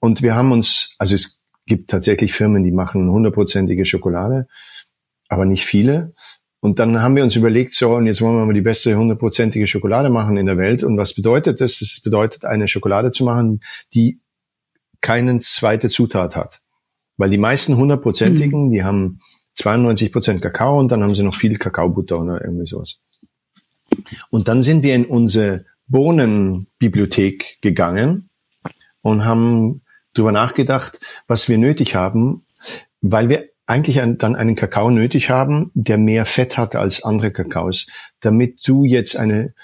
Und 0.00 0.22
wir 0.22 0.34
haben 0.34 0.52
uns, 0.52 0.94
also 0.98 1.14
es 1.14 1.42
gibt 1.66 1.90
tatsächlich 1.90 2.32
Firmen, 2.32 2.62
die 2.62 2.72
machen 2.72 3.10
hundertprozentige 3.10 3.86
Schokolade, 3.86 4.48
aber 5.28 5.46
nicht 5.46 5.64
viele. 5.64 6.14
Und 6.64 6.78
dann 6.78 7.02
haben 7.02 7.14
wir 7.14 7.22
uns 7.22 7.36
überlegt, 7.36 7.74
so, 7.74 7.94
und 7.94 8.06
jetzt 8.06 8.22
wollen 8.22 8.38
wir 8.38 8.46
mal 8.46 8.54
die 8.54 8.62
beste 8.62 8.96
hundertprozentige 8.96 9.66
Schokolade 9.66 10.08
machen 10.08 10.38
in 10.38 10.46
der 10.46 10.56
Welt. 10.56 10.82
Und 10.82 10.96
was 10.96 11.12
bedeutet 11.12 11.60
das? 11.60 11.80
Das 11.80 12.00
bedeutet, 12.02 12.46
eine 12.46 12.68
Schokolade 12.68 13.10
zu 13.10 13.22
machen, 13.22 13.60
die 13.92 14.18
keinen 15.02 15.42
zweite 15.42 15.90
Zutat 15.90 16.36
hat. 16.36 16.62
Weil 17.18 17.28
die 17.28 17.36
meisten 17.36 17.76
hundertprozentigen, 17.76 18.68
mhm. 18.68 18.72
die 18.72 18.82
haben 18.82 19.20
92 19.52 20.10
Prozent 20.10 20.40
Kakao 20.40 20.80
und 20.80 20.90
dann 20.90 21.02
haben 21.02 21.14
sie 21.14 21.22
noch 21.22 21.34
viel 21.34 21.58
Kakaobutter 21.58 22.18
oder 22.18 22.42
irgendwie 22.42 22.66
sowas. 22.66 23.02
Und 24.30 24.48
dann 24.48 24.62
sind 24.62 24.82
wir 24.82 24.94
in 24.94 25.04
unsere 25.04 25.66
Bohnenbibliothek 25.88 27.58
gegangen 27.60 28.30
und 29.02 29.26
haben 29.26 29.82
darüber 30.14 30.32
nachgedacht, 30.32 30.98
was 31.26 31.46
wir 31.46 31.58
nötig 31.58 31.94
haben, 31.94 32.46
weil 33.02 33.28
wir 33.28 33.50
eigentlich 33.66 34.00
ein, 34.00 34.18
dann 34.18 34.36
einen 34.36 34.56
Kakao 34.56 34.90
nötig 34.90 35.30
haben, 35.30 35.70
der 35.74 35.98
mehr 35.98 36.24
Fett 36.24 36.58
hat 36.58 36.76
als 36.76 37.02
andere 37.02 37.30
Kakaos, 37.32 37.86
damit 38.20 38.66
du 38.66 38.84
jetzt 38.84 39.16
eine, 39.16 39.54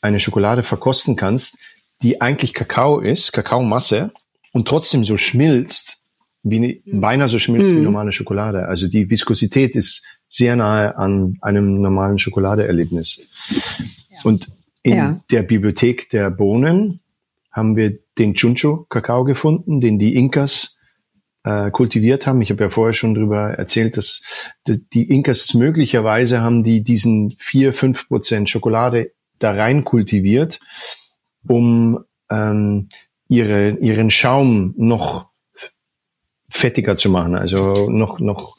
eine 0.00 0.20
Schokolade 0.20 0.62
verkosten 0.62 1.16
kannst, 1.16 1.58
die 2.02 2.20
eigentlich 2.20 2.54
Kakao 2.54 3.00
ist, 3.00 3.32
Kakaomasse, 3.32 4.12
und 4.52 4.66
trotzdem 4.66 5.04
so 5.04 5.16
schmilzt, 5.16 6.00
wie, 6.42 6.82
beinahe 6.86 7.28
so 7.28 7.38
schmilzt 7.38 7.70
mhm. 7.70 7.76
wie 7.78 7.82
normale 7.82 8.12
Schokolade. 8.12 8.66
Also 8.66 8.88
die 8.88 9.10
Viskosität 9.10 9.76
ist 9.76 10.04
sehr 10.28 10.56
nahe 10.56 10.96
an 10.96 11.36
einem 11.42 11.80
normalen 11.80 12.18
Schokoladeerlebnis. 12.18 13.28
Ja. 13.50 14.18
Und 14.24 14.46
in 14.82 14.96
ja. 14.96 15.20
der 15.30 15.42
Bibliothek 15.42 16.08
der 16.10 16.30
Bohnen 16.30 17.00
haben 17.52 17.76
wir 17.76 17.98
den 18.18 18.34
Chuncho 18.34 18.86
Kakao 18.88 19.24
gefunden, 19.24 19.80
den 19.80 19.98
die 19.98 20.14
Inkas 20.14 20.77
äh, 21.44 21.70
kultiviert 21.70 22.26
haben. 22.26 22.42
Ich 22.42 22.50
habe 22.50 22.64
ja 22.64 22.70
vorher 22.70 22.92
schon 22.92 23.14
darüber 23.14 23.50
erzählt, 23.50 23.96
dass 23.96 24.22
die 24.66 25.08
Inkas 25.08 25.54
möglicherweise 25.54 26.40
haben 26.40 26.64
die 26.64 26.82
diesen 26.82 27.34
vier 27.38 27.72
fünf 27.72 28.08
Prozent 28.08 28.48
Schokolade 28.48 29.12
da 29.38 29.52
rein 29.52 29.84
kultiviert, 29.84 30.60
um 31.46 32.04
ähm, 32.30 32.88
ihre, 33.28 33.70
ihren 33.78 34.10
Schaum 34.10 34.74
noch 34.76 35.28
fettiger 36.50 36.96
zu 36.96 37.10
machen. 37.10 37.36
Also 37.36 37.88
noch, 37.90 38.18
noch, 38.18 38.56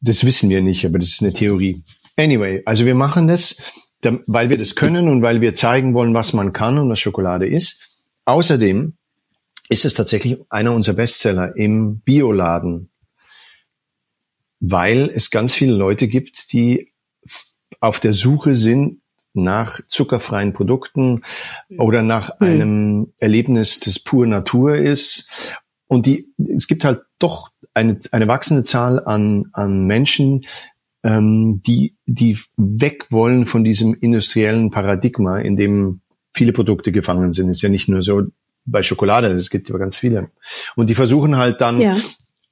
das 0.00 0.24
wissen 0.24 0.50
wir 0.50 0.60
nicht, 0.60 0.84
aber 0.84 0.98
das 0.98 1.08
ist 1.08 1.22
eine 1.22 1.32
Theorie. 1.32 1.82
Anyway, 2.16 2.62
also 2.66 2.84
wir 2.84 2.94
machen 2.94 3.28
das, 3.28 3.56
weil 4.26 4.50
wir 4.50 4.58
das 4.58 4.74
können 4.74 5.08
und 5.08 5.22
weil 5.22 5.40
wir 5.40 5.54
zeigen 5.54 5.94
wollen, 5.94 6.12
was 6.12 6.32
man 6.32 6.52
kann 6.52 6.78
und 6.78 6.90
was 6.90 7.00
Schokolade 7.00 7.46
ist. 7.48 7.98
Außerdem 8.24 8.96
ist 9.68 9.84
es 9.84 9.94
tatsächlich 9.94 10.38
einer 10.48 10.72
unserer 10.72 10.96
Bestseller 10.96 11.56
im 11.56 12.00
Bioladen, 12.00 12.90
weil 14.60 15.10
es 15.14 15.30
ganz 15.30 15.54
viele 15.54 15.74
Leute 15.74 16.08
gibt, 16.08 16.52
die 16.52 16.92
auf 17.80 18.00
der 18.00 18.12
Suche 18.12 18.54
sind 18.54 19.02
nach 19.34 19.80
zuckerfreien 19.88 20.52
Produkten 20.52 21.22
oder 21.78 22.02
nach 22.02 22.38
mhm. 22.40 22.46
einem 22.46 23.12
Erlebnis, 23.18 23.80
das 23.80 23.98
pur 23.98 24.26
Natur 24.26 24.76
ist. 24.76 25.54
Und 25.86 26.06
die, 26.06 26.28
es 26.54 26.66
gibt 26.66 26.84
halt 26.84 27.00
doch 27.18 27.50
eine, 27.74 27.98
eine 28.12 28.28
wachsende 28.28 28.62
Zahl 28.62 29.04
an, 29.04 29.46
an 29.52 29.86
Menschen, 29.86 30.42
ähm, 31.02 31.62
die, 31.66 31.96
die 32.06 32.38
weg 32.56 33.06
wollen 33.10 33.46
von 33.46 33.64
diesem 33.64 33.94
industriellen 33.94 34.70
Paradigma, 34.70 35.38
in 35.38 35.56
dem 35.56 36.00
viele 36.32 36.52
Produkte 36.52 36.92
gefangen 36.92 37.32
sind. 37.32 37.48
Ist 37.48 37.62
ja 37.62 37.68
nicht 37.68 37.88
nur 37.88 38.02
so 38.02 38.22
bei 38.64 38.82
Schokolade, 38.82 39.28
es 39.28 39.50
gibt 39.50 39.68
aber 39.70 39.78
ganz 39.78 39.96
viele. 39.96 40.30
Und 40.76 40.90
die 40.90 40.94
versuchen 40.94 41.36
halt 41.36 41.60
dann 41.60 41.80
ja. 41.80 41.96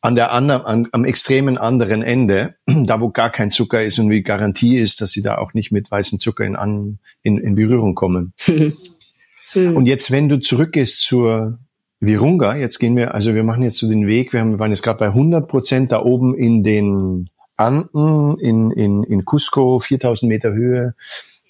an 0.02 0.14
der 0.14 0.32
anderen, 0.32 0.62
an, 0.62 0.88
am 0.92 1.04
extremen 1.04 1.58
anderen 1.58 2.02
Ende, 2.02 2.54
da 2.66 3.00
wo 3.00 3.10
gar 3.10 3.30
kein 3.30 3.50
Zucker 3.50 3.84
ist 3.84 3.98
und 3.98 4.10
wie 4.10 4.22
Garantie 4.22 4.76
ist, 4.76 5.00
dass 5.00 5.12
sie 5.12 5.22
da 5.22 5.38
auch 5.38 5.54
nicht 5.54 5.72
mit 5.72 5.90
weißem 5.90 6.18
Zucker 6.18 6.44
in, 6.44 6.56
an, 6.56 6.98
in, 7.22 7.38
in 7.38 7.54
Berührung 7.54 7.94
kommen. 7.94 8.32
und 9.54 9.86
jetzt, 9.86 10.10
wenn 10.10 10.28
du 10.28 10.40
zurückgehst 10.40 11.02
zur 11.02 11.58
Virunga, 12.00 12.56
jetzt 12.56 12.78
gehen 12.78 12.96
wir, 12.96 13.14
also 13.14 13.34
wir 13.34 13.44
machen 13.44 13.62
jetzt 13.62 13.76
so 13.76 13.88
den 13.88 14.06
Weg, 14.06 14.32
wir, 14.32 14.40
haben, 14.40 14.52
wir 14.52 14.58
waren 14.58 14.70
jetzt 14.70 14.82
gerade 14.82 14.98
bei 14.98 15.08
100 15.08 15.46
Prozent 15.48 15.92
da 15.92 16.02
oben 16.02 16.34
in 16.34 16.64
den 16.64 17.28
Anden, 17.56 18.38
in, 18.40 18.70
in, 18.70 19.04
in 19.04 19.24
Cusco, 19.26 19.80
4000 19.80 20.28
Meter 20.28 20.52
Höhe. 20.52 20.94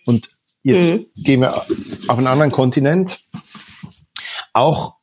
Und 0.07 0.29
jetzt 0.65 0.93
mhm. 0.93 1.23
gehen 1.23 1.41
wir 1.41 1.55
auf 1.55 2.19
einen 2.19 2.27
anderen 2.27 2.51
Kontinent 2.51 3.25
auch 4.53 4.97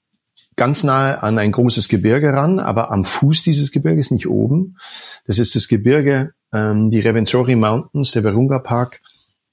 ganz 0.56 0.84
nahe 0.84 1.22
an 1.24 1.38
ein 1.38 1.52
großes 1.52 1.88
Gebirge 1.88 2.34
ran, 2.34 2.60
aber 2.60 2.92
am 2.92 3.04
Fuß 3.04 3.44
dieses 3.44 3.72
Gebirges, 3.72 4.12
nicht 4.12 4.28
oben. 4.28 4.78
Das 5.26 5.40
ist 5.40 5.56
das 5.56 5.68
Gebirge, 5.68 6.34
ähm, 6.52 6.92
die 6.92 7.00
Revenzori 7.00 7.56
Mountains, 7.56 8.12
der 8.12 8.24
Virunga 8.24 8.60
Park 8.60 9.02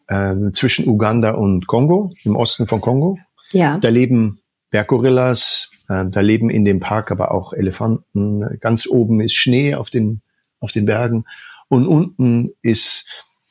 äh, 0.09 0.35
zwischen 0.53 0.89
Uganda 0.89 1.33
und 1.33 1.67
Kongo, 1.67 2.13
im 2.25 2.37
Osten 2.37 2.67
von 2.67 2.81
Kongo. 2.81 3.19
Ja. 3.53 3.79
Da 3.79 3.91
leben 3.91 4.41
Berggorillas, 4.71 5.71
äh, 5.89 6.05
da 6.07 6.21
leben 6.21 6.51
in 6.51 6.65
dem 6.65 6.81
Park 6.81 7.11
aber 7.11 7.33
auch 7.33 7.53
Elefanten. 7.53 8.59
Ganz 8.61 8.87
oben 8.87 9.21
ist 9.21 9.35
Schnee 9.35 9.75
auf 9.75 9.91
den, 9.91 10.23
auf 10.59 10.73
den 10.73 10.87
Bergen 10.87 11.27
und 11.69 11.87
unten 11.87 12.51
ist 12.63 13.07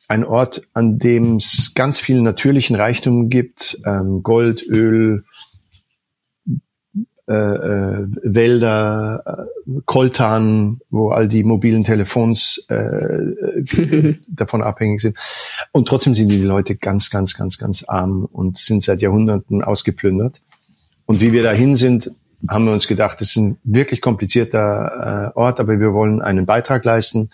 ein 0.08 0.24
Ort, 0.24 0.62
an 0.74 0.98
dem 0.98 1.36
es 1.36 1.72
ganz 1.74 1.98
viel 1.98 2.20
natürlichen 2.20 2.76
Reichtum 2.76 3.30
gibt, 3.30 3.80
ähm, 3.86 4.22
Gold, 4.22 4.66
Öl, 4.68 5.24
äh, 7.26 7.32
äh, 7.32 8.06
Wälder, 8.22 9.48
äh, 9.66 9.80
Koltan, 9.86 10.80
wo 10.90 11.08
all 11.08 11.26
die 11.26 11.42
mobilen 11.42 11.82
Telefons 11.82 12.62
äh, 12.68 14.16
davon 14.28 14.62
abhängig 14.62 15.00
sind. 15.00 15.16
Und 15.72 15.88
trotzdem 15.88 16.14
sind 16.14 16.28
die 16.28 16.42
Leute 16.42 16.76
ganz, 16.76 17.08
ganz, 17.08 17.32
ganz, 17.32 17.56
ganz 17.56 17.82
arm 17.84 18.26
und 18.30 18.58
sind 18.58 18.82
seit 18.82 19.00
Jahrhunderten 19.00 19.64
ausgeplündert. 19.64 20.42
Und 21.06 21.22
wie 21.22 21.32
wir 21.32 21.42
dahin 21.42 21.76
sind, 21.76 22.10
haben 22.46 22.66
wir 22.66 22.72
uns 22.72 22.88
gedacht, 22.88 23.22
das 23.22 23.30
ist 23.30 23.36
ein 23.36 23.56
wirklich 23.64 24.02
komplizierter 24.02 25.32
äh, 25.34 25.38
Ort, 25.38 25.60
aber 25.60 25.80
wir 25.80 25.94
wollen 25.94 26.20
einen 26.20 26.44
Beitrag 26.44 26.84
leisten 26.84 27.30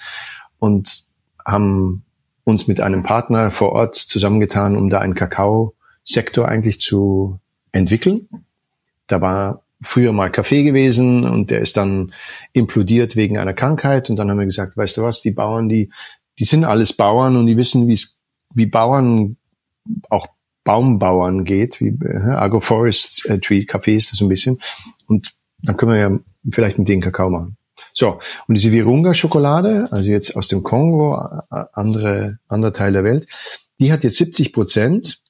und 0.60 1.04
haben 1.44 2.04
uns 2.44 2.68
mit 2.68 2.80
einem 2.80 3.02
Partner 3.02 3.50
vor 3.50 3.72
Ort 3.72 3.96
zusammengetan, 3.96 4.76
um 4.76 4.88
da 4.88 5.00
einen 5.00 5.14
Kakao-Sektor 5.14 6.46
eigentlich 6.46 6.78
zu 6.78 7.40
entwickeln. 7.72 8.28
Da 9.08 9.20
war 9.20 9.64
früher 9.82 10.12
mal 10.12 10.30
Kaffee 10.30 10.62
gewesen 10.62 11.24
und 11.24 11.50
der 11.50 11.60
ist 11.60 11.76
dann 11.76 12.12
implodiert 12.52 13.16
wegen 13.16 13.38
einer 13.38 13.54
Krankheit. 13.54 14.10
Und 14.10 14.16
dann 14.16 14.30
haben 14.30 14.38
wir 14.38 14.46
gesagt, 14.46 14.76
weißt 14.76 14.98
du 14.98 15.02
was, 15.02 15.22
die 15.22 15.30
Bauern, 15.30 15.68
die, 15.68 15.90
die 16.38 16.44
sind 16.44 16.64
alles 16.64 16.92
Bauern 16.92 17.36
und 17.36 17.46
die 17.46 17.56
wissen, 17.56 17.88
wie 17.88 17.94
es, 17.94 18.22
wie 18.54 18.66
Bauern, 18.66 19.36
auch 20.10 20.28
Baumbauern 20.64 21.44
geht, 21.44 21.80
wie 21.80 21.88
äh, 21.88 22.18
Agroforestry 22.18 23.64
Kaffee 23.64 23.96
ist 23.96 24.12
das 24.12 24.20
ein 24.20 24.28
bisschen. 24.28 24.60
Und 25.06 25.34
dann 25.62 25.76
können 25.76 25.92
wir 25.92 25.98
ja 25.98 26.18
vielleicht 26.50 26.78
mit 26.78 26.88
denen 26.88 27.02
Kakao 27.02 27.30
machen. 27.30 27.56
So, 27.94 28.20
und 28.46 28.54
diese 28.54 28.72
Virunga-Schokolade, 28.72 29.88
also 29.90 30.10
jetzt 30.10 30.36
aus 30.36 30.48
dem 30.48 30.62
Kongo, 30.62 31.14
andere, 31.72 32.38
andere 32.46 32.72
Teil 32.72 32.92
der 32.92 33.04
Welt, 33.04 33.26
die 33.80 33.92
hat 33.92 34.04
jetzt 34.04 34.18
70 34.18 34.52
Prozent 34.52 35.20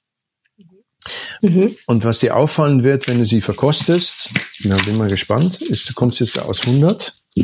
Mhm. 1.41 1.77
Und 1.87 2.05
was 2.05 2.21
dir 2.21 2.37
auffallen 2.37 2.85
wird, 2.85 3.09
wenn 3.09 3.19
du 3.19 3.25
sie 3.25 3.41
verkostest, 3.41 4.31
na, 4.61 4.77
bin 4.85 4.99
mal 4.99 5.09
gespannt, 5.09 5.63
ist, 5.63 5.89
du 5.89 5.95
kommst 5.95 6.21
jetzt 6.21 6.39
aus 6.39 6.67
100, 6.67 7.13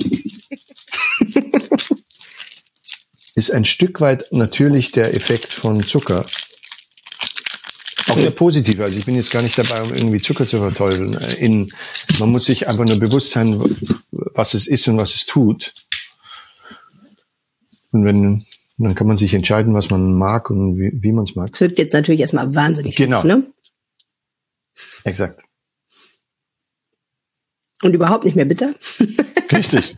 ist 3.35 3.53
ein 3.53 3.65
Stück 3.65 4.01
weit 4.01 4.27
natürlich 4.33 4.93
der 4.93 5.15
Effekt 5.15 5.53
von 5.53 5.87
Zucker. 5.87 6.27
Auch 8.09 8.17
der 8.17 8.31
positive. 8.31 8.85
Also 8.85 8.99
ich 8.99 9.05
bin 9.05 9.17
jetzt 9.17 9.31
gar 9.31 9.43
nicht 9.43 9.59
dabei, 9.59 9.83
um 9.83 9.93
irgendwie 9.93 10.21
Zucker 10.21 10.47
zu 10.47 10.59
verteufeln. 10.59 11.15
In, 11.39 11.73
man 12.19 12.31
muss 12.31 12.45
sich 12.47 12.69
einfach 12.69 12.85
nur 12.85 13.01
bewusst 13.01 13.33
sein, 13.33 13.61
was 14.11 14.55
es 14.55 14.67
ist 14.67 14.87
und 14.89 14.99
was 14.99 15.15
es 15.15 15.27
tut. 15.27 15.73
Und 17.91 18.05
wenn 18.05 18.47
dann 18.79 18.95
kann 18.95 19.07
man 19.07 19.16
sich 19.16 19.33
entscheiden, 19.35 19.74
was 19.74 19.91
man 19.91 20.14
mag 20.14 20.51
und 20.51 20.79
wie, 20.79 20.93
wie 20.95 21.12
man 21.12 21.24
es 21.24 21.35
mag. 21.35 21.51
Das 21.51 21.61
wirkt 21.61 21.79
jetzt 21.79 21.95
natürlich 21.95 22.20
erstmal 22.20 22.55
wahnsinnig 22.55 22.97
genau. 22.97 23.18
süß, 23.18 23.24
ne? 23.24 23.53
Exakt. 25.05 25.43
Und 27.83 27.95
überhaupt 27.95 28.24
nicht 28.24 28.37
mehr 28.37 28.45
bitter? 28.45 28.74
Richtig. 29.53 29.95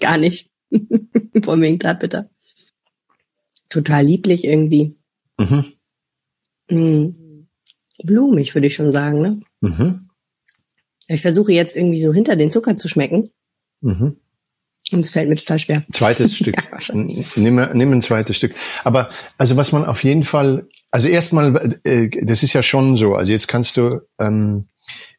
Gar 0.00 0.18
nicht. 0.18 0.50
Vor 1.42 1.60
wegen 1.60 1.78
bitter. 1.78 2.30
Total 3.68 4.04
lieblich 4.04 4.44
irgendwie. 4.44 4.96
Mhm. 5.38 5.64
Mhm. 6.70 7.48
Blumig, 8.02 8.54
würde 8.54 8.66
ich 8.66 8.74
schon 8.74 8.92
sagen, 8.92 9.20
ne? 9.20 9.40
Mhm. 9.60 10.10
Ich 11.08 11.22
versuche 11.22 11.52
jetzt 11.52 11.76
irgendwie 11.76 12.00
so 12.00 12.12
hinter 12.12 12.36
den 12.36 12.50
Zucker 12.50 12.76
zu 12.76 12.88
schmecken. 12.88 13.30
Mhm. 13.80 14.16
Und 14.92 15.00
es 15.00 15.10
fällt 15.10 15.28
mir 15.28 15.36
total 15.36 15.58
schwer. 15.58 15.84
Zweites 15.92 16.36
Stück. 16.36 16.56
ja, 16.56 16.94
nimm, 16.94 17.68
nimm 17.74 17.92
ein 17.92 18.02
zweites 18.02 18.36
Stück. 18.36 18.54
Aber 18.84 19.08
also 19.36 19.56
was 19.56 19.72
man 19.72 19.84
auf 19.84 20.04
jeden 20.04 20.22
Fall, 20.22 20.68
also 20.90 21.08
erstmal, 21.08 21.78
äh, 21.84 22.08
das 22.22 22.42
ist 22.42 22.52
ja 22.52 22.62
schon 22.62 22.96
so. 22.96 23.16
Also 23.16 23.32
jetzt 23.32 23.48
kannst 23.48 23.76
du 23.76 24.00
ähm, 24.20 24.68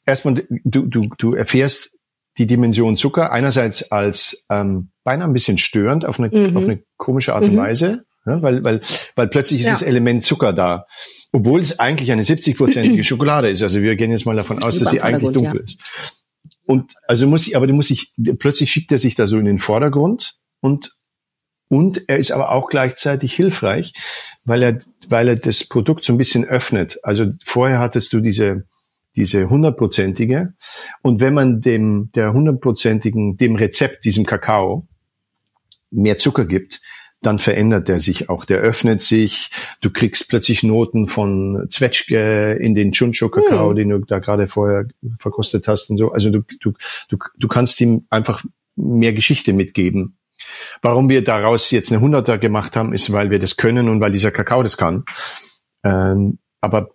erstmal, 0.06 0.46
du, 0.50 0.84
du, 0.84 1.10
du 1.18 1.34
erfährst 1.34 1.92
die 2.38 2.46
Dimension 2.46 2.98
Zucker 2.98 3.32
einerseits 3.32 3.92
als 3.92 4.46
ähm, 4.50 4.92
beinahe 5.04 5.28
ein 5.28 5.34
bisschen 5.34 5.58
störend 5.58 6.06
auf 6.06 6.20
eine, 6.20 6.30
mhm. 6.30 6.56
auf 6.56 6.64
eine 6.64 6.84
komische 6.98 7.34
Art 7.34 7.44
und 7.44 7.54
mhm. 7.54 7.58
Weise. 7.58 8.06
Ja, 8.26 8.42
weil, 8.42 8.64
weil, 8.64 8.82
weil 9.16 9.28
plötzlich 9.28 9.62
ist 9.62 9.68
Ja. 9.68 9.74
das 9.74 9.82
Element 9.82 10.24
Zucker 10.24 10.54
da. 10.54 10.86
Obwohl 11.32 11.62
es 11.62 11.80
eigentlich 11.80 12.12
eine 12.12 12.24
70-prozentige 12.24 13.04
Schokolade 13.06 13.50
ist. 13.50 13.64
Also 13.64 13.82
wir 13.82 13.96
gehen 13.96 14.12
jetzt 14.12 14.26
mal 14.26 14.36
davon 14.36 14.62
aus, 14.62 14.76
Lieber 14.76 14.84
dass 14.86 14.92
sie 14.92 15.02
eigentlich 15.02 15.32
dunkel 15.32 15.62
ist. 15.62 15.80
Und 16.68 16.96
also 17.08 17.26
muss 17.28 17.48
ich, 17.48 17.56
aber 17.56 17.66
du 17.66 17.74
musst 17.74 17.88
sich, 17.88 18.14
plötzlich 18.40 18.70
schiebt 18.70 18.92
er 18.92 19.00
sich 19.00 19.16
da 19.16 19.26
so 19.26 19.40
in 19.40 19.46
den 19.46 19.58
Vordergrund 19.58 20.36
und, 20.60 20.96
und 21.70 22.10
er 22.10 22.18
ist 22.18 22.32
aber 22.32 22.52
auch 22.52 22.68
gleichzeitig 22.68 23.34
hilfreich, 23.34 23.94
weil 24.44 24.62
er, 24.62 24.78
weil 25.08 25.30
er 25.30 25.36
das 25.38 25.64
Produkt 25.64 26.04
so 26.04 26.14
ein 26.14 26.18
bisschen 26.18 26.44
öffnet. 26.44 27.00
Also 27.04 27.32
vorher 27.46 27.80
hattest 27.80 28.12
du 28.12 28.20
diese, 28.20 28.66
diese 29.16 29.50
hundertprozentige. 29.50 30.56
Und 31.02 31.22
wenn 31.22 31.34
man 31.34 31.62
dem, 31.62 32.12
der 32.14 32.34
hundertprozentigen, 32.34 33.38
dem 33.38 33.56
Rezept, 33.56 34.04
diesem 34.04 34.26
Kakao, 34.26 34.88
mehr 35.90 36.18
Zucker 36.18 36.46
gibt, 36.46 36.82
dann 37.28 37.40
verändert 37.40 37.90
er 37.90 38.00
sich 38.00 38.30
auch. 38.30 38.46
Der 38.46 38.60
öffnet 38.60 39.02
sich. 39.02 39.50
Du 39.82 39.92
kriegst 39.92 40.30
plötzlich 40.30 40.64
Noten 40.64 41.10
von 41.10 41.68
Zwetschge 41.70 42.54
in 42.54 42.74
den 42.74 42.94
Chuncho-Kakao, 42.94 43.72
Hm. 43.72 43.76
den 43.76 43.90
du 43.90 43.98
da 44.00 44.20
gerade 44.20 44.48
vorher 44.48 44.88
verkostet 45.20 45.68
hast 45.68 45.90
und 45.90 45.98
so. 45.98 46.14
Also 46.14 46.30
du, 46.30 46.40
du, 46.62 46.72
du, 47.10 47.18
du 47.38 47.48
kannst 47.50 47.82
ihm 47.82 48.06
einfach 48.10 48.46
mehr 48.78 49.12
Geschichte 49.12 49.52
mitgeben. 49.52 50.18
Warum 50.82 51.10
wir 51.10 51.22
daraus 51.22 51.70
jetzt 51.72 51.92
eine 51.92 52.00
Hunderter 52.00 52.38
gemacht 52.38 52.78
haben, 52.78 52.94
ist, 52.94 53.12
weil 53.12 53.30
wir 53.30 53.40
das 53.40 53.58
können 53.58 53.90
und 53.90 54.00
weil 54.00 54.14
dieser 54.14 54.32
Kakao 54.32 54.64
das 54.64 54.78
kann. 54.78 55.04
Ähm, 55.84 56.40
aber 56.62 56.92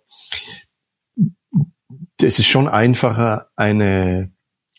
es 2.19 2.39
ist 2.39 2.47
schon 2.47 2.67
einfacher, 2.67 3.49
eine 3.55 4.31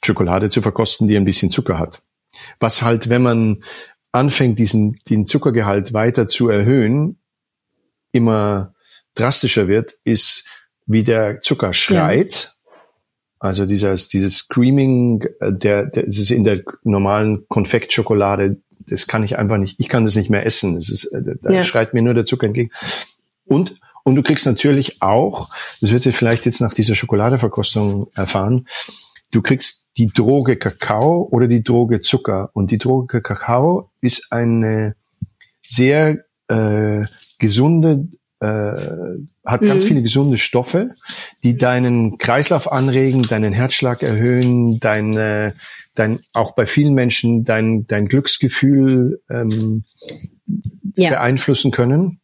Schokolade 0.05 0.51
zu 0.51 0.63
verkosten, 0.63 1.07
die 1.07 1.17
ein 1.17 1.25
bisschen 1.25 1.51
Zucker 1.51 1.79
hat. 1.79 2.03
Was 2.59 2.83
halt, 2.83 3.09
wenn 3.09 3.23
man 3.23 3.63
anfängt, 4.15 4.59
diesen, 4.59 5.01
den 5.11 5.27
Zuckergehalt 5.27 5.93
weiter 5.93 6.29
zu 6.29 6.49
erhöhen, 6.49 7.19
immer 8.13 8.75
drastischer 9.15 9.67
wird, 9.67 9.97
ist, 10.05 10.45
wie 10.87 11.03
der 11.03 11.41
Zucker 11.41 11.73
schreit. 11.73 12.55
Also 13.41 13.67
dieses, 13.67 14.09
dieses 14.09 14.39
Screaming, 14.39 15.25
äh, 15.41 15.53
der, 15.53 15.87
der, 15.87 16.05
das 16.05 16.17
ist 16.19 16.31
in 16.31 16.45
der 16.45 16.63
normalen 16.85 17.47
Konfektschokolade, 17.49 18.59
das 18.87 19.07
kann 19.07 19.25
ich 19.25 19.37
einfach 19.37 19.59
nicht, 19.59 19.81
ich 19.81 19.89
kann 19.89 20.05
das 20.05 20.15
nicht 20.15 20.31
mehr 20.31 20.47
essen. 20.47 20.77
Das 20.77 20.89
ist, 20.91 21.05
äh, 21.07 21.23
da 21.43 21.51
Ja. 21.51 21.63
schreit 21.65 21.93
mir 21.93 22.03
nur 22.03 22.15
der 22.15 22.25
Zucker 22.25 22.47
entgegen. 22.47 22.71
Und, 23.47 23.81
und 24.05 24.15
du 24.15 24.23
kriegst 24.23 24.47
natürlich 24.47 25.03
auch, 25.03 25.51
das 25.81 25.91
wird 25.91 26.07
ihr 26.07 26.13
vielleicht 26.13 26.47
jetzt 26.47 26.61
nach 26.61 26.73
dieser 26.73 26.95
Schokoladeverkostung 26.95 28.07
erfahren, 28.15 28.67
du 29.35 29.43
kriegst 29.43 29.89
die 29.97 30.07
Droge 30.07 30.57
Kakao 30.57 31.29
oder 31.31 31.49
die 31.49 31.63
Droge 31.63 32.01
Zucker. 32.01 32.51
Und 32.55 32.71
die 32.71 32.79
Droge 32.79 33.21
Kakao 33.21 33.91
ist 34.01 34.29
eine 34.31 34.95
sehr 35.61 36.25
äh, 36.49 37.03
gesunde, 37.39 38.09
äh, 38.41 38.73
hat 39.45 39.63
ganz 39.63 39.85
Mhm. 39.85 39.89
viele 39.89 40.03
gesunde 40.03 40.39
Stoffe, 40.39 40.95
die 41.43 41.57
deinen 41.57 42.19
Kreislauf 42.19 42.71
anregen, 42.71 43.23
deinen 43.25 43.53
Herzschlag 43.53 44.03
erhöhen, 44.03 44.79
dein, 44.81 45.53
dein 45.95 46.21
auch 46.33 46.55
bei 46.55 46.67
vielen 46.67 46.95
Menschen 46.95 47.45
dein, 47.45 47.87
dein 47.87 48.07
Glücksgefühl 48.07 49.23
ähm, 49.31 49.85
Ja. 50.97 51.11
beeinflussen 51.11 51.71
können. 51.71 52.21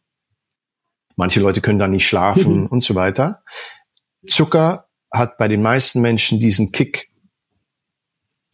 Manche 1.17 1.41
Leute 1.41 1.61
können 1.61 1.79
da 1.79 1.87
nicht 1.87 2.07
schlafen 2.07 2.61
Mhm. 2.61 2.65
und 2.67 2.83
so 2.83 2.95
weiter. 2.95 3.41
Zucker 4.27 4.85
hat 5.11 5.37
bei 5.37 5.47
den 5.47 5.61
meisten 5.61 6.01
Menschen 6.01 6.39
diesen 6.39 6.71
Kick 6.71 7.09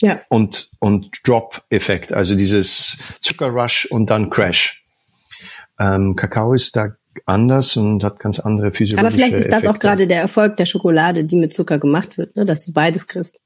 Ja. 0.01 0.21
und, 0.29 0.69
und 0.79 1.19
Drop-Effekt, 1.23 2.13
also 2.13 2.35
dieses 2.35 2.97
Zuckerrush 3.21 3.85
und 3.85 4.09
dann 4.09 4.29
Crash. 4.29 4.83
Ähm, 5.79 6.15
Kakao 6.15 6.53
ist 6.53 6.75
da 6.75 6.95
anders 7.25 7.77
und 7.77 8.03
hat 8.03 8.19
ganz 8.19 8.39
andere 8.39 8.71
physiologische 8.71 8.99
Aber 9.07 9.11
vielleicht 9.15 9.35
ist 9.45 9.51
das 9.51 9.63
auch 9.65 9.71
Effekte. 9.71 9.87
gerade 9.87 10.07
der 10.07 10.21
Erfolg 10.21 10.57
der 10.57 10.65
Schokolade, 10.65 11.23
die 11.23 11.35
mit 11.35 11.53
Zucker 11.53 11.79
gemacht 11.79 12.17
wird, 12.17 12.35
ne? 12.35 12.45
dass 12.45 12.65
du 12.65 12.73
beides 12.73 13.07
kriegst. 13.07 13.39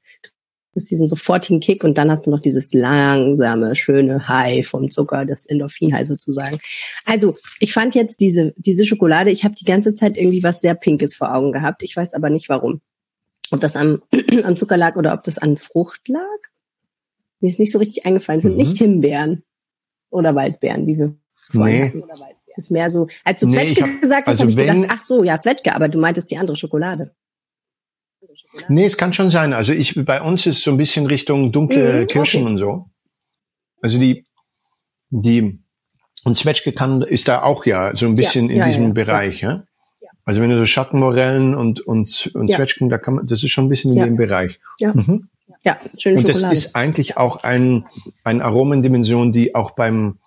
Das 0.74 0.84
ist 0.84 0.90
diesen 0.90 1.06
sofortigen 1.06 1.60
Kick 1.60 1.84
und 1.84 1.98
dann 1.98 2.10
hast 2.10 2.26
du 2.26 2.30
noch 2.30 2.40
dieses 2.40 2.72
langsame, 2.72 3.74
schöne 3.76 4.26
High 4.28 4.66
vom 4.66 4.90
Zucker, 4.90 5.26
das 5.26 5.44
Endorphin-High 5.44 6.06
sozusagen. 6.06 6.58
Also, 7.04 7.36
ich 7.60 7.74
fand 7.74 7.94
jetzt 7.94 8.20
diese, 8.20 8.54
diese 8.56 8.86
Schokolade, 8.86 9.30
ich 9.30 9.44
habe 9.44 9.54
die 9.54 9.66
ganze 9.66 9.94
Zeit 9.94 10.16
irgendwie 10.16 10.42
was 10.42 10.62
sehr 10.62 10.74
Pinkes 10.74 11.14
vor 11.14 11.34
Augen 11.34 11.52
gehabt. 11.52 11.82
Ich 11.82 11.94
weiß 11.94 12.14
aber 12.14 12.30
nicht 12.30 12.48
warum. 12.48 12.80
Ob 13.52 13.60
das 13.60 13.76
am, 13.76 14.02
am 14.44 14.56
Zucker 14.56 14.76
lag 14.76 14.96
oder 14.96 15.14
ob 15.14 15.22
das 15.22 15.38
an 15.38 15.56
Frucht 15.56 16.08
lag. 16.08 16.20
Mir 17.40 17.48
ist 17.48 17.60
nicht 17.60 17.70
so 17.72 17.78
richtig 17.78 18.04
eingefallen. 18.06 18.38
Es 18.38 18.42
sind 18.44 18.52
Mhm. 18.52 18.58
nicht 18.58 18.78
Himbeeren 18.78 19.44
oder 20.10 20.34
Waldbeeren, 20.34 20.86
wie 20.86 20.98
wir 20.98 21.14
vorhin 21.36 21.80
Nee. 21.80 21.88
hatten. 21.88 22.02
Es 22.46 22.58
ist 22.66 22.70
mehr 22.70 22.90
so, 22.90 23.06
als 23.24 23.40
du 23.40 23.46
Nee, 23.46 23.52
Zwetschge 23.54 23.82
hab- 23.82 24.00
gesagt 24.00 24.22
hast, 24.26 24.40
also 24.40 24.42
habe 24.42 24.50
ich 24.50 24.56
wenn- 24.56 24.82
gedacht, 24.82 24.96
ach 24.98 25.02
so, 25.02 25.22
ja, 25.24 25.40
Zwetschge, 25.40 25.74
aber 25.74 25.88
du 25.88 25.98
meintest 25.98 26.30
die 26.30 26.36
andere 26.36 26.56
Schokolade. 26.56 27.14
Nee, 28.68 28.84
es 28.84 28.96
kann 28.96 29.12
schon 29.12 29.30
sein. 29.30 29.52
Also 29.52 29.72
ich, 29.72 29.94
bei 30.04 30.20
uns 30.22 30.46
ist 30.46 30.62
so 30.62 30.70
ein 30.70 30.76
bisschen 30.76 31.06
Richtung 31.06 31.52
dunkle 31.52 32.02
Mhm, 32.02 32.06
Kirschen 32.06 32.42
okay. 32.42 32.50
und 32.52 32.58
so. 32.58 32.84
Also 33.82 33.98
die, 33.98 34.26
die, 35.10 35.60
und 36.24 36.38
Zwetschge 36.38 36.72
kann, 36.72 37.02
ist 37.02 37.28
da 37.28 37.42
auch 37.42 37.66
ja 37.66 37.94
so 37.94 38.06
ein 38.06 38.14
bisschen 38.14 38.48
in 38.48 38.58
ja, 38.58 38.66
diesem 38.66 38.82
ja, 38.82 38.88
ja. 38.88 38.94
Bereich, 38.94 39.40
ja. 39.40 39.64
Ja. 40.24 40.28
Also 40.30 40.40
wenn 40.40 40.50
du 40.50 40.58
so 40.58 40.66
Schattenmorellen 40.66 41.54
und, 41.54 41.80
und, 41.80 42.30
und 42.34 42.46
Ja. 42.48 42.56
Zwetschgen, 42.56 42.88
da 42.88 42.98
kann 42.98 43.14
man, 43.14 43.26
das 43.26 43.42
ist 43.42 43.50
schon 43.50 43.66
ein 43.66 43.68
bisschen 43.68 43.92
in 43.92 43.98
Ja. 43.98 44.04
dem 44.04 44.16
Bereich. 44.16 44.60
Ja. 44.78 44.94
Mhm. 44.94 45.28
Ja, 45.64 45.78
schöne 45.98 46.18
Und 46.18 46.28
das 46.28 46.36
Schokolade. 46.38 46.54
ist 46.54 46.74
eigentlich 46.76 47.16
auch 47.16 47.44
ein, 47.44 47.84
ein 48.24 48.40
Aromendimension, 48.42 49.32
die 49.32 49.54
auch 49.54 49.72
beim 49.72 50.18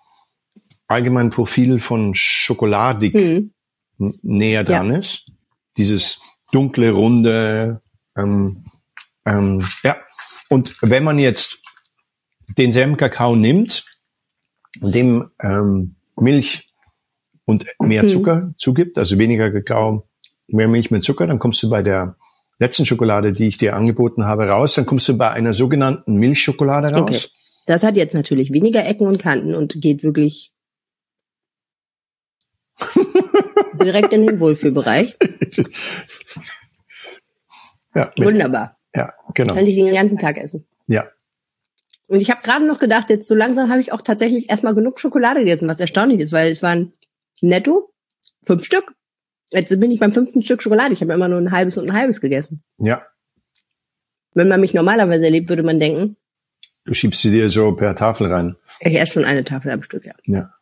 allgemeinen 0.88 1.30
Profil 1.30 1.80
von 1.80 2.14
Schokoladig 2.16 3.14
hm. 3.14 3.52
n- 4.00 4.14
näher 4.22 4.64
dran 4.64 4.92
ist. 4.92 5.32
Dieses 5.78 6.22
dunkle, 6.52 6.92
runde, 6.92 7.80
ähm, 8.18 8.66
ähm, 9.26 9.66
ja. 9.84 9.98
Und 10.48 10.78
wenn 10.82 11.04
man 11.04 11.20
jetzt 11.20 11.62
denselben 12.58 12.96
Kakao 12.98 13.36
nimmt, 13.36 13.84
dem 14.80 15.32
ähm, 15.42 15.96
Milch 16.18 16.65
und 17.46 17.66
mehr 17.80 18.04
Mhm. 18.04 18.10
Zucker 18.10 18.54
zugibt, 18.58 18.98
also 18.98 19.18
weniger 19.18 19.52
Kakao, 19.52 20.08
mehr 20.48 20.68
Milch 20.68 20.92
mit 20.92 21.04
Zucker, 21.04 21.28
dann 21.28 21.40
kommst 21.40 21.62
du 21.64 21.70
bei 21.70 21.82
der 21.84 22.16
letzten 22.60 22.86
Schokolade, 22.86 23.32
die 23.32 23.48
ich 23.48 23.58
dir 23.58 23.76
angeboten 23.76 24.26
habe, 24.26 24.48
raus. 24.48 24.76
Dann 24.76 24.86
kommst 24.86 25.08
du 25.10 25.18
bei 25.18 25.30
einer 25.32 25.54
sogenannten 25.54 26.16
Milchschokolade 26.16 26.94
raus. 26.94 27.02
Okay. 27.02 27.20
Das 27.66 27.84
hat 27.84 27.96
jetzt 27.96 28.14
natürlich 28.14 28.54
weniger 28.54 28.86
Ecken 28.86 29.08
und 29.08 29.18
Kanten 29.18 29.56
und 29.56 29.82
geht 29.82 30.04
wirklich 30.04 30.52
direkt 33.82 34.14
in 34.14 34.26
den 34.26 34.40
Wohlfühlbereich. 34.40 35.18
Ja, 37.94 38.12
Wunderbar. 38.18 38.78
ja, 38.94 39.14
genau. 39.34 39.54
Kann 39.54 39.66
ich 39.66 39.76
den 39.76 39.94
ganzen 39.94 40.18
Tag 40.18 40.38
essen. 40.38 40.66
Ja. 40.88 41.06
Und 42.08 42.20
ich 42.22 42.30
habe 42.30 42.42
gerade 42.44 42.66
noch 42.66 42.80
gedacht, 42.80 43.10
jetzt 43.10 43.28
so 43.28 43.34
langsam 43.34 43.70
habe 43.72 43.82
ich 43.82 43.92
auch 43.92 44.02
tatsächlich 44.02 44.50
erstmal 44.50 44.76
genug 44.76 45.00
Schokolade 45.00 45.40
gegessen, 45.40 45.68
was 45.68 45.80
erstaunlich 45.80 46.20
ist, 46.20 46.32
weil 46.34 46.52
es 46.52 46.62
waren 46.62 46.94
netto 47.42 47.94
fünf 48.44 48.64
Stück. 48.64 48.94
Jetzt 49.52 49.80
bin 49.80 49.92
ich 49.92 50.00
beim 50.00 50.12
fünften 50.12 50.42
Stück 50.42 50.62
Schokolade. 50.62 50.94
Ich 50.94 51.02
habe 51.02 51.14
immer 51.14 51.28
nur 51.28 51.40
ein 51.40 51.52
halbes 51.52 51.78
und 51.78 51.90
ein 51.90 51.96
halbes 51.96 52.20
gegessen. 52.22 52.64
Ja. 52.78 53.06
Wenn 54.34 54.48
man 54.48 54.60
mich 54.60 54.74
normalerweise 54.74 55.26
erlebt, 55.26 55.50
würde 55.50 55.64
man 55.64 55.80
denken, 55.80 56.18
Du 56.84 56.94
schiebst 56.94 57.22
sie 57.24 57.32
dir 57.32 57.50
so 57.50 57.72
per 57.72 57.96
Tafel 57.96 58.32
rein. 58.32 58.56
ich 58.80 58.96
esse 58.96 59.14
schon 59.14 59.26
eine 59.26 59.44
Tafel 59.44 59.72
am 59.72 59.82
Stück, 59.82 60.06
ja. 60.06 60.14
Ja. 60.26 60.54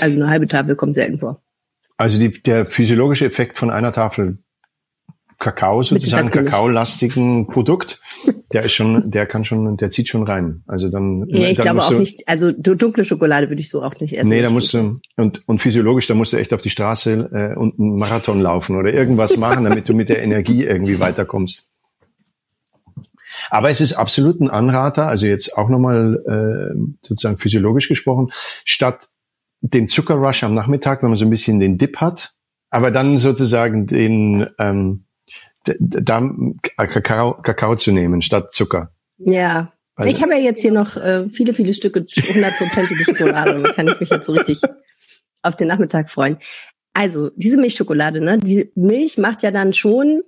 Also 0.00 0.20
eine 0.20 0.30
halbe 0.30 0.46
Tafel 0.46 0.76
kommt 0.76 0.94
selten 0.94 1.18
vor. 1.18 1.42
Also 1.96 2.18
die, 2.18 2.40
der 2.42 2.64
physiologische 2.64 3.26
Effekt 3.26 3.58
von 3.58 3.70
einer 3.70 3.92
Tafel 3.92 4.36
Kakao, 5.44 5.82
sozusagen 5.82 6.30
kakaolastigen 6.30 7.46
Produkt, 7.46 8.00
der 8.52 8.62
ist 8.64 8.72
schon, 8.72 9.10
der 9.10 9.26
kann 9.26 9.44
schon, 9.44 9.76
der 9.76 9.90
zieht 9.90 10.08
schon 10.08 10.22
rein. 10.24 10.64
Also 10.66 10.88
dann, 10.88 11.20
Nee, 11.20 11.50
ich 11.50 11.56
dann 11.58 11.64
glaube 11.64 11.82
auch 11.82 11.90
du, 11.90 11.98
nicht, 11.98 12.26
also 12.26 12.50
du- 12.50 12.74
dunkle 12.74 13.04
Schokolade 13.04 13.50
würde 13.50 13.60
ich 13.60 13.68
so 13.68 13.82
auch 13.82 13.94
nicht 14.00 14.16
essen. 14.16 14.30
Nee, 14.30 14.40
da 14.42 14.48
musst 14.50 14.72
du, 14.72 15.00
und, 15.16 15.42
und 15.46 15.58
physiologisch, 15.60 16.06
da 16.06 16.14
musst 16.14 16.32
du 16.32 16.38
echt 16.38 16.54
auf 16.54 16.62
die 16.62 16.70
Straße 16.70 17.30
äh, 17.32 17.58
und 17.58 17.78
einen 17.78 17.96
Marathon 17.96 18.40
laufen 18.40 18.76
oder 18.76 18.92
irgendwas 18.92 19.36
machen, 19.36 19.64
damit 19.64 19.88
du 19.88 19.92
mit 19.94 20.08
der 20.08 20.22
Energie 20.22 20.64
irgendwie 20.64 20.98
weiterkommst. 20.98 21.68
Aber 23.50 23.68
es 23.68 23.80
ist 23.80 23.94
absolut 23.94 24.40
ein 24.40 24.48
Anrater, 24.50 25.06
also 25.08 25.26
jetzt 25.26 25.58
auch 25.58 25.68
nochmal 25.68 26.22
äh, 26.74 26.78
sozusagen 27.02 27.36
physiologisch 27.38 27.88
gesprochen, 27.88 28.28
statt 28.64 29.08
dem 29.60 29.88
Zuckerrush 29.88 30.44
am 30.44 30.54
Nachmittag, 30.54 31.02
wenn 31.02 31.10
man 31.10 31.16
so 31.16 31.24
ein 31.26 31.30
bisschen 31.30 31.58
den 31.60 31.76
Dip 31.78 31.96
hat, 31.98 32.32
aber 32.70 32.90
dann 32.90 33.18
sozusagen 33.18 33.86
den 33.86 34.46
ähm, 34.58 35.03
da 35.64 36.30
Kakao, 36.76 37.34
Kakao 37.42 37.76
zu 37.76 37.92
nehmen 37.92 38.22
statt 38.22 38.52
Zucker. 38.52 38.92
Ja. 39.18 39.72
Also- 39.96 40.10
ich 40.10 40.22
habe 40.22 40.34
ja 40.34 40.40
jetzt 40.40 40.60
hier 40.60 40.72
noch 40.72 40.96
äh, 40.96 41.28
viele, 41.30 41.54
viele 41.54 41.72
Stücke 41.72 42.00
hundertprozentige 42.00 43.04
Schokolade 43.04 43.62
da 43.62 43.72
kann 43.72 43.88
ich 43.88 44.00
mich 44.00 44.10
jetzt 44.10 44.26
so 44.26 44.32
richtig 44.32 44.60
auf 45.42 45.56
den 45.56 45.68
Nachmittag 45.68 46.08
freuen. 46.08 46.38
Also, 46.94 47.30
diese 47.36 47.56
Milchschokolade, 47.56 48.20
ne, 48.20 48.38
die 48.38 48.70
Milch 48.74 49.18
macht 49.18 49.42
ja 49.42 49.50
dann 49.50 49.72
schon 49.72 50.22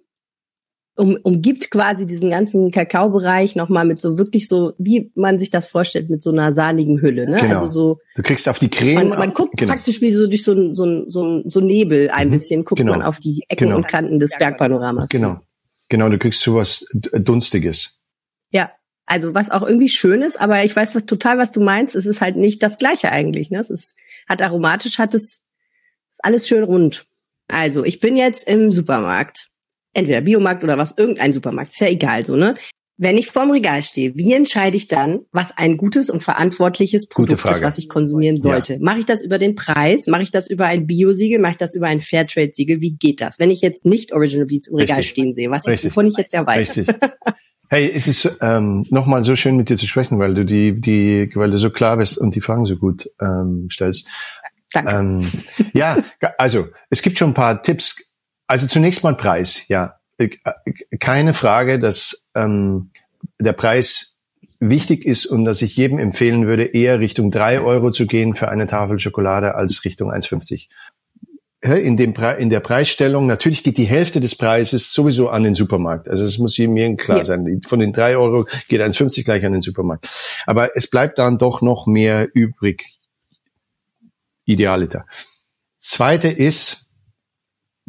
um, 0.97 1.18
umgibt 1.22 1.70
quasi 1.70 2.07
diesen 2.07 2.30
ganzen 2.30 2.70
Kakaobereich 2.70 3.55
nochmal 3.55 3.84
mit 3.84 4.01
so 4.01 4.18
wirklich 4.18 4.49
so, 4.49 4.72
wie 4.78 5.12
man 5.14 5.38
sich 5.38 5.51
das 5.51 5.68
vorstellt, 5.68 6.11
mit 6.11 6.22
so 6.22 6.30
einer 6.30 6.53
sahnigen 6.53 7.01
Hülle. 7.01 7.28
Ne? 7.28 7.40
Genau. 7.40 7.53
Also 7.53 7.66
so. 7.66 7.99
Du 8.16 8.22
kriegst 8.22 8.49
auf 8.49 8.59
die 8.59 8.70
Creme. 8.70 9.11
Man, 9.11 9.18
man 9.18 9.34
guckt 9.34 9.57
genau. 9.57 9.72
praktisch 9.72 10.01
wie 10.01 10.12
so 10.12 10.26
durch 10.26 10.42
so 10.42 10.53
ein, 10.53 10.74
so 10.74 10.84
ein, 10.86 11.09
so 11.09 11.24
ein 11.24 11.49
so 11.49 11.61
Nebel 11.61 12.11
ein 12.11 12.28
mhm. 12.28 12.32
bisschen, 12.32 12.64
guckt 12.64 12.80
genau. 12.80 12.92
man 12.92 13.03
auf 13.03 13.20
die 13.20 13.44
Ecken 13.49 13.66
genau. 13.66 13.76
und 13.76 13.88
Kanten 13.88 14.18
des 14.18 14.30
Bergpanoramas. 14.38 15.11
Genau. 15.11 15.40
Genau, 15.88 16.09
du 16.09 16.18
kriegst 16.18 16.40
sowas 16.40 16.86
Dunstiges. 17.12 18.01
Ja, 18.51 18.72
also 19.05 19.34
was 19.34 19.51
auch 19.51 19.62
irgendwie 19.62 19.88
schön 19.88 20.22
ist, 20.22 20.40
aber 20.40 20.64
ich 20.64 20.74
weiß 20.74 20.94
was 20.94 21.07
total, 21.07 21.38
was 21.38 21.53
du 21.53 21.61
meinst. 21.61 21.94
Es 21.94 22.07
ist 22.07 22.20
halt 22.20 22.36
nicht 22.36 22.62
das 22.62 22.78
Gleiche 22.78 23.12
eigentlich. 23.12 23.51
Ne? 23.51 23.59
Es 23.59 23.70
ist, 23.70 23.94
hat 24.28 24.42
aromatisch, 24.42 24.99
hat 24.99 25.14
es, 25.14 25.42
ist 26.11 26.24
alles 26.24 26.49
schön 26.49 26.64
rund. 26.64 27.07
Also 27.49 27.84
ich 27.84 28.01
bin 28.01 28.16
jetzt 28.16 28.49
im 28.49 28.72
Supermarkt 28.72 29.49
entweder 29.97 30.20
Biomarkt 30.20 30.62
oder 30.62 30.78
was, 30.78 30.97
irgendein 30.97 31.32
Supermarkt, 31.32 31.72
ist 31.72 31.80
ja 31.80 31.88
egal 31.88 32.24
so, 32.24 32.36
ne? 32.36 32.55
Wenn 32.99 33.18
ich 33.18 33.26
vorm 33.26 33.51
Regal 33.51 33.82
stehe, 33.82 34.14
wie 34.16 34.32
entscheide 34.32 34.74
ich 34.74 34.88
dann, 34.88 35.20
was 35.30 35.59
ein 35.59 35.76
gutes 35.76 36.09
und 36.09 36.22
verantwortliches 36.22 37.09
Produkt 37.09 37.44
ist, 37.44 37.61
was 37.61 37.76
ich 37.76 37.90
konsumieren 37.90 38.38
sollte? 38.38 38.74
Ja. 38.74 38.78
Mache 38.80 39.01
ich 39.01 39.05
das 39.05 39.22
über 39.22 39.36
den 39.36 39.55
Preis? 39.55 40.07
Mache 40.07 40.22
ich 40.22 40.30
das 40.30 40.49
über 40.49 40.64
ein 40.64 40.86
Bio-Siegel? 40.86 41.38
Mache 41.38 41.51
ich 41.53 41.57
das 41.59 41.74
über 41.74 41.88
ein 41.88 42.01
Fairtrade-Siegel? 42.01 42.80
Wie 42.80 42.92
geht 42.92 43.20
das? 43.20 43.38
Wenn 43.38 43.51
ich 43.51 43.61
jetzt 43.61 43.84
nicht 43.84 44.14
Original 44.14 44.47
Beats 44.47 44.68
im 44.68 44.76
Regal 44.76 44.97
Richtig. 44.97 45.11
stehen 45.11 45.34
sehe, 45.34 45.51
was 45.51 45.66
ich, 45.66 45.84
wovon 45.84 46.07
ich 46.07 46.16
jetzt 46.16 46.32
ja 46.32 46.47
weiß. 46.47 46.78
Richtig. 46.78 46.97
Hey, 47.68 47.90
es 47.92 48.07
ist 48.07 48.38
ähm, 48.42 48.86
nochmal 48.90 49.24
so 49.24 49.34
schön 49.34 49.57
mit 49.57 49.68
dir 49.68 49.76
zu 49.76 49.88
sprechen, 49.88 50.20
weil 50.20 50.34
du 50.34 50.44
die, 50.44 50.80
die, 50.80 51.28
weil 51.34 51.51
du 51.51 51.59
so 51.59 51.70
klar 51.70 51.97
bist 51.97 52.16
und 52.16 52.36
die 52.36 52.40
Fragen 52.40 52.64
so 52.64 52.76
gut 52.76 53.11
ähm, 53.20 53.66
stellst. 53.72 54.07
Danke. 54.72 54.94
Ähm, 54.94 55.28
ja, 55.72 55.99
also 56.38 56.68
es 56.90 57.03
gibt 57.03 57.18
schon 57.18 57.30
ein 57.30 57.34
paar 57.34 57.62
Tipps 57.62 58.14
also 58.47 58.66
zunächst 58.66 59.03
mal 59.03 59.16
Preis, 59.16 59.66
ja. 59.68 59.99
Äh, 60.18 60.30
keine 60.99 61.34
Frage, 61.34 61.78
dass 61.78 62.28
ähm, 62.34 62.90
der 63.38 63.53
Preis 63.53 64.16
wichtig 64.61 65.05
ist 65.05 65.26
und 65.26 65.44
dass 65.44 65.62
ich 65.62 65.76
jedem 65.76 65.99
empfehlen 65.99 66.47
würde, 66.47 66.64
eher 66.64 67.01
Richtung 67.01 67.30
drei 67.30 67.61
Euro 67.61 67.90
zu 67.90 68.07
gehen 68.07 68.34
für 68.34 68.49
eine 68.49 68.66
Tafel 68.66 68.99
Schokolade 68.99 69.55
als 69.55 69.84
Richtung 69.84 70.11
1,50. 70.11 70.68
In, 71.62 71.97
dem 71.97 72.14
Pre 72.14 72.34
in 72.34 72.49
der 72.49 72.61
Preisstellung, 72.61 73.26
natürlich 73.26 73.64
geht 73.64 73.76
die 73.76 73.86
Hälfte 73.86 74.20
des 74.20 74.36
Preises 74.36 74.92
sowieso 74.92 75.30
an 75.30 75.42
den 75.42 75.55
Supermarkt. 75.55 76.09
Also 76.09 76.24
es 76.24 76.38
muss 76.38 76.59
mir 76.59 76.97
klar 76.97 77.18
ja. 77.18 77.24
sein. 77.24 77.61
Von 77.66 77.80
den 77.80 77.92
drei 77.92 78.16
Euro 78.16 78.47
geht 78.68 78.80
1,50 78.80 79.24
gleich 79.24 79.44
an 79.44 79.53
den 79.53 79.62
Supermarkt. 79.62 80.09
Aber 80.47 80.76
es 80.76 80.88
bleibt 80.88 81.18
dann 81.18 81.38
doch 81.38 81.62
noch 81.62 81.86
mehr 81.86 82.28
übrig. 82.34 82.84
Idealiter. 84.44 85.07
Zweite 85.76 86.28
ist, 86.28 86.86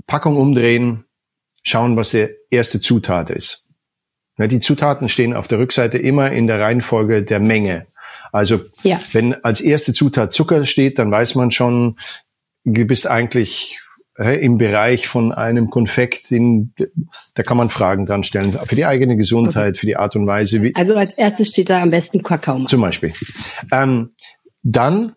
Packung 0.06 0.38
umdrehen, 0.38 1.06
schauen, 1.64 1.96
was 1.96 2.12
der 2.12 2.30
erste 2.50 2.80
Zutat 2.80 3.30
ist. 3.30 3.68
Die 4.38 4.60
Zutaten 4.60 5.10
stehen 5.10 5.34
auf 5.34 5.48
der 5.48 5.58
Rückseite 5.58 5.98
immer 5.98 6.32
in 6.32 6.46
der 6.46 6.60
Reihenfolge 6.60 7.24
der 7.24 7.40
Menge. 7.40 7.88
Also 8.32 8.62
ja. 8.84 9.00
wenn 9.12 9.34
als 9.44 9.62
erste 9.62 9.94
Zutat 9.94 10.32
Zucker 10.32 10.66
steht, 10.66 11.00
dann 11.00 11.10
weiß 11.10 11.36
man 11.36 11.50
schon, 11.50 11.96
du 12.64 12.86
bist 12.86 13.08
eigentlich 13.08 13.80
im 14.18 14.58
Bereich 14.58 15.08
von 15.08 15.32
einem 15.32 15.70
Konfekt, 15.70 16.32
in, 16.32 16.74
da 17.36 17.44
kann 17.44 17.58
man 17.58 17.70
Fragen 17.70 18.08
dran 18.08 18.24
stellen 18.24 18.52
für 18.52 18.76
die 18.76 18.86
eigene 18.86 19.16
Gesundheit, 19.16 19.78
für 19.78 19.86
die 19.86 19.96
Art 19.96 20.16
und 20.16 20.26
Weise. 20.26 20.64
Wie 20.64 20.74
also 20.76 20.96
als 20.96 21.18
erstes 21.18 21.50
steht 21.50 21.70
da 21.70 21.82
am 21.82 21.92
besten 21.92 22.24
Kakao. 22.24 22.66
Zum 22.66 22.82
Beispiel. 22.82 23.14
Ähm, 23.72 24.16
dann 24.64 25.14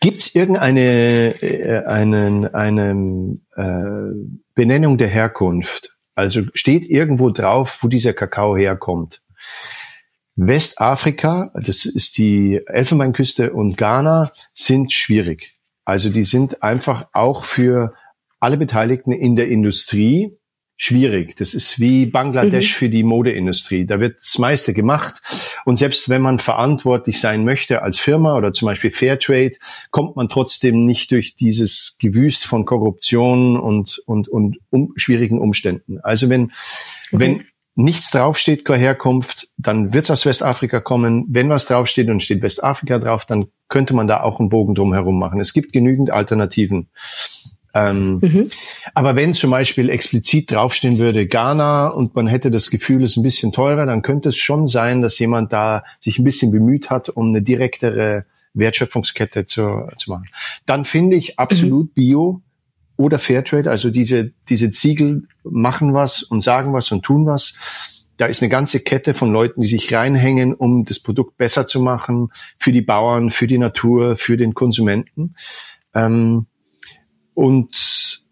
Gibt 0.00 0.20
es 0.20 0.34
irgendeine 0.34 1.40
äh, 1.42 1.84
einen, 1.86 2.52
eine 2.54 3.38
äh, 3.54 4.42
Benennung 4.54 4.98
der 4.98 5.08
Herkunft? 5.08 5.96
Also 6.16 6.42
steht 6.54 6.84
irgendwo 6.88 7.30
drauf, 7.30 7.78
wo 7.82 7.88
dieser 7.88 8.12
Kakao 8.12 8.56
herkommt? 8.56 9.22
Westafrika, 10.34 11.52
das 11.54 11.84
ist 11.84 12.18
die 12.18 12.60
Elfenbeinküste 12.66 13.52
und 13.52 13.76
Ghana, 13.76 14.32
sind 14.52 14.92
schwierig. 14.92 15.54
Also 15.84 16.10
die 16.10 16.24
sind 16.24 16.62
einfach 16.62 17.06
auch 17.12 17.44
für 17.44 17.94
alle 18.40 18.56
Beteiligten 18.56 19.12
in 19.12 19.36
der 19.36 19.48
Industrie 19.48 20.36
schwierig. 20.76 21.36
Das 21.36 21.54
ist 21.54 21.78
wie 21.78 22.06
Bangladesch 22.06 22.74
mhm. 22.74 22.78
für 22.78 22.88
die 22.90 23.02
Modeindustrie. 23.02 23.86
Da 23.86 24.00
wird 24.00 24.16
das 24.16 24.38
meiste 24.38 24.74
gemacht. 24.74 25.22
Und 25.66 25.78
selbst 25.78 26.08
wenn 26.08 26.22
man 26.22 26.38
verantwortlich 26.38 27.20
sein 27.20 27.44
möchte 27.44 27.82
als 27.82 27.98
Firma 27.98 28.36
oder 28.36 28.52
zum 28.52 28.66
Beispiel 28.66 28.92
Fairtrade, 28.92 29.56
kommt 29.90 30.14
man 30.14 30.28
trotzdem 30.28 30.86
nicht 30.86 31.10
durch 31.10 31.34
dieses 31.34 31.96
Gewüst 31.98 32.46
von 32.46 32.64
Korruption 32.64 33.58
und, 33.58 34.00
und, 34.06 34.28
und 34.28 34.58
um, 34.70 34.92
schwierigen 34.94 35.40
Umständen. 35.40 35.98
Also 36.04 36.30
wenn, 36.30 36.52
okay. 37.10 37.18
wenn 37.18 37.44
nichts 37.74 38.12
draufsteht, 38.12 38.64
keine 38.64 38.78
Herkunft, 38.78 39.48
dann 39.58 39.92
wird 39.92 40.04
es 40.04 40.10
aus 40.12 40.24
Westafrika 40.24 40.78
kommen. 40.78 41.26
Wenn 41.30 41.50
was 41.50 41.66
draufsteht 41.66 42.08
und 42.10 42.22
steht 42.22 42.42
Westafrika 42.42 43.00
drauf, 43.00 43.24
dann 43.26 43.46
könnte 43.68 43.92
man 43.92 44.06
da 44.06 44.20
auch 44.20 44.38
einen 44.38 44.50
Bogen 44.50 44.76
drum 44.76 44.92
herum 44.92 45.18
machen. 45.18 45.40
Es 45.40 45.52
gibt 45.52 45.72
genügend 45.72 46.12
Alternativen. 46.12 46.90
Ähm, 47.76 48.20
mhm. 48.22 48.50
Aber 48.94 49.16
wenn 49.16 49.34
zum 49.34 49.50
Beispiel 49.50 49.90
explizit 49.90 50.50
draufstehen 50.50 50.96
würde 50.96 51.26
Ghana 51.26 51.88
und 51.88 52.14
man 52.14 52.26
hätte 52.26 52.50
das 52.50 52.70
Gefühl, 52.70 53.02
es 53.02 53.10
ist 53.10 53.16
ein 53.18 53.22
bisschen 53.22 53.52
teurer, 53.52 53.84
dann 53.84 54.00
könnte 54.00 54.30
es 54.30 54.36
schon 54.36 54.66
sein, 54.66 55.02
dass 55.02 55.18
jemand 55.18 55.52
da 55.52 55.84
sich 56.00 56.18
ein 56.18 56.24
bisschen 56.24 56.50
bemüht 56.50 56.88
hat, 56.88 57.10
um 57.10 57.28
eine 57.28 57.42
direktere 57.42 58.24
Wertschöpfungskette 58.54 59.44
zu, 59.44 59.88
zu 59.98 60.10
machen. 60.10 60.24
Dann 60.64 60.86
finde 60.86 61.16
ich 61.16 61.38
absolut 61.38 61.88
mhm. 61.88 61.92
Bio 61.92 62.42
oder 62.96 63.18
Fairtrade, 63.18 63.70
also 63.70 63.90
diese, 63.90 64.32
diese 64.48 64.70
Ziegel 64.70 65.28
machen 65.44 65.92
was 65.92 66.22
und 66.22 66.40
sagen 66.40 66.72
was 66.72 66.90
und 66.92 67.02
tun 67.02 67.26
was. 67.26 67.56
Da 68.16 68.24
ist 68.24 68.42
eine 68.42 68.48
ganze 68.48 68.80
Kette 68.80 69.12
von 69.12 69.30
Leuten, 69.30 69.60
die 69.60 69.66
sich 69.66 69.92
reinhängen, 69.92 70.54
um 70.54 70.86
das 70.86 70.98
Produkt 70.98 71.36
besser 71.36 71.66
zu 71.66 71.80
machen, 71.80 72.30
für 72.56 72.72
die 72.72 72.80
Bauern, 72.80 73.30
für 73.30 73.46
die 73.46 73.58
Natur, 73.58 74.16
für 74.16 74.38
den 74.38 74.54
Konsumenten. 74.54 75.34
Ähm, 75.94 76.46
und 77.36 78.24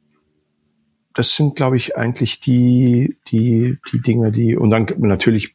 das 1.15 1.37
sind, 1.37 1.57
glaube 1.57 1.77
ich, 1.77 1.97
eigentlich 1.97 2.41
die, 2.41 3.19
die, 3.29 3.77
die 3.93 4.01
Dinge, 4.01 4.33
die, 4.33 4.57
und 4.57 4.71
dann 4.71 4.87
natürlich 4.97 5.55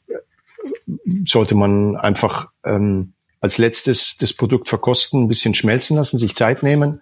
sollte 1.25 1.55
man 1.55 1.95
einfach 1.95 2.49
ähm, 2.63 3.13
als 3.41 3.57
letztes 3.57 4.17
das 4.17 4.33
Produkt 4.33 4.69
verkosten, 4.69 5.23
ein 5.23 5.27
bisschen 5.27 5.55
schmelzen 5.55 5.97
lassen, 5.97 6.19
sich 6.19 6.35
Zeit 6.35 6.61
nehmen. 6.61 7.01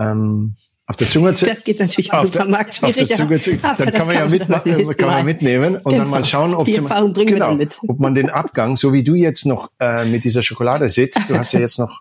Ähm, 0.00 0.56
auf 0.86 0.96
der 0.96 1.06
Zunge 1.06 1.34
zu, 1.34 1.46
Das 1.46 1.62
geht 1.62 1.78
natürlich 1.78 2.12
im 2.12 2.18
Supermarkt 2.22 2.74
schwierig. 2.74 3.02
Auf 3.02 3.08
der 3.08 3.16
Zunge 3.16 3.40
zu, 3.40 3.56
dann 3.56 3.92
kann 3.92 4.06
man 4.06 4.16
ja 4.16 4.26
mit, 4.26 4.48
kann 4.48 5.08
man 5.08 5.24
mitnehmen 5.24 5.76
und 5.76 5.84
genau. 5.84 5.98
dann 5.98 6.10
mal 6.10 6.24
schauen, 6.24 6.54
ob, 6.54 6.66
sie, 6.66 6.80
genau, 7.24 7.56
ob 7.86 8.00
man 8.00 8.16
den 8.16 8.30
Abgang, 8.30 8.76
so 8.76 8.92
wie 8.92 9.04
du 9.04 9.14
jetzt 9.14 9.46
noch 9.46 9.70
äh, 9.78 10.04
mit 10.06 10.24
dieser 10.24 10.42
Schokolade 10.42 10.88
sitzt, 10.88 11.30
du 11.30 11.36
hast 11.36 11.52
ja 11.52 11.60
jetzt 11.68 11.78
noch 11.78 12.00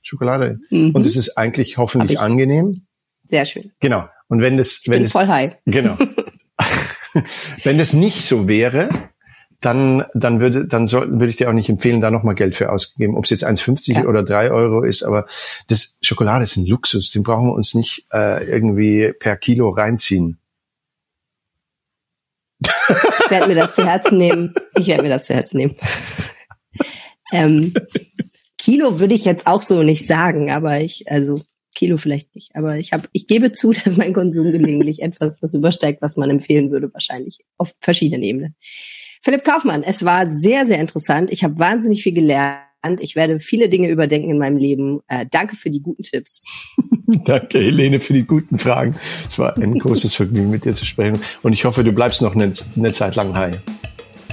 Schokolade 0.00 0.60
mhm. 0.70 0.92
und 0.92 1.04
es 1.04 1.16
ist 1.16 1.36
eigentlich 1.36 1.76
hoffentlich 1.76 2.18
angenehm. 2.18 2.86
Sehr 3.28 3.44
schön. 3.44 3.72
Genau. 3.80 4.08
Und 4.28 4.40
wenn 4.40 4.56
das, 4.56 4.80
ich 4.82 4.88
wenn 4.88 5.00
bin 5.00 5.04
es, 5.04 5.12
voll 5.12 5.26
high. 5.28 5.56
Genau. 5.66 5.96
wenn 7.62 7.78
das 7.78 7.92
nicht 7.92 8.24
so 8.24 8.48
wäre, 8.48 9.10
dann, 9.60 10.04
dann 10.14 10.40
würde, 10.40 10.66
dann 10.66 10.86
soll, 10.86 11.10
würde 11.10 11.28
ich 11.28 11.36
dir 11.36 11.48
auch 11.48 11.54
nicht 11.54 11.68
empfehlen, 11.68 12.00
da 12.00 12.10
nochmal 12.10 12.34
Geld 12.34 12.54
für 12.54 12.70
ausgeben. 12.70 13.16
Ob 13.16 13.24
es 13.24 13.30
jetzt 13.30 13.46
1,50 13.46 13.94
ja. 13.94 14.04
oder 14.06 14.22
3 14.22 14.50
Euro 14.50 14.82
ist, 14.82 15.02
aber 15.02 15.26
das 15.66 15.98
Schokolade 16.02 16.44
ist 16.44 16.56
ein 16.56 16.66
Luxus, 16.66 17.10
den 17.10 17.22
brauchen 17.22 17.46
wir 17.46 17.54
uns 17.54 17.74
nicht 17.74 18.06
äh, 18.12 18.44
irgendwie 18.44 19.12
per 19.18 19.36
Kilo 19.36 19.70
reinziehen. 19.70 20.38
Ich 22.60 23.30
werde 23.30 23.48
mir 23.48 23.54
das 23.54 23.74
zu 23.74 23.84
Herzen 23.84 24.18
nehmen. 24.18 24.54
Ich 24.76 24.86
werde 24.86 25.02
mir 25.02 25.10
das 25.10 25.26
zu 25.26 25.34
Herzen 25.34 25.58
nehmen. 25.58 25.74
Ähm, 27.32 27.74
Kilo 28.56 29.00
würde 29.00 29.14
ich 29.14 29.24
jetzt 29.24 29.46
auch 29.46 29.62
so 29.62 29.82
nicht 29.82 30.06
sagen, 30.06 30.50
aber 30.50 30.80
ich, 30.80 31.10
also 31.10 31.40
Kilo 31.78 31.96
vielleicht 31.96 32.34
nicht, 32.34 32.56
aber 32.56 32.76
ich 32.76 32.92
habe, 32.92 33.04
ich 33.12 33.28
gebe 33.28 33.52
zu, 33.52 33.72
dass 33.84 33.96
mein 33.96 34.12
Konsum 34.12 34.50
gelegentlich 34.50 35.00
etwas 35.00 35.38
das 35.40 35.54
übersteigt, 35.54 36.02
was 36.02 36.16
man 36.16 36.28
empfehlen 36.28 36.70
würde, 36.70 36.92
wahrscheinlich 36.92 37.38
auf 37.56 37.72
verschiedenen 37.80 38.22
Ebenen. 38.24 38.56
Philipp 39.22 39.44
Kaufmann, 39.44 39.82
es 39.82 40.04
war 40.04 40.26
sehr, 40.26 40.66
sehr 40.66 40.80
interessant. 40.80 41.30
Ich 41.30 41.44
habe 41.44 41.58
wahnsinnig 41.58 42.02
viel 42.02 42.14
gelernt. 42.14 42.60
Ich 43.00 43.16
werde 43.16 43.40
viele 43.40 43.68
Dinge 43.68 43.88
überdenken 43.88 44.30
in 44.30 44.38
meinem 44.38 44.56
Leben. 44.56 45.00
Äh, 45.08 45.26
danke 45.30 45.56
für 45.56 45.70
die 45.70 45.82
guten 45.82 46.02
Tipps. 46.02 46.44
danke, 47.06 47.58
Helene, 47.58 48.00
für 48.00 48.12
die 48.12 48.24
guten 48.24 48.58
Fragen. 48.58 48.96
Es 49.28 49.38
war 49.38 49.56
ein 49.56 49.78
großes 49.78 50.14
Vergnügen, 50.14 50.50
mit 50.50 50.64
dir 50.64 50.74
zu 50.74 50.86
sprechen. 50.86 51.20
Und 51.42 51.52
ich 51.52 51.64
hoffe, 51.64 51.82
du 51.82 51.92
bleibst 51.92 52.22
noch 52.22 52.34
eine, 52.34 52.52
eine 52.76 52.92
Zeit 52.92 53.16
lang 53.16 53.34
high. 53.36 53.60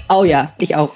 Oh 0.09 0.23
ja, 0.23 0.53
ich 0.59 0.75
auch. 0.75 0.95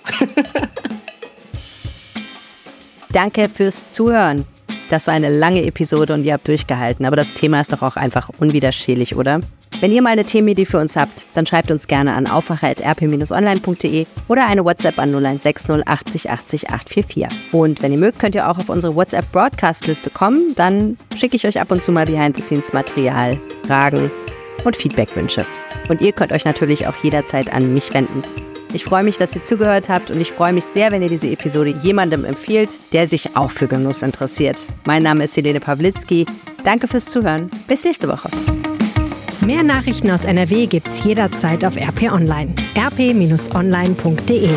Danke 3.11 3.49
fürs 3.49 3.89
Zuhören. 3.89 4.45
Das 4.89 5.05
war 5.05 5.13
eine 5.13 5.29
lange 5.29 5.63
Episode 5.65 6.15
und 6.15 6.23
ihr 6.23 6.33
habt 6.33 6.47
durchgehalten, 6.47 7.05
aber 7.05 7.15
das 7.15 7.33
Thema 7.35 7.61
ist 7.61 7.71
doch 7.71 7.83
auch 7.83 7.95
einfach 7.95 8.29
unwiderstehlich, 8.39 9.15
oder? 9.15 9.39
Wenn 9.81 9.91
ihr 9.91 10.01
mal 10.01 10.09
eine 10.09 10.25
Themenidee 10.25 10.65
für 10.65 10.79
uns 10.79 10.95
habt, 10.95 11.27
dann 11.35 11.45
schreibt 11.45 11.69
uns 11.69 11.87
gerne 11.87 12.13
an 12.13 12.27
aufwacher.rp-online.de 12.27 14.07
oder 14.27 14.47
eine 14.47 14.65
WhatsApp 14.65 14.97
an 14.97 15.09
0160 15.09 15.87
80 15.87 16.29
80 16.31 16.69
844. 16.69 17.27
Und 17.53 17.81
wenn 17.81 17.93
ihr 17.93 17.99
mögt, 17.99 18.19
könnt 18.19 18.35
ihr 18.35 18.49
auch 18.49 18.57
auf 18.57 18.69
unsere 18.69 18.95
WhatsApp-Broadcast-Liste 18.95 20.09
kommen. 20.09 20.53
Dann 20.55 20.97
schicke 21.15 21.35
ich 21.35 21.45
euch 21.45 21.61
ab 21.61 21.71
und 21.71 21.83
zu 21.83 21.91
mal 21.91 22.05
Behind-the-Scenes-Material, 22.05 23.39
Fragen 23.67 24.11
und 24.65 24.75
Feedbackwünsche. 24.75 25.45
Und 25.87 26.01
ihr 26.01 26.11
könnt 26.11 26.33
euch 26.33 26.45
natürlich 26.45 26.87
auch 26.87 26.95
jederzeit 27.03 27.53
an 27.53 27.73
mich 27.73 27.93
wenden. 27.93 28.23
Ich 28.73 28.83
freue 28.83 29.03
mich, 29.03 29.17
dass 29.17 29.35
ihr 29.35 29.43
zugehört 29.43 29.89
habt 29.89 30.11
und 30.11 30.21
ich 30.21 30.31
freue 30.31 30.53
mich 30.53 30.63
sehr, 30.63 30.91
wenn 30.91 31.01
ihr 31.01 31.09
diese 31.09 31.29
Episode 31.29 31.71
jemandem 31.81 32.23
empfiehlt, 32.23 32.79
der 32.93 33.07
sich 33.07 33.35
auch 33.35 33.51
für 33.51 33.67
Genuss 33.67 34.03
interessiert. 34.03 34.59
Mein 34.85 35.03
Name 35.03 35.23
ist 35.23 35.35
Helene 35.35 35.59
Pawlitzki. 35.59 36.25
Danke 36.63 36.87
fürs 36.87 37.05
Zuhören. 37.05 37.49
Bis 37.67 37.83
nächste 37.83 38.07
Woche. 38.07 38.29
Mehr 39.41 39.63
Nachrichten 39.63 40.11
aus 40.11 40.25
NRW 40.25 40.67
gibt's 40.67 41.03
jederzeit 41.03 41.65
auf 41.65 41.77
RP 41.77 42.11
Online. 42.11 42.53
rp-online.de 42.77 44.49